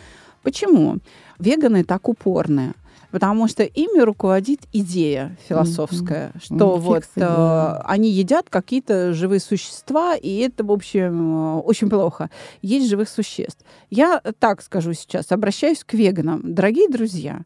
Почему? 0.44 0.98
Веганы 1.40 1.84
так 1.84 2.08
упорные. 2.10 2.74
Потому 3.12 3.48
что 3.48 3.64
ими 3.64 4.02
руководит 4.02 4.62
идея 4.74 5.38
философская, 5.48 6.30
mm-hmm. 6.30 6.44
что 6.44 6.56
mm-hmm. 6.56 6.80
вот 6.80 7.04
э, 7.16 7.82
они 7.86 8.10
едят 8.12 8.50
какие-то 8.50 9.14
живые 9.14 9.40
существа, 9.40 10.16
и 10.16 10.40
это, 10.40 10.66
в 10.66 10.72
общем, 10.72 11.62
очень 11.62 11.90
плохо. 11.90 12.30
Есть 12.62 12.90
живых 12.90 13.08
существ. 13.08 13.64
Я 13.90 14.22
так 14.40 14.62
скажу 14.62 14.94
сейчас, 14.94 15.32
обращаюсь 15.32 15.86
к 15.86 15.94
веганам. 15.94 16.54
Дорогие 16.54 16.90
друзья, 16.90 17.44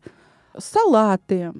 салаты, 0.57 1.53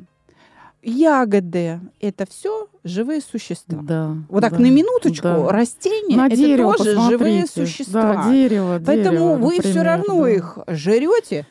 ягоды 0.82 1.80
это 2.00 2.26
все 2.30 2.68
живые 2.84 3.22
существа. 3.22 3.80
Да, 3.82 4.16
вот 4.30 4.42
так 4.42 4.54
да, 4.54 4.60
на 4.60 4.70
минуточку 4.70 5.24
да. 5.24 5.50
растения 5.50 6.18
на 6.18 6.28
это 6.28 6.36
дерево 6.36 6.74
тоже 6.76 6.96
посмотрите. 6.96 7.18
живые 7.18 7.46
существа. 7.48 8.14
Да, 8.16 8.32
дерево, 8.32 8.82
Поэтому 8.86 9.18
дерево, 9.18 9.36
вы 9.36 9.56
например, 9.56 9.72
все 9.72 9.82
равно 9.84 10.24
да. 10.24 10.30
их 10.30 10.58
жрете. 10.68 11.48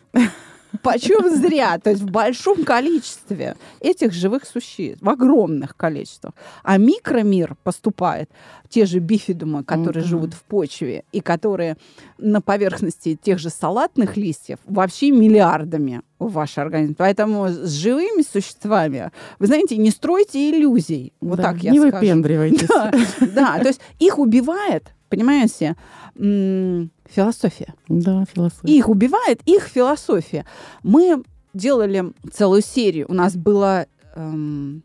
Почем 0.83 1.35
зря, 1.35 1.79
то 1.79 1.91
есть 1.91 2.03
в 2.03 2.11
большом 2.11 2.65
количестве 2.65 3.57
этих 3.81 4.13
живых 4.13 4.45
существ, 4.45 5.03
в 5.03 5.09
огромных 5.09 5.77
количествах. 5.77 6.35
А 6.63 6.77
микромир 6.79 7.57
поступает, 7.63 8.31
те 8.69 8.87
же 8.87 9.01
бифидумы, 9.01 9.65
которые 9.65 10.05
mm-hmm. 10.05 10.09
живут 10.09 10.35
в 10.35 10.43
почве 10.45 11.05
и 11.13 11.21
которые 11.21 11.77
на 12.19 12.41
поверхности 12.41 13.19
тех 13.21 13.39
же 13.39 13.51
салатных 13.51 14.17
листьев 14.17 14.59
вообще 14.65 15.11
миллиардами 15.11 16.03
в 16.19 16.33
ваш 16.33 16.57
организм. 16.59 16.95
Поэтому 16.97 17.49
с 17.49 17.73
живыми 17.73 18.23
существами, 18.23 19.11
вы 19.39 19.47
знаете, 19.47 19.77
не 19.77 19.91
стройте 19.91 20.51
иллюзий. 20.51 21.13
Вот 21.21 21.39
да, 21.39 21.43
так 21.45 21.63
я 21.63 21.73
не 21.73 21.81
скажу. 21.81 21.97
выпендривайтесь. 21.97 22.69
Да, 22.71 22.93
да, 23.35 23.59
то 23.59 23.69
есть 23.69 23.81
их 23.99 24.19
убивает, 24.19 24.93
понимаете, 25.11 25.77
философия. 26.15 27.75
Да, 27.89 28.25
философия. 28.25 28.73
Их 28.73 28.89
убивает 28.89 29.41
их 29.45 29.65
философия. 29.65 30.47
Мы 30.83 31.23
делали 31.53 32.13
целую 32.33 32.63
серию. 32.63 33.07
У 33.09 33.15
нас 33.15 33.37
была 33.37 33.87
эм, 34.15 34.83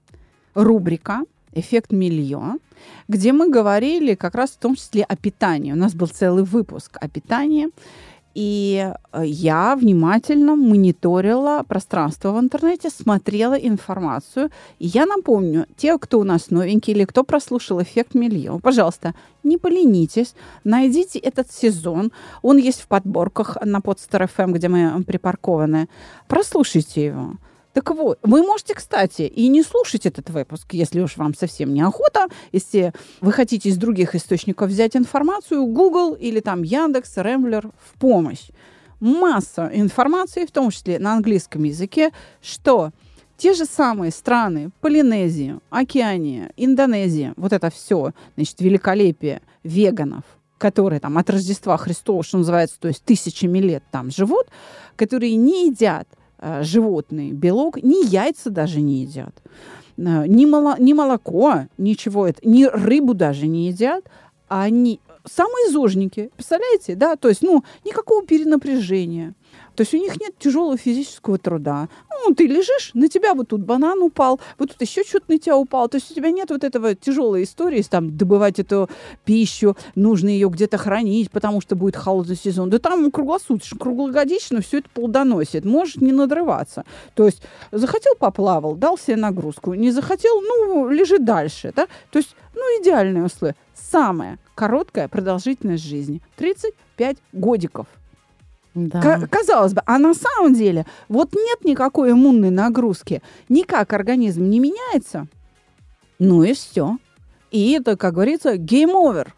рубрика 0.53 1.21
«Эффект 1.53 1.91
миллион», 1.91 2.59
где 3.07 3.32
мы 3.32 3.49
говорили 3.49 4.15
как 4.15 4.36
раз 4.36 4.51
в 4.51 4.57
том 4.57 4.76
числе 4.76 5.03
о 5.03 5.15
питании. 5.15 5.71
У 5.71 5.78
нас 5.78 5.93
был 5.93 6.07
целый 6.07 6.43
выпуск 6.43 6.97
о 6.99 7.07
питании. 7.07 7.69
И 8.36 8.91
э, 9.13 9.23
я 9.25 9.77
внимательно 9.77 10.57
мониторила 10.57 11.63
пространство 11.67 12.33
в 12.33 12.39
интернете, 12.39 12.89
смотрела 12.89 13.53
информацию. 13.53 14.49
И 14.77 14.88
я 14.88 15.05
напомню, 15.05 15.65
те, 15.77 15.97
кто 15.97 16.19
у 16.19 16.23
нас 16.23 16.51
новенький 16.51 16.93
или 16.93 17.05
кто 17.05 17.23
прослушал 17.23 17.81
«Эффект 17.81 18.13
миллион», 18.13 18.59
пожалуйста, 18.59 19.15
не 19.43 19.57
поленитесь, 19.57 20.36
найдите 20.65 21.17
этот 21.17 21.49
сезон. 21.49 22.11
Он 22.41 22.57
есть 22.57 22.81
в 22.81 22.88
подборках 22.88 23.57
на 23.63 23.77
Podster 23.79 24.29
FM, 24.29 24.51
где 24.51 24.67
мы 24.67 25.01
припаркованы. 25.03 25.88
Прослушайте 26.27 27.05
его. 27.05 27.38
Так 27.76 27.91
вот, 27.91 28.19
вы 28.23 28.41
можете, 28.41 28.73
кстати, 28.73 29.23
и 29.23 29.49
не 29.49 29.61
слушать 29.61 30.05
этот 30.05 30.30
выпуск, 30.30 30.67
если 30.71 31.01
уж 31.01 31.17
вам 31.17 31.36
совсем 31.36 31.73
неохота. 31.73 32.28
Если 32.53 32.93
вы 33.19 33.34
хотите 33.34 33.67
из 33.67 33.76
других 33.76 34.15
источников 34.15 34.69
взять 34.69 34.95
информацию, 34.95 35.65
Google 35.65 36.13
или 36.13 36.39
там 36.39 36.63
Яндекс, 36.63 37.17
Ремблер 37.17 37.71
в 37.78 37.99
помощь. 37.99 38.47
Масса 39.01 39.69
информации, 39.73 40.45
в 40.45 40.51
том 40.51 40.71
числе 40.71 40.99
на 40.99 41.15
английском 41.15 41.63
языке, 41.63 42.13
что 42.41 42.91
те 43.36 43.53
же 43.53 43.65
самые 43.65 44.11
страны, 44.11 44.69
Полинезия, 44.80 45.59
Океания, 45.69 46.53
Индонезия, 46.55 47.34
вот 47.36 47.51
это 47.51 47.69
все, 47.69 48.11
значит, 48.38 48.61
великолепие 48.61 49.41
веганов, 49.63 50.23
которые 50.57 51.01
там 51.01 51.17
от 51.17 51.30
Рождества 51.30 51.76
Христова, 51.76 52.23
что 52.23 52.38
называется, 52.38 52.80
то 52.80 52.88
есть 52.88 53.03
тысячами 53.03 53.59
лет 53.59 53.84
там 53.91 54.11
живут, 54.11 54.47
которые 54.95 55.36
не 55.36 55.67
едят 55.67 56.07
э, 56.39 56.63
животный 56.63 57.31
белок, 57.31 57.81
ни 57.81 58.05
яйца 58.07 58.49
даже 58.49 58.81
не 58.81 59.01
едят, 59.03 59.41
э, 59.97 60.27
ни, 60.27 60.45
моло, 60.45 60.75
ни 60.79 60.93
молоко, 60.93 61.67
ничего, 61.77 62.27
это, 62.27 62.47
ни 62.47 62.65
рыбу 62.65 63.13
даже 63.13 63.47
не 63.47 63.67
едят, 63.67 64.05
они 64.47 64.99
самые 65.25 65.69
зожники, 65.71 66.29
представляете, 66.36 66.95
да, 66.95 67.15
то 67.15 67.29
есть, 67.29 67.41
ну, 67.41 67.63
никакого 67.83 68.25
перенапряжения. 68.25 69.33
То 69.76 69.82
есть 69.82 69.93
у 69.93 69.97
них 69.97 70.19
нет 70.19 70.38
тяжелого 70.39 70.78
физического 70.78 71.38
труда. 71.38 71.89
Ну, 72.23 72.34
ты 72.34 72.47
лежишь, 72.47 72.91
на 72.93 73.07
тебя 73.07 73.34
вот 73.34 73.49
тут 73.49 73.61
банан 73.61 74.01
упал, 74.01 74.39
вот 74.57 74.71
тут 74.71 74.82
еще 74.82 75.03
что-то 75.03 75.26
на 75.28 75.38
тебя 75.38 75.57
упало. 75.57 75.89
То 75.89 75.97
есть 75.97 76.11
у 76.11 76.13
тебя 76.13 76.32
нет 76.32 76.49
вот 76.49 76.63
этого 76.63 76.95
тяжелой 76.95 77.43
истории, 77.43 77.82
там, 77.84 78.15
добывать 78.15 78.59
эту 78.59 78.89
пищу, 79.26 79.78
нужно 79.95 80.30
ее 80.30 80.49
где-то 80.49 80.78
хранить, 80.78 81.30
потому 81.30 81.61
что 81.61 81.76
будет 81.76 81.95
холодный 81.95 82.36
сезон. 82.36 82.69
Да 82.69 82.80
там 82.80 83.11
круглосуточно, 83.11 83.78
круглогодично 83.78 84.61
все 84.61 84.80
это 84.80 84.89
плодоносит. 84.89 85.65
Можешь 85.65 85.97
не 85.97 86.11
надрываться. 86.11 86.86
То 87.13 87.26
есть 87.26 87.41
захотел, 87.71 88.15
поплавал, 88.15 88.76
дал 88.76 88.97
себе 88.97 89.17
нагрузку. 89.17 89.73
Не 89.73 89.91
захотел, 89.91 90.41
ну, 90.41 90.89
лежи 90.89 91.19
дальше. 91.19 91.73
Да? 91.76 91.88
То 92.11 92.19
есть, 92.19 92.36
ну, 92.53 92.61
идеальные 92.82 93.26
условия. 93.26 93.55
Самая 93.73 94.39
короткая 94.55 95.07
продолжительность 95.07 95.84
жизни. 95.84 96.21
35 96.38 97.17
годиков. 97.34 97.88
Да. 98.76 99.26
Казалось 99.30 99.73
бы, 99.73 99.82
а 99.86 99.97
на 99.97 100.13
самом 100.13 100.53
деле 100.53 100.86
вот 101.07 101.34
нет 101.34 101.63
никакой 101.63 102.11
иммунной 102.11 102.49
нагрузки, 102.49 103.21
никак 103.47 103.93
организм 103.93 104.49
не 104.49 104.59
меняется, 104.59 105.28
ну 106.19 106.43
и 106.43 106.53
все. 106.53 106.97
И 107.51 107.71
это, 107.71 107.95
как 107.95 108.13
говорится, 108.15 108.55
over. 108.55 109.30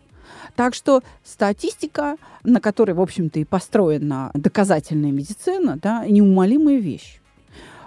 Так 0.55 0.73
что 0.73 1.03
статистика, 1.23 2.17
на 2.43 2.59
которой, 2.59 2.93
в 2.93 3.01
общем-то, 3.01 3.39
и 3.39 3.45
построена 3.45 4.31
доказательная 4.33 5.11
медицина, 5.11 5.77
да, 5.79 6.03
неумолимая 6.07 6.77
вещь. 6.77 7.19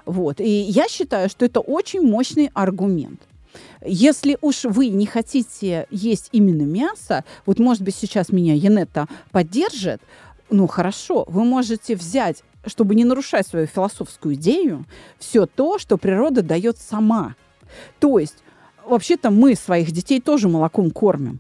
Вот. 0.07 0.41
И 0.41 0.49
я 0.49 0.87
считаю, 0.89 1.29
что 1.29 1.45
это 1.45 1.59
очень 1.59 2.03
мощный 2.03 2.51
аргумент. 2.55 3.21
Если 3.85 4.39
уж 4.41 4.65
вы 4.65 4.89
не 4.89 5.07
хотите 5.07 5.87
есть 5.91 6.29
именно 6.31 6.63
мясо, 6.63 7.25
вот, 7.47 7.59
может 7.59 7.83
быть, 7.83 7.97
сейчас 7.97 8.29
меня 8.31 8.55
Янетта 8.55 9.09
поддержит, 9.33 10.01
ну, 10.51 10.67
хорошо, 10.67 11.25
вы 11.29 11.45
можете 11.45 11.97
взять, 11.97 12.43
чтобы 12.67 12.95
не 12.95 13.05
нарушать 13.05 13.47
свою 13.47 13.67
философскую 13.67 14.35
идею, 14.35 14.85
все 15.19 15.47
то, 15.47 15.79
что 15.79 15.97
природа 15.97 16.43
дает 16.43 16.79
сама. 16.79 17.35
То 17.99 18.19
есть, 18.19 18.37
вообще-то 18.85 19.31
мы 19.31 19.55
своих 19.55 19.93
детей 19.93 20.21
тоже 20.21 20.49
молоком 20.49 20.91
кормим. 20.91 21.39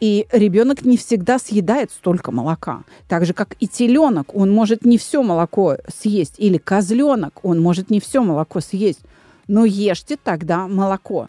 И 0.00 0.26
ребенок 0.30 0.84
не 0.84 0.96
всегда 0.96 1.38
съедает 1.38 1.90
столько 1.90 2.30
молока. 2.30 2.84
Так 3.08 3.26
же, 3.26 3.34
как 3.34 3.56
и 3.58 3.66
теленок, 3.66 4.34
он 4.34 4.50
может 4.50 4.84
не 4.84 4.96
все 4.96 5.22
молоко 5.22 5.76
съесть. 5.88 6.34
Или 6.38 6.58
козленок, 6.58 7.44
он 7.44 7.60
может 7.60 7.90
не 7.90 8.00
все 8.00 8.22
молоко 8.22 8.60
съесть. 8.60 9.00
Но 9.48 9.64
ешьте 9.64 10.16
тогда 10.16 10.68
молоко 10.68 11.28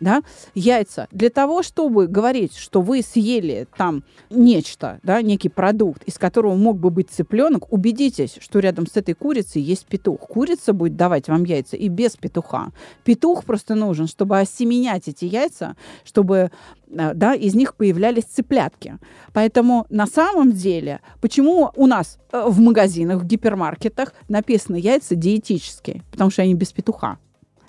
да, 0.00 0.22
яйца, 0.54 1.08
для 1.10 1.30
того, 1.30 1.62
чтобы 1.62 2.06
говорить, 2.06 2.56
что 2.56 2.80
вы 2.80 3.02
съели 3.02 3.66
там 3.76 4.04
нечто, 4.30 5.00
да, 5.02 5.22
некий 5.22 5.48
продукт, 5.48 6.02
из 6.04 6.18
которого 6.18 6.54
мог 6.54 6.78
бы 6.78 6.90
быть 6.90 7.10
цыпленок, 7.10 7.72
убедитесь, 7.72 8.38
что 8.40 8.58
рядом 8.58 8.86
с 8.86 8.96
этой 8.96 9.14
курицей 9.14 9.62
есть 9.62 9.86
петух. 9.86 10.20
Курица 10.20 10.72
будет 10.72 10.96
давать 10.96 11.28
вам 11.28 11.44
яйца 11.44 11.76
и 11.76 11.88
без 11.88 12.16
петуха. 12.16 12.72
Петух 13.04 13.44
просто 13.44 13.74
нужен, 13.74 14.06
чтобы 14.06 14.38
осеменять 14.38 15.08
эти 15.08 15.24
яйца, 15.24 15.76
чтобы 16.04 16.50
э, 16.88 17.14
да, 17.14 17.34
из 17.34 17.54
них 17.54 17.74
появлялись 17.74 18.24
цыплятки. 18.24 18.98
Поэтому 19.32 19.86
на 19.88 20.06
самом 20.06 20.52
деле, 20.52 21.00
почему 21.20 21.70
у 21.74 21.86
нас 21.86 22.18
э, 22.32 22.44
в 22.46 22.60
магазинах, 22.60 23.22
в 23.22 23.26
гипермаркетах 23.26 24.12
написано 24.28 24.76
яйца 24.76 25.14
диетические? 25.14 26.02
Потому 26.10 26.30
что 26.30 26.42
они 26.42 26.54
без 26.54 26.72
петуха. 26.72 27.18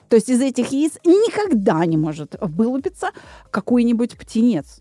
То 0.10 0.16
есть 0.16 0.30
из 0.30 0.42
этих 0.42 0.72
яиц 0.72 0.94
никогда 1.04 1.86
не 1.86 1.98
может 1.98 2.36
вылупиться 2.40 3.10
какой-нибудь 3.52 4.18
птенец. 4.18 4.80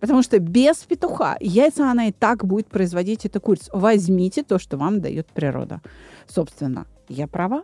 Потому 0.00 0.22
что 0.22 0.38
без 0.40 0.78
петуха 0.78 1.36
яйца 1.40 1.90
она 1.90 2.06
и 2.06 2.12
так 2.12 2.44
будет 2.44 2.66
производить 2.66 3.24
эту 3.24 3.40
курицу. 3.40 3.70
Возьмите 3.72 4.42
то, 4.42 4.58
что 4.58 4.76
вам 4.76 5.00
дает 5.00 5.28
природа. 5.28 5.80
Собственно, 6.26 6.86
я 7.08 7.28
права? 7.28 7.62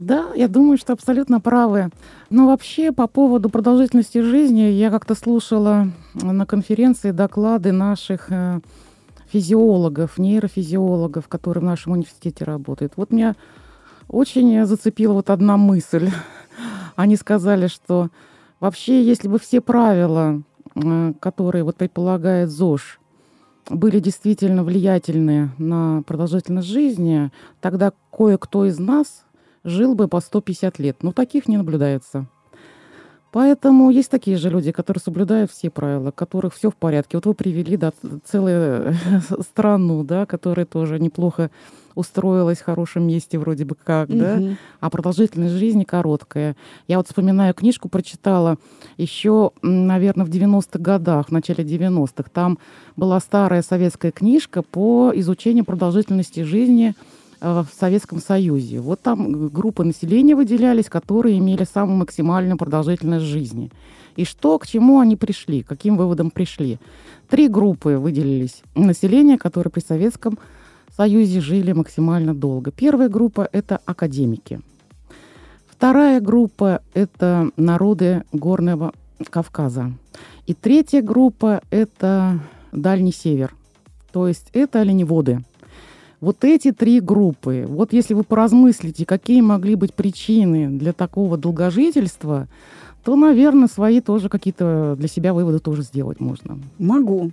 Да, 0.00 0.32
я 0.34 0.48
думаю, 0.48 0.78
что 0.78 0.92
абсолютно 0.92 1.40
правы. 1.40 1.90
Но 2.30 2.48
вообще 2.48 2.90
по 2.90 3.06
поводу 3.06 3.48
продолжительности 3.48 4.18
жизни 4.18 4.62
я 4.62 4.90
как-то 4.90 5.14
слушала 5.14 5.92
на 6.14 6.46
конференции 6.46 7.12
доклады 7.12 7.70
наших 7.70 8.32
э, 8.32 8.58
физиологов, 9.32 10.18
нейрофизиологов, 10.18 11.28
которые 11.28 11.62
в 11.62 11.66
нашем 11.66 11.92
университете 11.92 12.44
работают. 12.44 12.94
Вот 12.96 13.12
меня 13.12 13.36
очень 14.12 14.64
зацепила 14.64 15.14
вот 15.14 15.30
одна 15.30 15.56
мысль. 15.56 16.10
Они 16.94 17.16
сказали, 17.16 17.66
что 17.66 18.10
вообще, 18.60 19.02
если 19.02 19.26
бы 19.26 19.40
все 19.40 19.60
правила, 19.60 20.42
э, 20.74 21.14
которые 21.18 21.64
вот 21.64 21.76
предполагает 21.76 22.50
ЗОЖ, 22.50 23.00
были 23.70 23.98
действительно 24.00 24.64
влиятельны 24.64 25.50
на 25.58 26.02
продолжительность 26.06 26.68
жизни, 26.68 27.30
тогда 27.60 27.92
кое-кто 28.10 28.66
из 28.66 28.78
нас 28.78 29.24
жил 29.64 29.94
бы 29.94 30.08
по 30.08 30.20
150 30.20 30.78
лет. 30.78 31.02
Но 31.02 31.12
таких 31.12 31.48
не 31.48 31.56
наблюдается. 31.56 32.26
Поэтому 33.30 33.88
есть 33.88 34.10
такие 34.10 34.36
же 34.36 34.50
люди, 34.50 34.72
которые 34.72 35.00
соблюдают 35.00 35.50
все 35.50 35.70
правила, 35.70 36.10
которых 36.10 36.54
все 36.54 36.70
в 36.70 36.76
порядке. 36.76 37.16
Вот 37.16 37.24
вы 37.24 37.32
привели 37.32 37.78
да, 37.78 37.92
целую 38.24 38.94
страну, 39.40 40.04
да, 40.04 40.26
которая 40.26 40.66
тоже 40.66 41.00
неплохо 41.00 41.50
устроилась 41.94 42.58
в 42.58 42.64
хорошем 42.64 43.06
месте 43.06 43.38
вроде 43.38 43.64
бы 43.64 43.74
как, 43.74 44.08
угу. 44.08 44.18
да, 44.18 44.40
а 44.80 44.90
продолжительность 44.90 45.54
жизни 45.54 45.84
короткая. 45.84 46.56
Я 46.88 46.98
вот 46.98 47.06
вспоминаю 47.06 47.54
книжку, 47.54 47.88
прочитала 47.88 48.56
еще, 48.96 49.52
наверное, 49.62 50.26
в 50.26 50.30
90-х 50.30 50.78
годах, 50.78 51.28
в 51.28 51.32
начале 51.32 51.64
90-х. 51.64 52.30
Там 52.32 52.58
была 52.96 53.20
старая 53.20 53.62
советская 53.62 54.12
книжка 54.12 54.62
по 54.62 55.12
изучению 55.14 55.64
продолжительности 55.64 56.42
жизни 56.42 56.94
Э, 57.42 57.64
в 57.68 57.74
Советском 57.76 58.20
Союзе. 58.20 58.78
Вот 58.78 59.00
там 59.00 59.48
группы 59.48 59.82
населения 59.82 60.36
выделялись, 60.36 60.88
которые 60.88 61.38
имели 61.38 61.64
самую 61.64 61.98
максимальную 61.98 62.56
продолжительность 62.56 63.24
жизни. 63.24 63.72
И 64.14 64.24
что, 64.24 64.58
к 64.60 64.66
чему 64.66 65.00
они 65.00 65.16
пришли, 65.16 65.64
каким 65.64 65.96
выводом 65.96 66.30
пришли. 66.30 66.78
Три 67.28 67.48
группы 67.48 67.96
выделились 67.96 68.62
населения, 68.76 69.38
которые 69.38 69.72
при 69.72 69.80
Советском 69.80 70.34
Союзе 70.34 70.61
жили 71.40 71.72
максимально 71.72 72.34
долго. 72.34 72.70
Первая 72.70 73.08
группа– 73.08 73.48
это 73.52 73.80
академики. 73.84 74.60
Вторая 75.66 76.20
группа– 76.20 76.82
это 76.94 77.50
народы 77.56 78.24
Горного 78.32 78.92
Кавказа. 79.30 79.92
И 80.46 80.54
третья 80.54 81.02
группа– 81.02 81.62
это 81.70 82.40
Дальний 82.72 83.12
Север. 83.12 83.54
То 84.12 84.28
есть 84.28 84.48
это 84.52 84.80
оленеводы– 84.80 85.42
вот 86.22 86.44
эти 86.44 86.70
три 86.70 87.00
группы, 87.00 87.66
вот 87.68 87.92
если 87.92 88.14
вы 88.14 88.22
поразмыслите, 88.22 89.04
какие 89.04 89.40
могли 89.40 89.74
быть 89.74 89.92
причины 89.92 90.68
для 90.68 90.92
такого 90.92 91.36
долгожительства, 91.36 92.46
то, 93.02 93.16
наверное, 93.16 93.66
свои 93.66 94.00
тоже 94.00 94.28
какие-то 94.28 94.94
для 94.96 95.08
себя 95.08 95.34
выводы 95.34 95.58
тоже 95.58 95.82
сделать 95.82 96.20
можно. 96.20 96.60
Могу. 96.78 97.32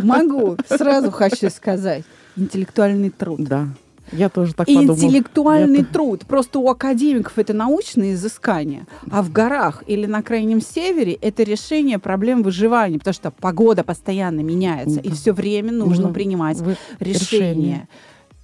Могу. 0.00 0.56
Сразу 0.68 1.10
хочу 1.10 1.50
сказать. 1.50 2.04
Интеллектуальный 2.38 3.10
труд. 3.10 3.40
Да. 3.42 3.68
Я 4.12 4.28
тоже 4.28 4.54
так 4.54 4.66
подумала. 4.66 4.96
Интеллектуальный 4.96 5.80
это... 5.80 5.92
труд. 5.92 6.24
Просто 6.26 6.58
у 6.58 6.68
академиков 6.68 7.38
это 7.38 7.52
научные 7.52 8.14
изыскания, 8.14 8.86
а 9.10 9.22
в 9.22 9.30
горах 9.30 9.82
или 9.86 10.06
на 10.06 10.22
крайнем 10.22 10.60
севере 10.60 11.12
это 11.12 11.42
решение 11.42 11.98
проблем 11.98 12.42
выживания, 12.42 12.98
потому 12.98 13.14
что 13.14 13.30
погода 13.30 13.84
постоянно 13.84 14.40
меняется, 14.40 15.00
и 15.00 15.10
все 15.10 15.32
время 15.32 15.72
нужно 15.72 16.08
ну, 16.08 16.14
принимать 16.14 16.58
вы... 16.58 16.76
решения. 17.00 17.88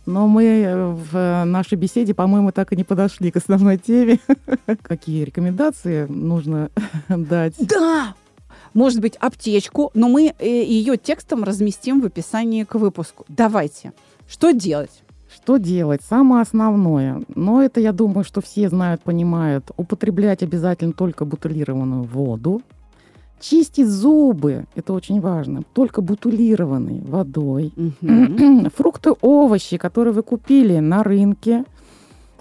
Но 0.06 0.28
мы 0.28 0.44
э, 0.44 0.86
в 0.92 1.44
нашей 1.46 1.78
беседе, 1.78 2.12
по-моему, 2.12 2.52
так 2.52 2.74
и 2.74 2.76
не 2.76 2.84
подошли 2.84 3.30
к 3.30 3.36
основной 3.36 3.78
теме. 3.78 4.18
Какие 4.82 5.24
рекомендации 5.24 6.04
нужно 6.06 6.68
дать? 7.08 7.54
Да! 7.58 8.14
Может 8.74 9.00
быть, 9.00 9.16
аптечку, 9.16 9.90
но 9.94 10.08
мы 10.08 10.34
э, 10.38 10.64
ее 10.64 10.96
текстом 10.96 11.44
разместим 11.44 12.00
в 12.00 12.06
описании 12.06 12.64
к 12.64 12.74
выпуску. 12.74 13.24
Давайте. 13.28 13.92
Что 14.28 14.50
делать? 14.50 15.02
Что 15.32 15.56
делать? 15.56 16.00
Самое 16.08 16.42
основное, 16.42 17.22
но 17.34 17.62
это, 17.62 17.80
я 17.80 17.92
думаю, 17.92 18.24
что 18.24 18.40
все 18.40 18.68
знают, 18.68 19.02
понимают, 19.02 19.70
употреблять 19.76 20.42
обязательно 20.42 20.92
только 20.92 21.24
бутылированную 21.24 22.02
воду. 22.04 22.62
Чистить 23.40 23.88
зубы, 23.88 24.66
это 24.74 24.92
очень 24.92 25.20
важно, 25.20 25.62
только 25.72 26.00
бутылированной 26.00 27.00
водой. 27.00 27.72
Угу. 27.76 28.70
Фрукты, 28.76 29.14
овощи, 29.20 29.76
которые 29.76 30.14
вы 30.14 30.22
купили 30.22 30.78
на 30.78 31.02
рынке 31.02 31.64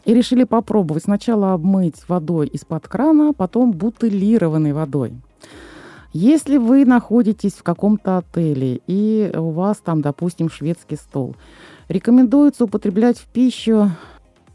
и 0.06 0.14
решили 0.14 0.44
попробовать. 0.44 1.04
Сначала 1.04 1.54
обмыть 1.54 2.08
водой 2.08 2.48
из-под 2.48 2.88
крана, 2.88 3.30
а 3.30 3.34
потом 3.34 3.72
бутылированной 3.72 4.74
водой. 4.74 5.14
Если 6.14 6.57
вы 6.57 6.86
находитесь 6.86 7.53
в 7.53 7.64
каком-то 7.64 8.20
отеле 8.20 8.82
и 8.88 9.32
у 9.36 9.49
вас 9.49 9.78
там, 9.78 10.01
допустим, 10.01 10.49
шведский 10.49 10.95
стол, 10.95 11.36
Рекомендуется 11.89 12.64
употреблять 12.64 13.18
в 13.18 13.28
пищу 13.28 13.91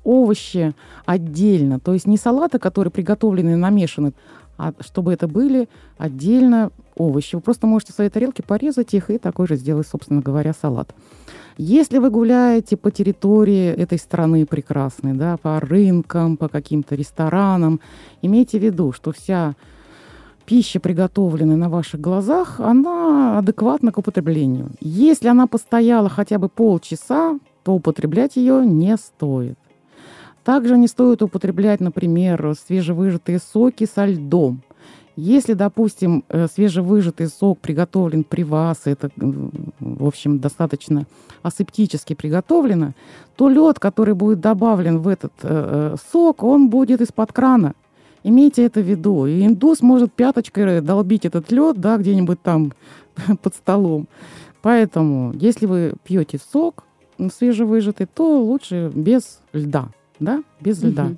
овощи 0.05 0.75
отдельно, 1.05 1.79
то 1.79 1.93
есть 1.93 2.07
не 2.07 2.17
салаты, 2.17 2.59
которые 2.59 2.91
приготовлены 2.91 3.51
и 3.51 3.57
намешаны, 3.57 4.13
а 4.57 4.73
чтобы 4.81 5.13
это 5.13 5.29
были 5.29 5.69
отдельно 5.99 6.71
овощи. 6.97 7.37
Вы 7.37 7.43
просто 7.43 7.67
можете 7.67 7.93
в 7.93 7.97
своей 7.97 8.11
тарелке 8.11 8.43
порезать 8.43 8.95
их 8.95 9.11
и 9.11 9.19
такой 9.19 9.47
же 9.47 9.57
сделать, 9.57 9.87
собственно 9.87 10.21
говоря, 10.21 10.53
салат. 10.53 10.95
Если 11.59 11.99
вы 11.99 12.11
гуляете 12.11 12.77
по 12.77 12.91
территории 12.91 13.69
этой 13.69 13.99
страны 13.99 14.47
прекрасной, 14.47 15.13
да, 15.13 15.37
по 15.37 15.61
рынкам, 15.61 16.37
по 16.37 16.49
каким-то 16.49 16.95
ресторанам, 16.95 17.81
имейте 18.23 18.59
в 18.59 18.63
виду, 18.63 18.93
что 18.93 19.13
вся 19.13 19.55
пища, 20.49 20.81
приготовленная 20.81 21.57
на 21.57 21.69
ваших 21.69 22.01
глазах, 22.01 22.59
она 22.59 23.39
адекватна 23.39 23.93
к 23.93 23.99
употреблению. 23.99 24.71
Если 24.81 25.29
она 25.29 25.47
постояла 25.47 26.09
хотя 26.09 26.39
бы 26.39 26.49
полчаса, 26.49 27.39
то 27.65 27.75
употреблять 27.75 28.37
ее 28.37 28.65
не 28.65 28.97
стоит. 28.97 29.59
Также 30.45 30.79
не 30.79 30.89
стоит 30.89 31.21
употреблять, 31.23 31.81
например, 31.81 32.55
свежевыжатые 32.67 33.41
соки 33.41 33.87
со 33.95 34.07
льдом. 34.07 34.63
Если, 35.17 35.53
допустим, 35.53 36.25
э, 36.31 36.47
свежевыжатый 36.47 37.27
сок 37.27 37.59
приготовлен 37.59 38.25
при 38.25 38.45
вас, 38.45 38.83
это, 38.87 39.11
в 39.19 40.07
общем, 40.07 40.39
достаточно 40.39 41.07
асептически 41.43 42.15
приготовлено, 42.15 42.93
то 43.37 43.51
лед, 43.51 43.79
который 43.79 44.15
будет 44.15 44.41
добавлен 44.41 45.01
в 45.01 45.09
этот 45.09 45.33
э, 45.43 45.49
э, 45.93 45.97
сок, 46.11 46.43
он 46.43 46.71
будет 46.71 47.03
из-под 47.03 47.33
крана. 47.35 47.75
Имейте 48.29 48.65
это 48.65 48.81
в 48.81 48.85
виду. 48.85 49.27
И 49.27 49.47
индус 49.47 49.81
может 49.81 50.13
пяточкой 50.13 50.83
долбить 50.83 51.25
этот 51.25 51.51
лед, 51.51 51.79
да, 51.79 51.97
где-нибудь 51.97 52.43
там 52.43 52.73
под 53.43 53.55
столом. 53.55 54.07
Поэтому, 54.61 55.33
если 55.35 55.65
вы 55.65 55.95
пьете 56.05 56.39
сок 56.53 56.85
свежевыжатый, 57.35 58.07
то 58.07 58.43
лучше 58.43 58.93
без 58.95 59.41
льда, 59.55 59.89
да, 60.21 60.43
без 60.61 60.83
льда. 60.83 61.07
Угу. 61.07 61.17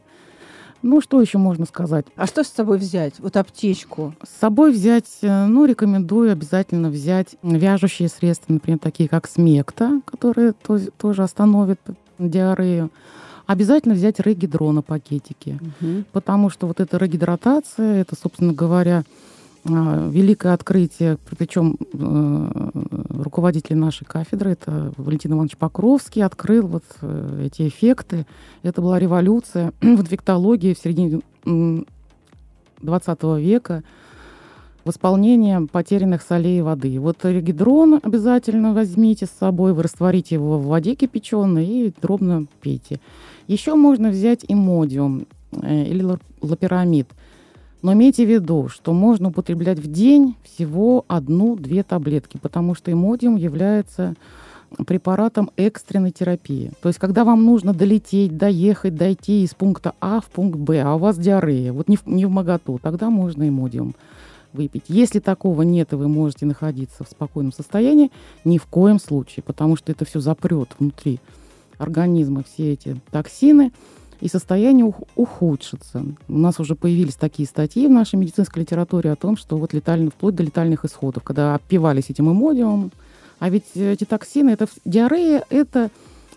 Ну, 0.82 1.00
что 1.00 1.20
еще 1.20 1.38
можно 1.38 1.66
сказать? 1.66 2.06
А 2.16 2.26
что 2.26 2.44
с 2.44 2.48
собой 2.48 2.78
взять? 2.78 3.14
Вот 3.18 3.36
аптечку. 3.36 4.14
С 4.22 4.40
собой 4.40 4.72
взять, 4.72 5.18
э, 5.20 5.46
ну, 5.46 5.66
рекомендую 5.66 6.32
обязательно 6.32 6.90
взять 6.90 7.36
вяжущие 7.42 8.08
средства, 8.08 8.52
например, 8.52 8.78
такие 8.78 9.08
как 9.08 9.28
смекта, 9.28 10.00
которые 10.06 10.52
тоже 10.52 11.22
остановят 11.22 11.80
диарею. 12.18 12.90
Обязательно 13.50 13.94
взять 13.94 14.20
регидрона 14.20 14.80
пакетики, 14.80 15.58
угу. 15.60 16.04
потому 16.12 16.50
что 16.50 16.68
вот 16.68 16.78
эта 16.78 16.98
регидратация, 16.98 18.00
это, 18.00 18.14
собственно 18.14 18.52
говоря, 18.52 19.02
а, 19.64 20.08
великое 20.08 20.54
открытие, 20.54 21.18
причем 21.36 21.76
э, 21.92 22.70
руководитель 23.24 23.76
нашей 23.76 24.04
кафедры, 24.04 24.52
это 24.52 24.92
Валентин 24.96 25.32
Иванович 25.32 25.56
Покровский, 25.56 26.22
открыл 26.22 26.68
вот 26.68 26.84
э, 27.02 27.46
эти 27.46 27.66
эффекты. 27.66 28.24
Это 28.62 28.80
была 28.80 29.00
революция 29.00 29.72
в 29.80 30.00
инфектологии 30.00 30.72
в 30.72 30.78
середине 30.78 31.20
20 32.82 33.22
века 33.40 33.82
восполнение 34.84 35.66
потерянных 35.70 36.22
солей 36.22 36.62
воды. 36.62 36.98
Вот 36.98 37.18
регидрон 37.24 38.00
обязательно 38.02 38.72
возьмите 38.72 39.26
с 39.26 39.30
собой, 39.30 39.72
вы 39.72 39.82
растворите 39.82 40.36
его 40.36 40.58
в 40.58 40.66
воде 40.66 40.94
кипяченой 40.94 41.66
и 41.66 41.94
дробно 42.00 42.46
пейте. 42.60 43.00
Еще 43.46 43.74
можно 43.74 44.10
взять 44.10 44.44
имодиум 44.48 45.26
э, 45.52 45.84
или 45.84 46.06
лапирамид– 46.40 47.08
но 47.82 47.94
имейте 47.94 48.26
в 48.26 48.30
виду, 48.30 48.68
что 48.68 48.92
можно 48.92 49.28
употреблять 49.28 49.78
в 49.78 49.90
день 49.90 50.36
всего 50.42 51.04
одну-две 51.08 51.82
таблетки, 51.82 52.38
потому 52.40 52.74
что 52.74 52.92
имодиум 52.92 53.36
является 53.36 54.14
препаратом 54.86 55.50
экстренной 55.56 56.12
терапии. 56.12 56.72
То 56.82 56.88
есть, 56.88 56.98
когда 56.98 57.24
вам 57.24 57.44
нужно 57.44 57.72
долететь, 57.72 58.36
доехать, 58.36 58.94
дойти 58.94 59.42
из 59.42 59.54
пункта 59.54 59.94
А 60.00 60.20
в 60.20 60.26
пункт 60.26 60.58
Б, 60.58 60.80
а 60.82 60.94
у 60.94 60.98
вас 60.98 61.18
диарея, 61.18 61.72
вот 61.72 61.88
не 61.88 61.96
в, 61.96 62.06
не 62.06 62.26
в 62.26 62.30
моготу, 62.30 62.78
тогда 62.80 63.10
можно 63.10 63.48
имодиум 63.48 63.94
выпить. 64.52 64.84
Если 64.88 65.18
такого 65.18 65.62
нет, 65.62 65.92
и 65.92 65.96
вы 65.96 66.08
можете 66.08 66.46
находиться 66.46 67.04
в 67.04 67.08
спокойном 67.08 67.52
состоянии, 67.52 68.10
ни 68.44 68.58
в 68.58 68.66
коем 68.66 68.98
случае, 68.98 69.42
потому 69.42 69.76
что 69.76 69.92
это 69.92 70.04
все 70.04 70.20
запрет 70.20 70.70
внутри 70.78 71.20
организма 71.78 72.42
все 72.42 72.72
эти 72.72 73.00
токсины, 73.10 73.72
и 74.20 74.28
состояние 74.28 74.92
ухудшится. 75.16 76.04
У 76.28 76.38
нас 76.38 76.60
уже 76.60 76.74
появились 76.74 77.14
такие 77.14 77.48
статьи 77.48 77.86
в 77.86 77.90
нашей 77.90 78.16
медицинской 78.16 78.62
литературе 78.62 79.10
о 79.10 79.16
том, 79.16 79.36
что 79.36 79.56
вот 79.56 79.72
летально, 79.72 80.10
вплоть 80.10 80.34
до 80.34 80.42
летальных 80.42 80.84
исходов, 80.84 81.22
когда 81.22 81.54
опивались 81.54 82.10
этим 82.10 82.30
имодиумом. 82.30 82.92
А 83.38 83.48
ведь 83.48 83.64
эти 83.74 84.04
токсины, 84.04 84.50
это 84.50 84.68
диарея, 84.84 85.44
это 85.48 85.90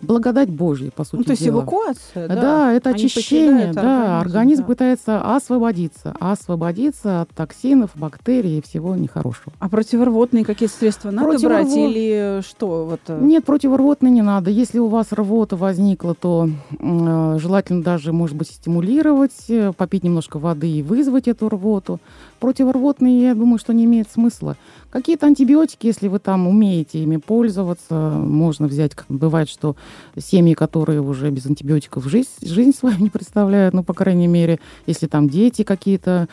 благодать 0.04 0.50
Божья, 0.50 0.92
по 0.92 1.04
сути 1.04 1.18
ну, 1.18 1.24
то 1.24 1.32
есть 1.32 1.44
дела. 1.44 1.62
эвакуация, 1.62 2.28
да? 2.28 2.36
Да, 2.36 2.74
это 2.74 2.90
Они 2.90 3.06
очищение, 3.06 3.74
да, 3.74 4.20
организм, 4.20 4.62
да. 4.62 4.68
пытается 4.68 5.36
освободиться, 5.36 6.16
освободиться 6.20 7.22
от 7.22 7.30
токсинов, 7.30 7.92
бактерий 7.96 8.60
и 8.60 8.62
всего 8.62 8.96
нехорошего. 8.96 9.54
А 9.60 9.70
противорвотные 9.70 10.46
какие 10.46 10.70
средства 10.70 11.12
надо 11.12 11.30
Противорвот... 11.30 11.66
брать 11.66 11.78
или 11.78 12.42
что? 12.42 12.86
Вот... 12.86 13.02
Э? 13.08 13.20
Нет, 13.22 13.46
противорвотные 13.46 14.12
не 14.12 14.22
надо. 14.22 14.50
Если 14.52 14.80
у 14.80 14.88
вас 14.88 15.12
рвота 15.12 15.56
возникла, 15.56 16.14
то 16.14 16.50
э, 16.72 17.38
желательно 17.40 17.84
даже, 17.84 18.14
может 18.14 18.36
быть, 18.36 18.50
стимулировать, 18.50 19.50
э, 19.50 19.74
попить 19.76 20.04
немножко 20.04 20.40
воды 20.40 20.70
и 20.70 20.84
вызвать 20.84 21.28
эту 21.28 21.50
рвоту. 21.50 22.00
Противорвотные, 22.44 23.24
я 23.24 23.36
думаю, 23.36 23.58
что 23.58 23.74
не 23.74 23.86
имеет 23.86 24.12
смысла. 24.12 24.58
Какие-то 24.90 25.28
антибиотики, 25.28 25.88
если 25.88 26.10
вы 26.10 26.20
там 26.20 26.46
умеете 26.46 27.02
ими 27.02 27.16
пользоваться, 27.16 27.94
можно 28.18 28.68
взять, 28.68 28.94
как 28.96 29.06
бывает, 29.08 29.48
что 29.48 29.78
семьи, 30.18 30.54
которые 30.54 31.00
уже 31.00 31.32
без 31.32 31.46
антибиотиков 31.46 32.04
жизнь, 32.04 32.28
жизнь 32.42 32.76
свою 32.78 32.98
не 32.98 33.10
представляют, 33.10 33.74
ну, 33.74 33.82
по 33.82 33.94
крайней 33.94 34.28
мере, 34.28 34.60
если 34.86 35.08
там 35.08 35.30
дети 35.30 35.64
какие-то 35.64 36.28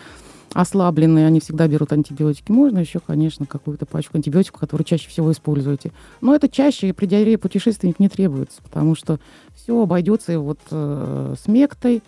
ослабленные, 0.52 1.28
они 1.28 1.38
всегда 1.38 1.68
берут 1.68 1.92
антибиотики. 1.92 2.50
Можно 2.50 2.80
еще, 2.80 2.98
конечно, 2.98 3.46
какую-то 3.46 3.86
пачку 3.86 4.16
антибиотиков, 4.16 4.58
которые 4.58 4.84
чаще 4.84 5.08
всего 5.08 5.30
используете. 5.30 5.92
Но 6.20 6.34
это 6.34 6.48
чаще 6.48 6.92
при 6.92 7.06
диарее 7.06 7.38
путешественник 7.38 8.00
не 8.00 8.08
требуется, 8.08 8.60
потому 8.64 8.96
что 8.96 9.20
все 9.54 9.80
обойдется 9.80 10.40
вот 10.40 10.58
э, 10.72 11.34
с 11.40 11.46
мектой, 11.46 12.02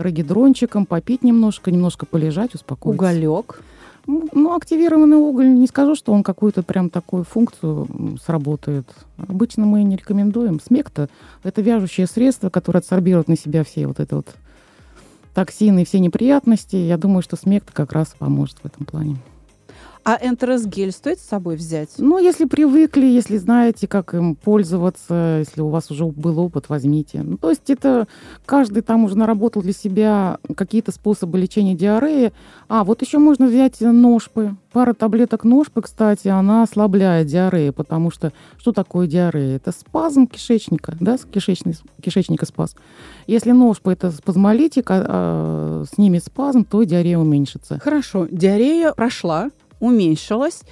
регидрончиком, 0.00 0.86
попить 0.86 1.22
немножко, 1.22 1.70
немножко 1.70 2.06
полежать, 2.06 2.54
успокоиться. 2.54 3.04
Уголек. 3.04 3.62
Ну, 4.06 4.56
активированный 4.56 5.18
уголь, 5.18 5.48
не 5.48 5.66
скажу, 5.66 5.94
что 5.94 6.12
он 6.12 6.22
какую-то 6.22 6.62
прям 6.62 6.90
такую 6.90 7.24
функцию 7.24 8.18
сработает. 8.24 8.86
Обычно 9.18 9.66
мы 9.66 9.82
не 9.84 9.96
рекомендуем. 9.96 10.58
Смекта– 10.60 11.08
это 11.44 11.60
вяжущее 11.60 12.06
средство, 12.06 12.48
которое 12.48 12.78
адсорбирует 12.78 13.28
на 13.28 13.36
себя 13.36 13.62
все 13.62 13.86
вот 13.86 14.00
это 14.00 14.16
вот 14.16 14.26
токсины 15.34 15.82
и 15.82 15.84
все 15.84 16.00
неприятности. 16.00 16.76
Я 16.76 16.96
думаю, 16.96 17.22
что 17.22 17.36
смекта 17.36 17.72
как 17.72 17.92
раз 17.92 18.14
поможет 18.18 18.56
в 18.62 18.66
этом 18.66 18.86
плане. 18.86 19.16
А 20.10 20.18
энтеросгель 20.20 20.90
стоит 20.90 21.20
с 21.20 21.28
собой 21.28 21.54
взять? 21.54 21.90
Ну, 21.98 22.18
если 22.18 22.44
привыкли, 22.44 23.06
если 23.06 23.36
знаете, 23.36 23.86
как 23.86 24.12
им 24.12 24.34
пользоваться, 24.34 25.36
если 25.38 25.60
у 25.60 25.68
вас 25.68 25.92
уже 25.92 26.04
был 26.04 26.40
опыт, 26.40 26.68
возьмите. 26.68 27.22
Ну, 27.22 27.36
то 27.36 27.50
есть 27.50 27.70
это 27.70 28.08
каждый 28.44 28.82
там 28.82 29.04
уже 29.04 29.16
наработал 29.16 29.62
для 29.62 29.72
себя 29.72 30.38
какие-то 30.56 30.90
способы 30.90 31.38
лечения 31.38 31.76
диареи. 31.76 32.32
А, 32.68 32.82
вот 32.82 33.02
еще 33.02 33.18
можно 33.18 33.46
взять 33.46 33.80
ножпы. 33.80 34.56
Пара 34.72 34.94
таблеток 34.94 35.44
ножпы, 35.44 35.80
кстати, 35.80 36.26
она 36.26 36.64
ослабляет 36.64 37.28
диарею, 37.28 37.72
потому 37.72 38.10
что 38.10 38.32
что 38.58 38.72
такое 38.72 39.06
диарея? 39.06 39.58
Это 39.58 39.70
спазм 39.70 40.26
кишечника, 40.26 40.96
да, 40.98 41.18
кишечный, 41.18 41.76
кишечника 42.02 42.46
спазм. 42.46 42.78
Если 43.28 43.52
ножпы 43.52 43.92
это 43.92 44.10
спазмолитик, 44.10 44.90
а, 44.90 45.04
а, 45.06 45.84
снимет 45.94 46.24
спазм, 46.24 46.64
то 46.64 46.82
диарея 46.82 47.18
уменьшится. 47.18 47.78
Хорошо, 47.78 48.26
диарея 48.28 48.92
прошла, 48.92 49.50
уменьшилась. 49.80 50.62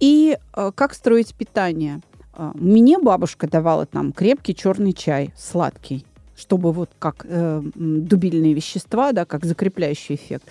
И 0.00 0.36
э, 0.56 0.72
как 0.74 0.94
строить 0.94 1.34
питание? 1.34 2.00
Э, 2.36 2.50
мне 2.54 2.98
бабушка 2.98 3.46
давала 3.46 3.86
там 3.86 4.12
крепкий 4.12 4.54
черный 4.54 4.92
чай, 4.92 5.32
сладкий, 5.36 6.04
чтобы 6.36 6.72
вот 6.72 6.90
как 6.98 7.24
э, 7.28 7.62
дубильные 7.74 8.54
вещества, 8.54 9.12
да, 9.12 9.24
как 9.24 9.44
закрепляющий 9.44 10.16
эффект. 10.16 10.44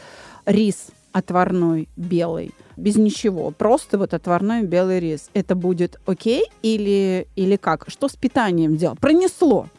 Рис 0.46 0.88
отварной 1.12 1.88
белый, 1.96 2.52
без 2.76 2.96
ничего, 2.96 3.52
просто 3.52 3.98
вот 3.98 4.14
отварной 4.14 4.64
белый 4.64 5.00
рис. 5.00 5.30
Это 5.34 5.56
будет 5.56 6.00
окей 6.06 6.46
или, 6.64 7.28
или 7.36 7.56
как? 7.56 7.86
Что 7.88 8.10
с 8.10 8.16
питанием 8.16 8.76
делать? 8.76 9.00
Пронесло. 9.00 9.70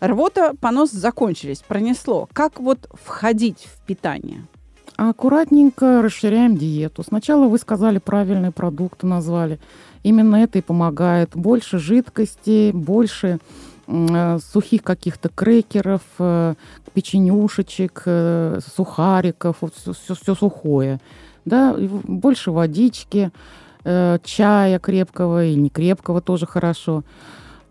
Рвота, 0.00 0.54
понос 0.60 0.90
закончились, 0.90 1.58
пронесло. 1.66 2.28
Как 2.32 2.60
вот 2.60 2.88
входить 3.04 3.66
в 3.66 3.84
питание? 3.84 4.46
Аккуратненько 4.98 6.02
расширяем 6.02 6.56
диету. 6.56 7.04
Сначала 7.04 7.46
вы 7.46 7.58
сказали 7.58 7.98
правильные 7.98 8.50
продукты, 8.50 9.06
назвали. 9.06 9.60
Именно 10.02 10.36
это 10.36 10.58
и 10.58 10.62
помогает. 10.62 11.30
Больше 11.34 11.78
жидкости, 11.78 12.72
больше 12.72 13.38
э, 13.86 14.38
сухих 14.40 14.82
каких-то 14.82 15.28
крекеров, 15.28 16.02
э, 16.18 16.54
печенюшечек, 16.94 18.02
э, 18.06 18.58
сухариков, 18.74 19.58
вот 19.60 19.74
все, 19.74 20.14
все, 20.14 20.34
сухое. 20.34 20.98
Да? 21.44 21.76
Больше 21.78 22.50
водички, 22.50 23.30
э, 23.84 24.18
чая 24.24 24.80
крепкого 24.80 25.44
и 25.44 25.54
не 25.54 25.70
крепкого 25.70 26.20
тоже 26.20 26.46
хорошо. 26.46 27.04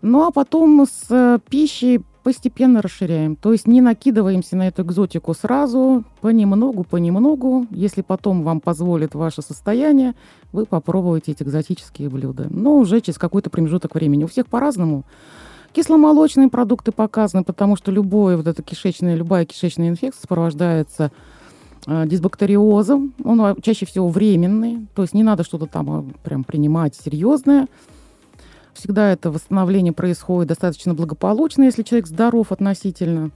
Ну 0.02 0.26
а 0.26 0.30
потом 0.30 0.86
с 0.86 1.06
э, 1.10 1.38
пищей 1.48 2.00
постепенно 2.22 2.82
расширяем. 2.82 3.36
То 3.36 3.52
есть 3.52 3.66
не 3.66 3.80
накидываемся 3.80 4.54
на 4.56 4.68
эту 4.68 4.82
экзотику 4.82 5.32
сразу, 5.32 6.04
понемногу, 6.20 6.84
понемногу. 6.84 7.66
Если 7.70 8.02
потом 8.02 8.42
вам 8.42 8.60
позволит 8.60 9.14
ваше 9.14 9.40
состояние, 9.40 10.14
вы 10.52 10.66
попробуете 10.66 11.32
эти 11.32 11.42
экзотические 11.42 12.10
блюда. 12.10 12.46
Но 12.50 12.76
уже 12.76 13.00
через 13.00 13.18
какой-то 13.18 13.48
промежуток 13.48 13.94
времени. 13.94 14.24
У 14.24 14.26
всех 14.26 14.46
по-разному. 14.46 15.04
Кисломолочные 15.72 16.48
продукты 16.48 16.92
показаны, 16.92 17.44
потому 17.44 17.76
что 17.76 17.90
любое 17.90 18.36
вот 18.36 18.46
это 18.46 18.62
кишечная, 18.62 19.14
любая 19.14 19.44
кишечная 19.44 19.88
инфекция 19.88 20.20
сопровождается 20.20 21.12
э, 21.86 22.06
дисбактериозом. 22.06 23.14
Он 23.24 23.56
чаще 23.62 23.86
всего 23.86 24.08
временный, 24.08 24.86
то 24.94 25.02
есть 25.02 25.14
не 25.14 25.22
надо 25.22 25.44
что-то 25.44 25.66
там 25.66 26.00
э, 26.00 26.12
прям 26.24 26.44
принимать 26.44 26.94
серьезное. 26.94 27.68
Всегда 28.78 29.10
это 29.10 29.32
восстановление 29.32 29.92
происходит 29.92 30.50
достаточно 30.50 30.94
благополучно, 30.94 31.64
если 31.64 31.82
человек 31.82 32.06
здоров 32.06 32.52
относительно. 32.52 33.30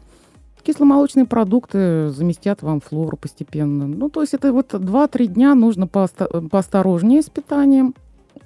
кисломолочные 0.63 1.27
продукты 1.27 2.11
заместят 2.11 2.63
вам 2.63 2.81
флору 2.81 3.17
постепенно. 3.17 3.89
Ну, 3.89 4.09
то 4.09 4.21
есть 4.21 4.35
это 4.35 4.53
вот 4.53 4.73
2-3 4.73 5.27
дня 5.27 5.57
нужно 5.57 5.89
поосторожнее 5.89 7.23
с 7.23 7.29
питанием, 7.29 7.97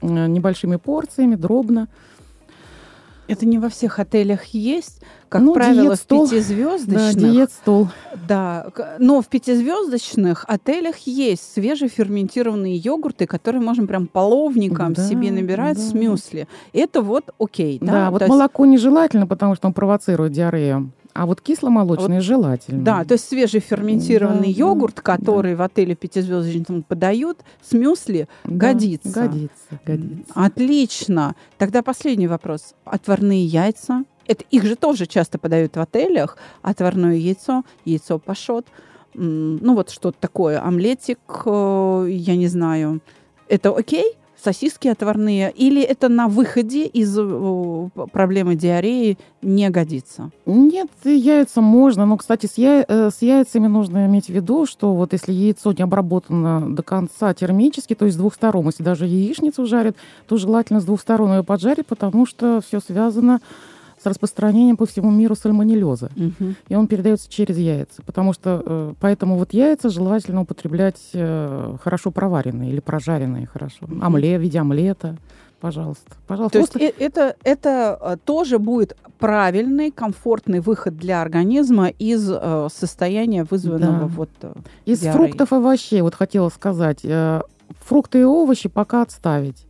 э, 0.00 0.26
небольшими 0.26 0.76
порциями, 0.76 1.34
дробно. 1.34 1.88
Это 3.28 3.44
не 3.46 3.58
во 3.58 3.68
всех 3.68 3.98
отелях 3.98 4.44
есть. 4.46 5.00
Как 5.28 5.42
Ну, 5.42 5.54
правило, 5.54 5.82
в 5.82 5.86
диет-стол. 5.88 6.24
Да, 6.26 6.30
пятизвездочных. 6.36 7.16
диет-стол. 7.16 7.88
Да, 8.28 8.66
но 8.98 9.20
в 9.20 9.26
пятизвездочных 9.26 10.44
отелях 10.46 10.98
есть 10.98 11.52
свежеферментированные 11.54 12.76
йогурты, 12.76 13.26
которые 13.26 13.60
можно 13.62 13.86
прям 13.86 14.06
половником 14.06 14.92
Да, 14.92 15.06
себе 15.06 15.30
набирать 15.32 15.78
с 15.78 15.90
да. 15.90 15.98
мюсли. 15.98 16.46
Это 16.72 17.02
вот 17.02 17.30
окей, 17.38 17.78
да? 17.80 17.92
Да, 17.92 18.10
вот 18.10 18.20
есть- 18.22 18.30
молоко 18.30 18.64
нежелательно, 18.66 19.26
потому 19.26 19.54
что 19.56 19.66
он 19.66 19.72
провоцирует 19.74 20.32
диарею. 20.32 20.90
А 21.16 21.24
вот 21.24 21.40
кисломолочное 21.40 22.20
желательно. 22.20 22.84
Да, 22.84 23.04
то 23.04 23.14
есть 23.14 23.28
свежеферментированный 23.28 24.52
Да, 24.52 24.58
йогурт, 24.58 24.96
да, 24.96 25.02
который 25.02 25.54
в 25.54 25.62
отеле 25.62 25.94
пятизвездочном 25.94 26.82
подают, 26.82 27.38
с 27.62 27.72
мюсли, 27.72 28.28
Да, 28.44 28.68
годится. 28.68 29.10
Годится, 29.12 29.80
годится. 29.84 30.32
Отлично. 30.34 31.34
Тогда 31.56 31.82
последний 31.82 32.26
вопрос. 32.28 32.74
Отварные 32.84 33.44
яйца. 33.46 34.04
Это 34.26 34.44
их 34.50 34.64
же 34.64 34.76
тоже 34.76 35.06
часто 35.06 35.38
подают 35.38 35.76
в 35.76 35.80
отелях. 35.80 36.36
Отварное 36.62 37.14
яйцо, 37.14 37.64
яйцо 37.84 38.18
пашот. 38.18 38.66
Ну 39.14 39.74
вот 39.74 39.88
что-то 39.90 40.18
такое. 40.20 40.62
Омлетик, 40.62 41.18
э, 41.46 42.06
я 42.10 42.36
не 42.36 42.48
знаю. 42.48 43.00
Это 43.48 43.70
окей? 43.74 44.16
Сосиски 44.42 44.88
отварные? 44.88 45.50
Или 45.50 45.82
это 45.82 46.08
на 46.08 46.28
выходе 46.28 46.86
из 46.86 47.16
э, 47.18 47.88
проблемы 48.12 48.54
диареи 48.54 49.18
не 49.42 49.68
годится? 49.70 50.30
Нет, 50.44 50.88
яйца 51.04 51.60
можно, 51.60 52.06
но, 52.06 52.16
кстати, 52.16 52.46
с, 52.46 52.58
яй- 52.58 52.84
э, 52.86 53.10
с 53.10 53.22
яйцами 53.22 53.66
нужно 53.66 54.06
иметь 54.06 54.26
в 54.26 54.30
виду, 54.30 54.66
что 54.66 54.94
вот 54.94 55.12
если 55.12 55.32
яйцо 55.32 55.72
не 55.72 55.82
обработано 55.82 56.74
до 56.74 56.82
конца 56.82 57.34
термически, 57.34 57.94
то 57.94 58.04
есть 58.04 58.16
с 58.16 58.18
двух 58.18 58.34
сторон, 58.34 58.66
если 58.66 58.82
даже 58.82 59.06
яичницу 59.06 59.66
жарят, 59.66 59.96
то 60.28 60.36
желательно 60.36 60.80
с 60.80 60.84
двух 60.84 61.00
сторон 61.00 61.32
ее 61.36 61.42
поджарить, 61.42 61.86
потому 61.86 62.26
что 62.26 62.60
все 62.66 62.80
связано 62.80 63.40
распространением 64.06 64.76
по 64.76 64.86
всему 64.86 65.10
миру 65.10 65.34
сальмонеллеза. 65.34 66.10
И 66.68 66.74
он 66.74 66.86
передается 66.86 67.30
через 67.30 67.56
яйца. 67.58 68.02
Потому 68.04 68.32
что 68.32 68.62
э, 68.64 68.94
поэтому 69.00 69.36
вот 69.36 69.52
яйца 69.52 69.88
желательно 69.90 70.42
употреблять 70.42 71.00
э, 71.12 71.76
хорошо 71.82 72.10
проваренные 72.10 72.70
или 72.70 72.80
прожаренные 72.80 73.46
хорошо. 73.46 73.86
Мгм. 73.86 74.02
Омлет 74.04 74.38
в 74.40 74.42
виде 74.42 74.58
омлета. 74.58 75.16
Пожалуйста. 75.60 76.12
Пожалуйста. 76.26 76.52
То 76.52 76.58
есть 76.58 76.72
Просто- 76.72 76.88
э- 76.88 77.04
это, 77.04 77.36
это 77.42 78.18
тоже 78.24 78.58
будет 78.58 78.94
правильный, 79.18 79.90
комфортный 79.90 80.60
выход 80.60 80.96
для 80.98 81.22
организма 81.22 81.88
из 81.88 82.30
э, 82.30 82.68
состояния, 82.72 83.44
вызванного 83.50 84.00
Да. 84.00 84.06
вот... 84.06 84.28
э, 84.42 84.52
Из 84.84 85.00
диареей. 85.00 85.16
фруктов 85.28 85.52
и 85.52 85.56
овощей, 85.56 86.02
вот 86.02 86.14
хотела 86.14 86.50
сказать, 86.50 87.00
э, 87.04 87.40
фрукты 87.84 88.20
и 88.20 88.24
овощи 88.24 88.68
пока 88.68 89.00
отставить. 89.02 89.64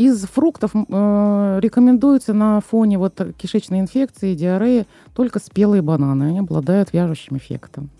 Из 0.00 0.22
фруктов 0.22 0.70
э, 0.74 1.58
рекомендуется 1.60 2.32
на 2.32 2.62
фоне 2.62 2.96
вот 2.96 3.20
кишечной 3.36 3.80
инфекции, 3.80 4.34
диареи 4.34 4.86
только 5.14 5.40
спелые 5.40 5.82
бананы. 5.82 6.22
Они 6.24 6.38
обладают 6.38 6.94
вяжущим 6.94 7.36
эффектом. 7.36 7.90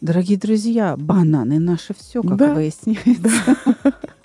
Дорогие 0.00 0.38
друзья, 0.38 0.96
бананы 0.96 1.58
наши 1.58 1.92
все, 1.92 2.22
как 2.22 2.38
Да. 2.38 2.54
выясняется. 2.54 3.56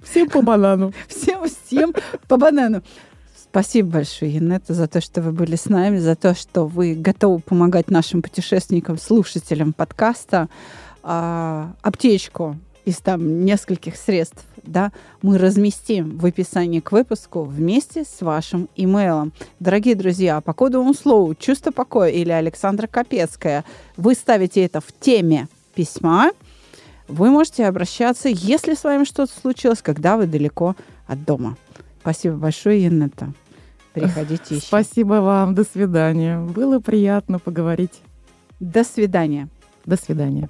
Всем 0.02 0.30
по 0.30 0.42
банану. 0.42 0.94
Всем, 1.10 1.42
всем 1.50 1.94
по 2.30 2.38
банану. 2.38 2.82
Спасибо 3.36 3.90
большое, 3.90 4.36
Янетта, 4.36 4.74
за 4.74 4.88
то, 4.88 5.02
что 5.02 5.22
вы 5.22 5.34
были 5.34 5.58
с 5.58 5.66
нами, 5.66 5.98
за 5.98 6.16
то, 6.16 6.36
что 6.36 6.68
вы 6.68 6.96
готовы 6.96 7.40
помогать 7.40 7.92
нашим 7.92 8.22
путешественникам, 8.22 8.98
слушателям 8.98 9.74
подкаста. 9.74 10.48
А, 11.04 11.74
аптечку 11.82 12.56
из 12.86 13.00
там 13.00 13.44
нескольких 13.44 13.98
средств, 13.98 14.46
да, 14.68 14.91
мы 15.22 15.38
разместим 15.38 16.18
в 16.18 16.26
описании 16.26 16.80
к 16.80 16.91
выпуску 16.91 17.43
вместе 17.43 18.03
с 18.03 18.22
вашим 18.22 18.70
имейлом. 18.76 19.34
Дорогие 19.59 19.95
друзья, 19.95 20.41
по 20.41 20.53
кодовому 20.53 20.93
слову 20.93 21.36
«Чувство 21.36 21.72
покоя» 21.72 22.09
или 22.09 22.32
Александра 22.32 22.88
Капецкая 22.88 23.65
вы 23.95 24.13
ставите 24.13 24.63
это 24.63 24.82
в 24.82 24.88
теме 24.99 25.47
письма, 25.74 26.32
вы 27.07 27.30
можете 27.30 27.65
обращаться, 27.65 28.28
если 28.30 28.74
с 28.74 28.84
вами 28.84 29.05
что-то 29.05 29.32
случилось, 29.34 29.82
когда 29.82 30.18
вы 30.18 30.28
далеко 30.28 30.76
от 31.07 31.24
дома. 31.24 31.57
Спасибо 32.01 32.36
большое, 32.36 32.84
Янетта. 32.84 33.34
Приходите 33.93 34.43
еще. 34.55 34.65
Спасибо 34.65 35.15
вам. 35.15 35.55
До 35.55 35.63
свидания. 35.63 36.39
Было 36.39 36.80
приятно 36.80 37.39
поговорить. 37.39 38.01
До 38.59 38.84
свидания. 38.84 39.47
До 39.86 39.95
свидания. 39.95 40.49